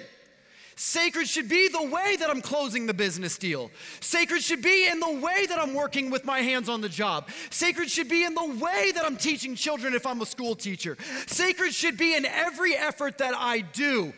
Sacred 0.76 1.28
should 1.28 1.48
be 1.48 1.68
the 1.68 1.82
way 1.82 2.14
that 2.14 2.30
I'm 2.30 2.40
closing 2.40 2.86
the 2.86 2.94
business 2.94 3.36
deal. 3.36 3.72
Sacred 4.00 4.40
should 4.40 4.62
be 4.62 4.86
in 4.88 5.00
the 5.00 5.12
way 5.12 5.44
that 5.46 5.58
I'm 5.58 5.74
working 5.74 6.08
with 6.08 6.24
my 6.24 6.38
hands 6.38 6.68
on 6.68 6.80
the 6.80 6.88
job. 6.88 7.28
Sacred 7.50 7.90
should 7.90 8.08
be 8.08 8.24
in 8.24 8.36
the 8.36 8.46
way 8.46 8.92
that 8.92 9.04
I'm 9.04 9.16
teaching 9.16 9.56
children 9.56 9.92
if 9.92 10.06
I'm 10.06 10.22
a 10.22 10.26
school 10.26 10.54
teacher. 10.54 10.96
Sacred 11.26 11.74
should 11.74 11.98
be 11.98 12.14
in 12.14 12.24
every 12.24 12.76
effort 12.76 13.18
that 13.18 13.34
I 13.36 13.58
do 13.58 14.12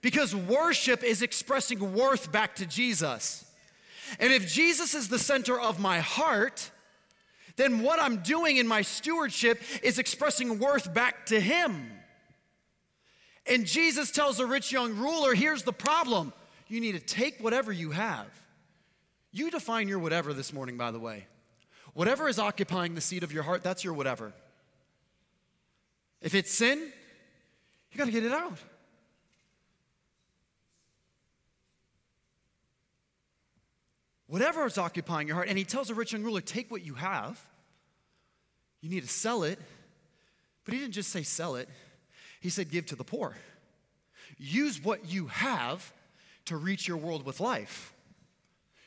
because 0.00 0.34
worship 0.34 1.04
is 1.04 1.22
expressing 1.22 1.94
worth 1.94 2.32
back 2.32 2.56
to 2.56 2.66
Jesus. 2.66 3.44
And 4.18 4.32
if 4.32 4.52
Jesus 4.52 4.96
is 4.96 5.08
the 5.08 5.20
center 5.20 5.58
of 5.58 5.78
my 5.78 6.00
heart, 6.00 6.72
then 7.56 7.80
what 7.80 8.00
I'm 8.00 8.18
doing 8.18 8.56
in 8.56 8.66
my 8.66 8.82
stewardship 8.82 9.60
is 9.82 9.98
expressing 9.98 10.58
worth 10.58 10.92
back 10.92 11.26
to 11.26 11.40
Him. 11.40 11.90
And 13.46 13.66
Jesus 13.66 14.10
tells 14.10 14.38
a 14.40 14.46
rich 14.46 14.70
young 14.72 14.96
ruler 14.96 15.34
here's 15.34 15.62
the 15.62 15.72
problem 15.72 16.32
you 16.68 16.80
need 16.80 16.92
to 16.92 17.00
take 17.00 17.38
whatever 17.38 17.72
you 17.72 17.90
have. 17.90 18.26
You 19.30 19.50
define 19.50 19.88
your 19.88 19.98
whatever 19.98 20.32
this 20.32 20.52
morning, 20.52 20.76
by 20.76 20.90
the 20.90 20.98
way. 20.98 21.26
Whatever 21.94 22.28
is 22.28 22.38
occupying 22.38 22.94
the 22.94 23.00
seat 23.00 23.22
of 23.22 23.32
your 23.32 23.42
heart, 23.42 23.62
that's 23.62 23.84
your 23.84 23.94
whatever. 23.94 24.32
If 26.20 26.34
it's 26.34 26.50
sin, 26.50 26.78
you 27.90 27.98
got 27.98 28.06
to 28.06 28.10
get 28.10 28.24
it 28.24 28.32
out. 28.32 28.58
Whatever 34.32 34.64
is 34.64 34.78
occupying 34.78 35.26
your 35.28 35.34
heart, 35.34 35.50
and 35.50 35.58
he 35.58 35.64
tells 35.64 35.88
the 35.88 35.94
rich 35.94 36.14
young 36.14 36.22
ruler, 36.22 36.40
take 36.40 36.70
what 36.70 36.82
you 36.82 36.94
have. 36.94 37.38
You 38.80 38.88
need 38.88 39.02
to 39.02 39.08
sell 39.08 39.42
it. 39.42 39.58
But 40.64 40.72
he 40.72 40.80
didn't 40.80 40.94
just 40.94 41.10
say 41.10 41.22
sell 41.22 41.54
it, 41.56 41.68
he 42.40 42.48
said, 42.48 42.70
Give 42.70 42.86
to 42.86 42.96
the 42.96 43.04
poor. 43.04 43.36
Use 44.38 44.82
what 44.82 45.04
you 45.04 45.26
have 45.26 45.92
to 46.46 46.56
reach 46.56 46.88
your 46.88 46.96
world 46.96 47.26
with 47.26 47.40
life. 47.40 47.92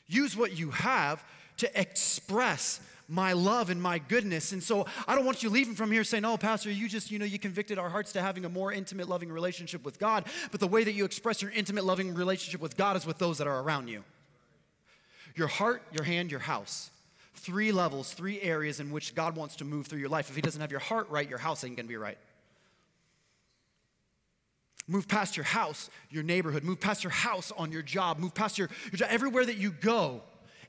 Use 0.08 0.36
what 0.36 0.58
you 0.58 0.72
have 0.72 1.24
to 1.58 1.80
express 1.80 2.80
my 3.08 3.34
love 3.34 3.70
and 3.70 3.80
my 3.80 4.00
goodness. 4.00 4.52
And 4.52 4.64
so 4.64 4.88
I 5.08 5.14
don't 5.14 5.26
want 5.26 5.43
you 5.43 5.52
leaving 5.52 5.76
from 5.76 5.91
here 5.91 6.04
saying, 6.04 6.26
oh, 6.26 6.38
Pastor, 6.38 6.72
you 6.72 6.89
just, 6.89 7.12
you 7.12 7.20
know, 7.20 7.26
you 7.26 7.38
convicted 7.38 7.78
our 7.78 7.89
hearts 7.89 8.14
to 8.14 8.22
having 8.24 8.46
a 8.46 8.50
more 8.50 8.74
intimate, 8.74 9.08
loving 9.08 9.32
relationship 9.32 9.86
with 9.86 10.00
God. 10.00 10.26
But 10.50 10.60
the 10.60 10.68
way 10.68 10.84
that 10.84 10.93
you 10.93 11.06
express 11.06 11.43
your 11.43 11.52
intimate, 11.52 11.86
loving 11.86 12.16
relationship 12.16 12.62
with 12.62 12.76
God 12.76 12.98
is 12.98 13.06
with 13.06 13.20
those 13.20 13.38
that 13.38 13.46
are 13.46 13.60
around 13.60 13.89
you 13.89 14.04
your 15.36 15.48
heart, 15.48 15.84
your 15.92 16.04
hand, 16.04 16.32
your 16.32 16.40
house. 16.40 16.90
Three 17.36 17.72
levels, 17.72 18.14
three 18.14 18.42
areas 18.42 18.80
in 18.80 18.92
which 18.92 19.14
God 19.14 19.36
wants 19.36 19.58
to 19.58 19.66
move 19.66 19.88
through 19.88 20.00
your 20.00 20.10
life. 20.10 20.30
If 20.30 20.36
He 20.36 20.42
doesn't 20.42 20.62
have 20.62 20.72
your 20.72 20.80
heart 20.80 21.10
right, 21.10 21.30
your 21.30 21.38
house 21.38 21.64
ain't 21.64 21.76
gonna 21.76 21.88
be 21.88 21.98
right. 21.98 22.18
Move 24.88 25.08
past 25.08 25.36
your 25.36 25.44
house, 25.44 25.90
your 26.10 26.24
neighborhood. 26.24 26.64
Move 26.64 26.80
past 26.80 27.04
your 27.04 27.12
house 27.12 27.52
on 27.58 27.72
your 27.72 27.82
job. 27.82 28.20
Move 28.20 28.34
past 28.34 28.58
your, 28.58 28.70
your 28.92 28.98
job. 28.98 29.10
Everywhere 29.12 29.46
that 29.46 29.58
you 29.58 29.72
go, 29.72 30.22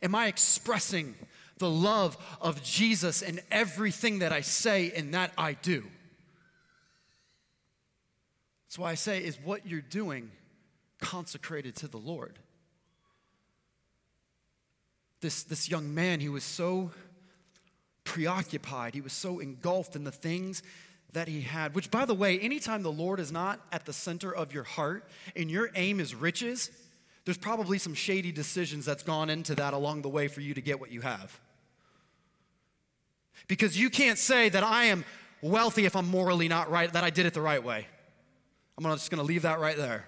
am 0.03 0.15
I 0.15 0.27
expressing 0.27 1.15
the 1.59 1.71
love 1.71 2.17
of 2.41 2.63
Jesus 2.63 3.23
in 3.23 3.41
everything 3.51 4.21
that 4.21 4.33
I 4.33 4.41
say 4.41 4.91
and 4.97 5.13
that 5.15 5.33
I 5.37 5.53
do? 5.53 5.85
That's 8.67 8.79
why 8.79 8.91
I 8.91 8.95
say, 8.95 9.23
is 9.23 9.39
what 9.43 9.67
you're 9.67 9.81
doing 9.81 10.31
consecrated 10.99 11.77
to 11.77 11.89
the 11.89 11.99
Lord? 11.99 12.39
This, 15.27 15.43
this 15.43 15.69
young 15.69 15.93
man, 15.93 16.21
he 16.21 16.29
was 16.29 16.45
so 16.45 16.93
preoccupied, 18.05 18.95
he 18.95 19.01
was 19.01 19.13
so 19.13 19.41
engulfed 19.41 19.97
in 19.97 20.05
the 20.05 20.13
things 20.13 20.63
that 21.15 21.27
he 21.27 21.41
had. 21.41 21.75
Which, 21.75 21.91
by 21.91 22.05
the 22.05 22.15
way, 22.15 22.39
anytime 22.39 22.85
the 22.85 22.93
Lord 22.93 23.19
is 23.19 23.33
not 23.33 23.59
at 23.73 23.87
the 23.87 23.93
center 23.93 24.33
of 24.33 24.55
your 24.55 24.63
heart 24.63 25.09
and 25.35 25.51
your 25.51 25.71
aim 25.75 25.99
is 25.99 26.15
riches, 26.15 26.71
there's 27.25 27.39
probably 27.39 27.77
some 27.77 27.93
shady 27.93 28.31
decisions 28.31 28.85
that's 28.85 29.03
gone 29.03 29.29
into 29.29 29.57
that 29.57 29.75
along 29.75 30.03
the 30.03 30.09
way 30.09 30.29
for 30.29 30.43
you 30.43 30.55
to 30.55 30.61
get 30.61 30.79
what 30.79 30.93
you 30.93 31.01
have. 31.01 31.41
Because 33.49 33.77
you 33.77 33.91
can't 33.91 34.19
say 34.19 34.49
that 34.49 34.63
I 34.63 34.85
am 34.85 35.05
wealthy 35.43 35.87
if 35.87 35.97
I'm 35.97 36.07
morally 36.07 36.47
not 36.47 36.71
right, 36.71 36.93
that 36.93 37.03
I 37.03 37.11
did 37.11 37.27
it 37.27 37.35
the 37.35 37.41
right 37.41 37.65
way. 37.65 37.89
I'm 38.79 38.85
just 38.85 39.11
going 39.11 39.19
to 39.19 39.27
leave 39.27 39.43
that 39.43 39.59
right 39.59 39.77
there. 39.77 40.07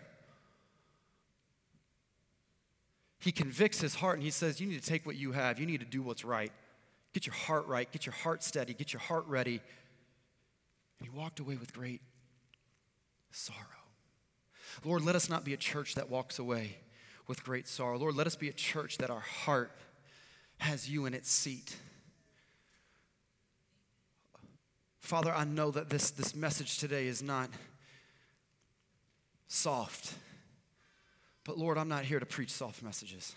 He 3.28 3.32
convicts 3.32 3.78
his 3.78 3.96
heart 3.96 4.14
and 4.14 4.22
he 4.22 4.30
says, 4.30 4.58
You 4.58 4.66
need 4.68 4.82
to 4.82 4.88
take 4.88 5.04
what 5.04 5.16
you 5.16 5.32
have, 5.32 5.60
you 5.60 5.66
need 5.66 5.80
to 5.80 5.86
do 5.86 6.00
what's 6.00 6.24
right. 6.24 6.50
Get 7.12 7.26
your 7.26 7.34
heart 7.34 7.66
right, 7.66 7.86
get 7.92 8.06
your 8.06 8.14
heart 8.14 8.42
steady, 8.42 8.72
get 8.72 8.94
your 8.94 9.00
heart 9.00 9.26
ready 9.26 9.60
and 10.98 11.10
he 11.10 11.14
walked 11.14 11.38
away 11.38 11.56
with 11.56 11.74
great 11.74 12.00
sorrow. 13.30 13.58
Lord, 14.82 15.02
let 15.02 15.14
us 15.14 15.28
not 15.28 15.44
be 15.44 15.52
a 15.52 15.58
church 15.58 15.94
that 15.96 16.08
walks 16.08 16.38
away 16.38 16.78
with 17.26 17.44
great 17.44 17.68
sorrow. 17.68 17.98
Lord, 17.98 18.14
let 18.14 18.26
us 18.26 18.34
be 18.34 18.48
a 18.48 18.52
church 18.54 18.96
that 18.96 19.10
our 19.10 19.20
heart 19.20 19.72
has 20.56 20.88
you 20.88 21.04
in 21.04 21.12
its 21.12 21.30
seat. 21.30 21.76
Father, 25.00 25.34
I 25.34 25.44
know 25.44 25.70
that 25.70 25.90
this, 25.90 26.10
this 26.10 26.34
message 26.34 26.78
today 26.78 27.06
is 27.06 27.22
not 27.22 27.50
soft, 29.48 30.14
but 31.48 31.56
Lord, 31.56 31.78
I'm 31.78 31.88
not 31.88 32.04
here 32.04 32.20
to 32.20 32.26
preach 32.26 32.50
soft 32.50 32.82
messages. 32.82 33.34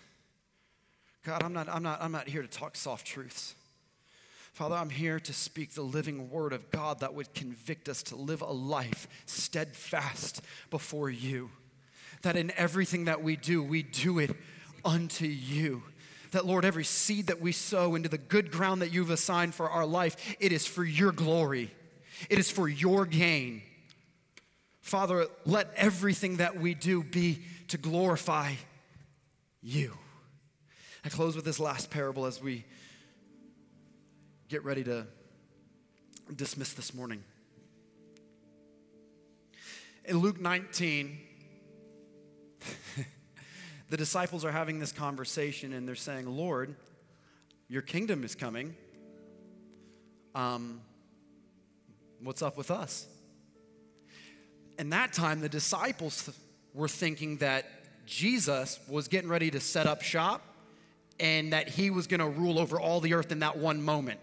God, 1.26 1.44
I'm 1.44 1.54
not, 1.54 1.70
I'm 1.70 1.82
not, 1.82 2.02
I'm 2.02 2.12
not 2.12 2.28
here 2.28 2.42
to 2.42 2.48
talk 2.48 2.76
soft 2.76 3.08
truths. 3.08 3.56
Father, 4.52 4.76
I'm 4.76 4.90
here 4.90 5.18
to 5.22 5.32
speak 5.32 5.72
the 5.74 5.82
living 5.82 6.30
word 6.30 6.52
of 6.52 6.72
God 6.72 7.00
that 7.00 7.14
would 7.14 7.34
convict 7.34 7.88
us 7.88 8.04
to 8.04 8.18
live 8.18 8.42
a 8.42 8.52
life 8.52 9.08
steadfast 9.28 10.42
before 10.70 11.10
you. 11.10 11.52
That 12.24 12.36
in 12.36 12.52
everything 12.58 13.06
that 13.06 13.24
we 13.24 13.38
do, 13.38 13.64
we 13.64 13.82
do 13.82 14.20
it 14.20 14.36
unto 14.84 15.26
you. 15.26 15.82
That, 16.32 16.46
Lord, 16.46 16.66
every 16.66 16.84
seed 16.84 17.28
that 17.28 17.40
we 17.40 17.54
sow 17.54 17.96
into 17.96 18.10
the 18.10 18.18
good 18.18 18.52
ground 18.52 18.82
that 18.82 18.92
you've 18.92 19.10
assigned 19.10 19.56
for 19.56 19.70
our 19.70 19.86
life, 19.86 20.36
it 20.38 20.52
is 20.52 20.68
for 20.68 20.84
your 20.84 21.14
glory, 21.14 21.72
it 22.30 22.40
is 22.40 22.52
for 22.52 22.68
your 22.68 23.06
gain. 23.06 23.62
Father, 24.82 25.28
let 25.46 25.72
everything 25.78 26.38
that 26.38 26.60
we 26.60 26.74
do 26.74 27.04
be 27.04 27.44
to 27.72 27.78
glorify 27.78 28.54
you. 29.62 29.98
I 31.06 31.10
close 31.10 31.38
with 31.38 31.46
this 31.46 31.58
last 31.58 31.90
parable 31.90 32.26
as 32.26 32.42
we 32.42 32.66
get 34.50 34.66
ready 34.66 34.84
to 34.84 35.08
dismiss 36.36 36.74
this 36.74 36.94
morning. 36.94 37.24
In 40.04 40.18
Luke 40.18 40.42
19, 40.42 41.18
the 43.90 43.96
disciples 43.96 44.44
are 44.44 44.52
having 44.52 44.80
this 44.80 44.92
conversation 44.92 45.72
and 45.72 45.88
they're 45.88 45.96
saying, 45.96 46.26
Lord, 46.26 46.76
your 47.70 47.84
kingdom 47.84 48.26
is 48.26 48.36
coming. 48.36 48.76
Um, 50.36 50.82
what's 52.22 52.42
up 52.42 52.58
with 52.58 52.70
us? 52.70 53.08
And 54.78 54.92
that 54.92 55.14
time, 55.14 55.40
the 55.40 55.48
disciples 55.48 56.30
were 56.74 56.88
thinking 56.88 57.38
that 57.38 57.66
Jesus 58.06 58.80
was 58.88 59.08
getting 59.08 59.30
ready 59.30 59.52
to 59.52 59.60
set 59.60 59.88
up 59.88 60.02
shop 60.02 60.42
and 61.20 61.54
that 61.54 61.70
he 61.70 61.90
was 61.90 62.08
going 62.08 62.20
to 62.20 62.28
rule 62.28 62.58
over 62.60 62.80
all 62.80 63.00
the 63.00 63.14
earth 63.14 63.32
in 63.32 63.40
that 63.40 63.58
one 63.58 63.82
moment. 63.82 64.20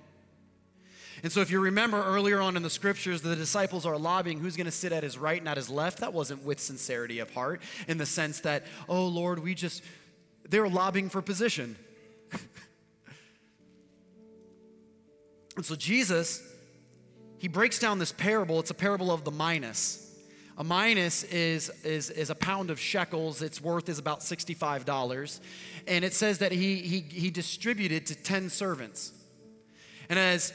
And 1.22 1.32
so, 1.32 1.40
if 1.40 1.50
you 1.50 1.58
remember 1.60 2.02
earlier 2.02 2.40
on 2.40 2.56
in 2.56 2.62
the 2.62 2.70
scriptures, 2.70 3.22
the 3.22 3.34
disciples 3.34 3.84
are 3.84 3.98
lobbying 3.98 4.38
who's 4.38 4.56
going 4.56 4.66
to 4.66 4.70
sit 4.70 4.92
at 4.92 5.02
his 5.02 5.18
right 5.18 5.40
and 5.40 5.48
at 5.48 5.56
his 5.56 5.68
left. 5.68 5.98
That 5.98 6.12
wasn't 6.12 6.44
with 6.44 6.60
sincerity 6.60 7.18
of 7.18 7.32
heart, 7.32 7.60
in 7.88 7.98
the 7.98 8.06
sense 8.06 8.40
that, 8.40 8.64
oh 8.88 9.06
Lord, 9.06 9.40
we 9.40 9.54
just, 9.54 9.82
they 10.48 10.60
were 10.60 10.68
lobbying 10.68 11.08
for 11.08 11.20
position. 11.20 11.76
and 15.56 15.66
so, 15.66 15.74
Jesus 15.74 16.40
he 17.38 17.48
breaks 17.48 17.78
down 17.78 17.98
this 17.98 18.12
parable. 18.12 18.58
It's 18.60 18.70
a 18.70 18.74
parable 18.74 19.10
of 19.10 19.24
the 19.24 19.30
minas. 19.30 20.04
A 20.58 20.64
minas 20.64 21.22
is, 21.22 21.70
is, 21.84 22.10
is 22.10 22.30
a 22.30 22.34
pound 22.34 22.70
of 22.70 22.80
shekels. 22.80 23.42
Its 23.42 23.62
worth 23.62 23.88
is 23.88 24.00
about 24.00 24.20
$65. 24.20 25.40
And 25.86 26.04
it 26.04 26.12
says 26.12 26.38
that 26.38 26.50
he, 26.50 26.76
he, 26.76 26.98
he 26.98 27.30
distributed 27.30 28.06
to 28.06 28.16
10 28.16 28.50
servants. 28.50 29.12
And 30.08 30.18
as 30.18 30.52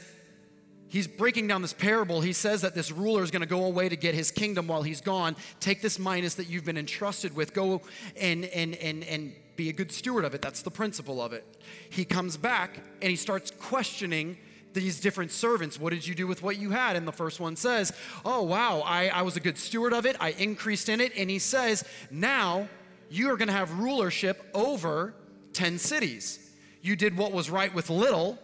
he's 0.88 1.06
breaking 1.06 1.48
down 1.48 1.62
this 1.62 1.72
parable, 1.72 2.20
he 2.20 2.34
says 2.34 2.60
that 2.60 2.74
this 2.74 2.92
ruler 2.92 3.22
is 3.22 3.30
going 3.30 3.40
to 3.40 3.48
go 3.48 3.64
away 3.64 3.88
to 3.88 3.96
get 3.96 4.14
his 4.14 4.30
kingdom 4.30 4.66
while 4.66 4.82
he's 4.82 5.00
gone. 5.00 5.36
Take 5.58 5.80
this 5.80 5.98
minas 5.98 6.34
that 6.34 6.50
you've 6.50 6.66
been 6.66 6.76
entrusted 6.76 7.34
with, 7.34 7.54
go 7.54 7.80
and, 8.20 8.44
and, 8.44 8.74
and, 8.74 9.04
and 9.04 9.32
be 9.56 9.70
a 9.70 9.72
good 9.72 9.90
steward 9.90 10.26
of 10.26 10.34
it. 10.34 10.42
That's 10.42 10.60
the 10.60 10.70
principle 10.70 11.22
of 11.22 11.32
it. 11.32 11.46
He 11.88 12.04
comes 12.04 12.36
back 12.36 12.78
and 13.00 13.08
he 13.08 13.16
starts 13.16 13.50
questioning 13.50 14.36
these 14.74 15.00
different 15.00 15.30
servants. 15.30 15.78
What 15.78 15.90
did 15.90 16.06
you 16.06 16.14
do 16.14 16.26
with 16.26 16.42
what 16.42 16.58
you 16.58 16.70
had? 16.70 16.96
And 16.96 17.06
the 17.06 17.12
first 17.12 17.40
one 17.40 17.56
says, 17.56 17.92
Oh, 18.24 18.42
wow, 18.42 18.82
I, 18.84 19.08
I 19.08 19.22
was 19.22 19.36
a 19.36 19.40
good 19.40 19.56
steward 19.56 19.92
of 19.92 20.04
it. 20.04 20.16
I 20.20 20.30
increased 20.30 20.88
in 20.88 21.00
it. 21.00 21.12
And 21.16 21.30
he 21.30 21.38
says, 21.38 21.84
Now 22.10 22.68
you 23.08 23.30
are 23.30 23.36
going 23.36 23.48
to 23.48 23.54
have 23.54 23.78
rulership 23.78 24.44
over 24.52 25.14
10 25.52 25.78
cities. 25.78 26.50
You 26.82 26.96
did 26.96 27.16
what 27.16 27.32
was 27.32 27.48
right 27.48 27.72
with 27.72 27.88
little. 27.88 28.38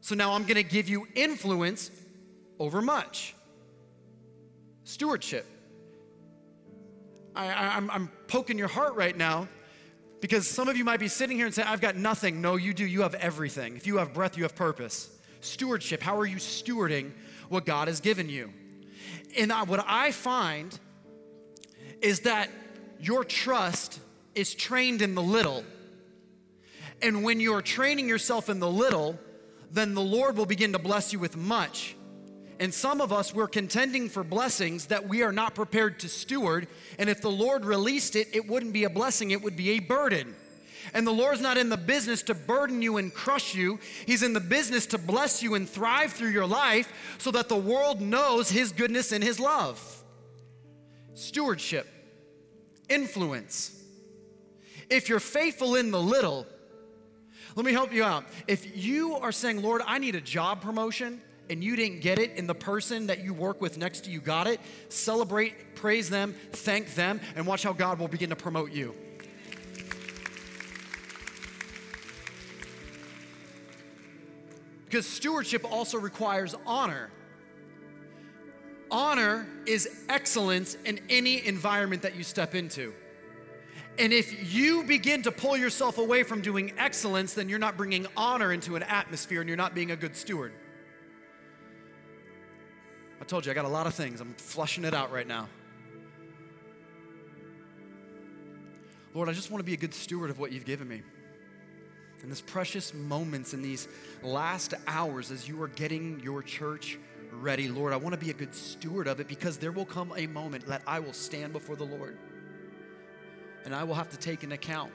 So 0.00 0.14
now 0.14 0.32
I'm 0.32 0.42
going 0.42 0.56
to 0.56 0.62
give 0.62 0.88
you 0.88 1.06
influence 1.14 1.90
over 2.58 2.82
much. 2.82 3.34
Stewardship. 4.84 5.46
I, 7.36 7.76
I'm 7.90 8.10
poking 8.26 8.58
your 8.58 8.68
heart 8.68 8.96
right 8.96 9.16
now 9.16 9.48
because 10.20 10.46
some 10.46 10.68
of 10.68 10.76
you 10.76 10.84
might 10.84 11.00
be 11.00 11.08
sitting 11.08 11.36
here 11.36 11.46
and 11.46 11.54
saying, 11.54 11.68
I've 11.68 11.80
got 11.80 11.96
nothing. 11.96 12.40
No, 12.40 12.56
you 12.56 12.74
do. 12.74 12.84
You 12.84 13.02
have 13.02 13.14
everything. 13.14 13.76
If 13.76 13.86
you 13.86 13.98
have 13.98 14.12
breath, 14.12 14.36
you 14.36 14.42
have 14.42 14.54
purpose. 14.54 15.10
Stewardship. 15.40 16.02
How 16.02 16.18
are 16.18 16.26
you 16.26 16.36
stewarding 16.36 17.12
what 17.48 17.64
God 17.64 17.88
has 17.88 18.00
given 18.00 18.28
you? 18.28 18.52
And 19.38 19.50
what 19.66 19.84
I 19.86 20.10
find 20.12 20.78
is 22.02 22.20
that 22.20 22.50
your 23.00 23.24
trust 23.24 24.00
is 24.34 24.54
trained 24.54 25.02
in 25.02 25.14
the 25.14 25.22
little. 25.22 25.64
And 27.02 27.24
when 27.24 27.40
you're 27.40 27.62
training 27.62 28.08
yourself 28.08 28.48
in 28.48 28.60
the 28.60 28.70
little, 28.70 29.18
then 29.70 29.94
the 29.94 30.02
Lord 30.02 30.36
will 30.36 30.46
begin 30.46 30.72
to 30.72 30.78
bless 30.78 31.12
you 31.12 31.18
with 31.18 31.36
much. 31.36 31.96
And 32.60 32.74
some 32.74 33.00
of 33.00 33.10
us, 33.10 33.34
we're 33.34 33.48
contending 33.48 34.10
for 34.10 34.22
blessings 34.22 34.86
that 34.86 35.08
we 35.08 35.22
are 35.22 35.32
not 35.32 35.54
prepared 35.54 35.98
to 36.00 36.10
steward. 36.10 36.68
And 36.98 37.08
if 37.08 37.22
the 37.22 37.30
Lord 37.30 37.64
released 37.64 38.14
it, 38.14 38.28
it 38.34 38.46
wouldn't 38.46 38.74
be 38.74 38.84
a 38.84 38.90
blessing, 38.90 39.30
it 39.30 39.42
would 39.42 39.56
be 39.56 39.70
a 39.70 39.78
burden. 39.78 40.36
And 40.92 41.06
the 41.06 41.12
Lord's 41.12 41.40
not 41.40 41.56
in 41.56 41.70
the 41.70 41.78
business 41.78 42.22
to 42.24 42.34
burden 42.34 42.82
you 42.82 42.98
and 42.98 43.14
crush 43.14 43.54
you. 43.54 43.78
He's 44.04 44.22
in 44.22 44.34
the 44.34 44.40
business 44.40 44.84
to 44.86 44.98
bless 44.98 45.42
you 45.42 45.54
and 45.54 45.68
thrive 45.68 46.12
through 46.12 46.30
your 46.30 46.46
life 46.46 46.92
so 47.16 47.30
that 47.30 47.48
the 47.48 47.56
world 47.56 48.02
knows 48.02 48.50
His 48.50 48.72
goodness 48.72 49.10
and 49.10 49.24
His 49.24 49.40
love. 49.40 49.80
Stewardship, 51.14 51.86
influence. 52.90 53.82
If 54.90 55.08
you're 55.08 55.20
faithful 55.20 55.76
in 55.76 55.92
the 55.92 56.00
little, 56.00 56.46
let 57.56 57.64
me 57.64 57.72
help 57.72 57.92
you 57.92 58.04
out. 58.04 58.24
If 58.46 58.76
you 58.76 59.14
are 59.14 59.32
saying, 59.32 59.62
Lord, 59.62 59.80
I 59.86 59.98
need 59.98 60.14
a 60.14 60.20
job 60.20 60.60
promotion, 60.60 61.22
and 61.50 61.62
you 61.62 61.76
didn't 61.76 62.00
get 62.00 62.18
it, 62.18 62.38
and 62.38 62.48
the 62.48 62.54
person 62.54 63.08
that 63.08 63.22
you 63.24 63.34
work 63.34 63.60
with 63.60 63.76
next 63.76 64.04
to 64.04 64.10
you 64.10 64.20
got 64.20 64.46
it, 64.46 64.60
celebrate, 64.88 65.74
praise 65.74 66.08
them, 66.08 66.34
thank 66.52 66.94
them, 66.94 67.20
and 67.34 67.46
watch 67.46 67.64
how 67.64 67.72
God 67.72 67.98
will 67.98 68.08
begin 68.08 68.30
to 68.30 68.36
promote 68.36 68.72
you. 68.72 68.94
Because 74.86 75.06
stewardship 75.06 75.70
also 75.70 75.98
requires 75.98 76.54
honor. 76.66 77.10
Honor 78.90 79.46
is 79.66 80.04
excellence 80.08 80.76
in 80.84 81.00
any 81.08 81.46
environment 81.46 82.02
that 82.02 82.16
you 82.16 82.24
step 82.24 82.54
into. 82.54 82.92
And 83.98 84.12
if 84.12 84.52
you 84.52 84.82
begin 84.84 85.22
to 85.22 85.30
pull 85.30 85.56
yourself 85.56 85.98
away 85.98 86.22
from 86.22 86.40
doing 86.40 86.72
excellence, 86.78 87.34
then 87.34 87.48
you're 87.48 87.58
not 87.58 87.76
bringing 87.76 88.06
honor 88.16 88.52
into 88.52 88.74
an 88.74 88.82
atmosphere 88.82 89.40
and 89.40 89.48
you're 89.48 89.56
not 89.56 89.74
being 89.74 89.90
a 89.90 89.96
good 89.96 90.16
steward. 90.16 90.52
I 93.20 93.24
told 93.24 93.44
you, 93.44 93.52
I 93.52 93.54
got 93.54 93.64
a 93.64 93.68
lot 93.68 93.86
of 93.86 93.94
things. 93.94 94.20
I'm 94.20 94.34
flushing 94.34 94.84
it 94.84 94.94
out 94.94 95.12
right 95.12 95.26
now. 95.26 95.48
Lord, 99.12 99.28
I 99.28 99.32
just 99.32 99.50
want 99.50 99.60
to 99.60 99.64
be 99.64 99.74
a 99.74 99.76
good 99.76 99.92
steward 99.92 100.30
of 100.30 100.38
what 100.38 100.52
you've 100.52 100.64
given 100.64 100.88
me. 100.88 101.02
In 102.22 102.28
these 102.28 102.40
precious 102.40 102.94
moments, 102.94 103.54
in 103.54 103.62
these 103.62 103.88
last 104.22 104.74
hours, 104.86 105.30
as 105.30 105.48
you 105.48 105.60
are 105.62 105.68
getting 105.68 106.20
your 106.20 106.42
church 106.42 106.98
ready, 107.32 107.68
Lord, 107.68 107.92
I 107.92 107.96
want 107.96 108.12
to 108.12 108.20
be 108.20 108.30
a 108.30 108.34
good 108.34 108.54
steward 108.54 109.08
of 109.08 109.20
it 109.20 109.26
because 109.26 109.58
there 109.58 109.72
will 109.72 109.86
come 109.86 110.12
a 110.16 110.26
moment 110.26 110.66
that 110.66 110.82
I 110.86 111.00
will 111.00 111.12
stand 111.12 111.52
before 111.52 111.76
the 111.76 111.84
Lord 111.84 112.18
and 113.64 113.74
I 113.74 113.84
will 113.84 113.94
have 113.94 114.10
to 114.10 114.16
take 114.16 114.42
an 114.42 114.52
account 114.52 114.92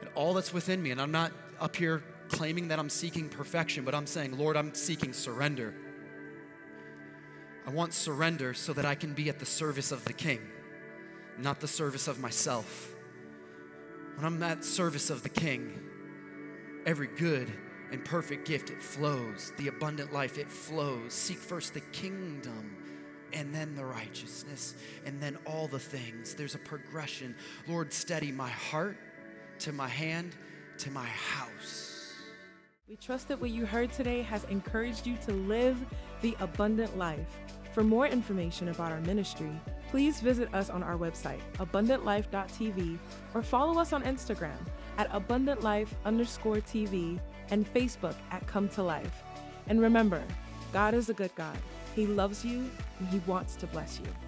and 0.00 0.08
all 0.14 0.34
that's 0.34 0.52
within 0.52 0.82
me. 0.82 0.90
And 0.90 1.00
I'm 1.00 1.12
not 1.12 1.32
up 1.60 1.76
here 1.76 2.02
claiming 2.28 2.68
that 2.68 2.78
I'm 2.78 2.90
seeking 2.90 3.28
perfection, 3.28 3.84
but 3.84 3.94
I'm 3.94 4.06
saying, 4.06 4.38
Lord, 4.38 4.56
I'm 4.56 4.74
seeking 4.74 5.12
surrender. 5.12 5.74
I 7.68 7.70
want 7.70 7.92
surrender 7.92 8.54
so 8.54 8.72
that 8.72 8.86
I 8.86 8.94
can 8.94 9.12
be 9.12 9.28
at 9.28 9.38
the 9.38 9.44
service 9.44 9.92
of 9.92 10.02
the 10.06 10.14
King, 10.14 10.40
not 11.36 11.60
the 11.60 11.68
service 11.68 12.08
of 12.08 12.18
myself. 12.18 12.94
When 14.16 14.24
I'm 14.24 14.42
at 14.42 14.64
service 14.64 15.10
of 15.10 15.22
the 15.22 15.28
King, 15.28 15.78
every 16.86 17.08
good 17.08 17.52
and 17.92 18.02
perfect 18.06 18.48
gift 18.48 18.70
it 18.70 18.82
flows. 18.82 19.52
The 19.58 19.68
abundant 19.68 20.14
life 20.14 20.38
it 20.38 20.48
flows. 20.48 21.12
Seek 21.12 21.36
first 21.36 21.74
the 21.74 21.82
kingdom 21.92 22.74
and 23.34 23.54
then 23.54 23.74
the 23.74 23.84
righteousness 23.84 24.74
and 25.04 25.20
then 25.20 25.36
all 25.44 25.68
the 25.68 25.78
things. 25.78 26.34
There's 26.34 26.54
a 26.54 26.60
progression. 26.60 27.36
Lord, 27.66 27.92
steady 27.92 28.32
my 28.32 28.48
heart 28.48 28.96
to 29.58 29.72
my 29.72 29.88
hand 29.88 30.34
to 30.78 30.90
my 30.90 31.04
house. 31.04 31.98
We 32.88 32.96
trust 32.96 33.28
that 33.28 33.38
what 33.38 33.50
you 33.50 33.66
heard 33.66 33.92
today 33.92 34.22
has 34.22 34.44
encouraged 34.44 35.06
you 35.06 35.18
to 35.26 35.32
live 35.32 35.76
the 36.22 36.34
abundant 36.40 36.96
life. 36.96 37.26
For 37.72 37.84
more 37.84 38.06
information 38.06 38.68
about 38.68 38.92
our 38.92 39.00
ministry, 39.02 39.50
please 39.90 40.20
visit 40.20 40.52
us 40.54 40.70
on 40.70 40.82
our 40.82 40.96
website, 40.96 41.40
abundantlife.tv, 41.58 42.98
or 43.34 43.42
follow 43.42 43.80
us 43.80 43.92
on 43.92 44.02
Instagram 44.02 44.58
at 44.96 45.10
abundantlife 45.10 45.88
underscore 46.04 46.56
TV 46.56 47.20
and 47.50 47.72
Facebook 47.72 48.16
at 48.30 48.46
Come 48.46 48.68
to 48.70 48.82
Life. 48.82 49.22
And 49.68 49.80
remember, 49.80 50.22
God 50.72 50.94
is 50.94 51.08
a 51.08 51.14
good 51.14 51.34
God. 51.34 51.56
He 51.94 52.06
loves 52.06 52.44
you 52.44 52.70
and 52.98 53.08
He 53.08 53.20
wants 53.26 53.56
to 53.56 53.66
bless 53.66 54.00
you. 54.00 54.27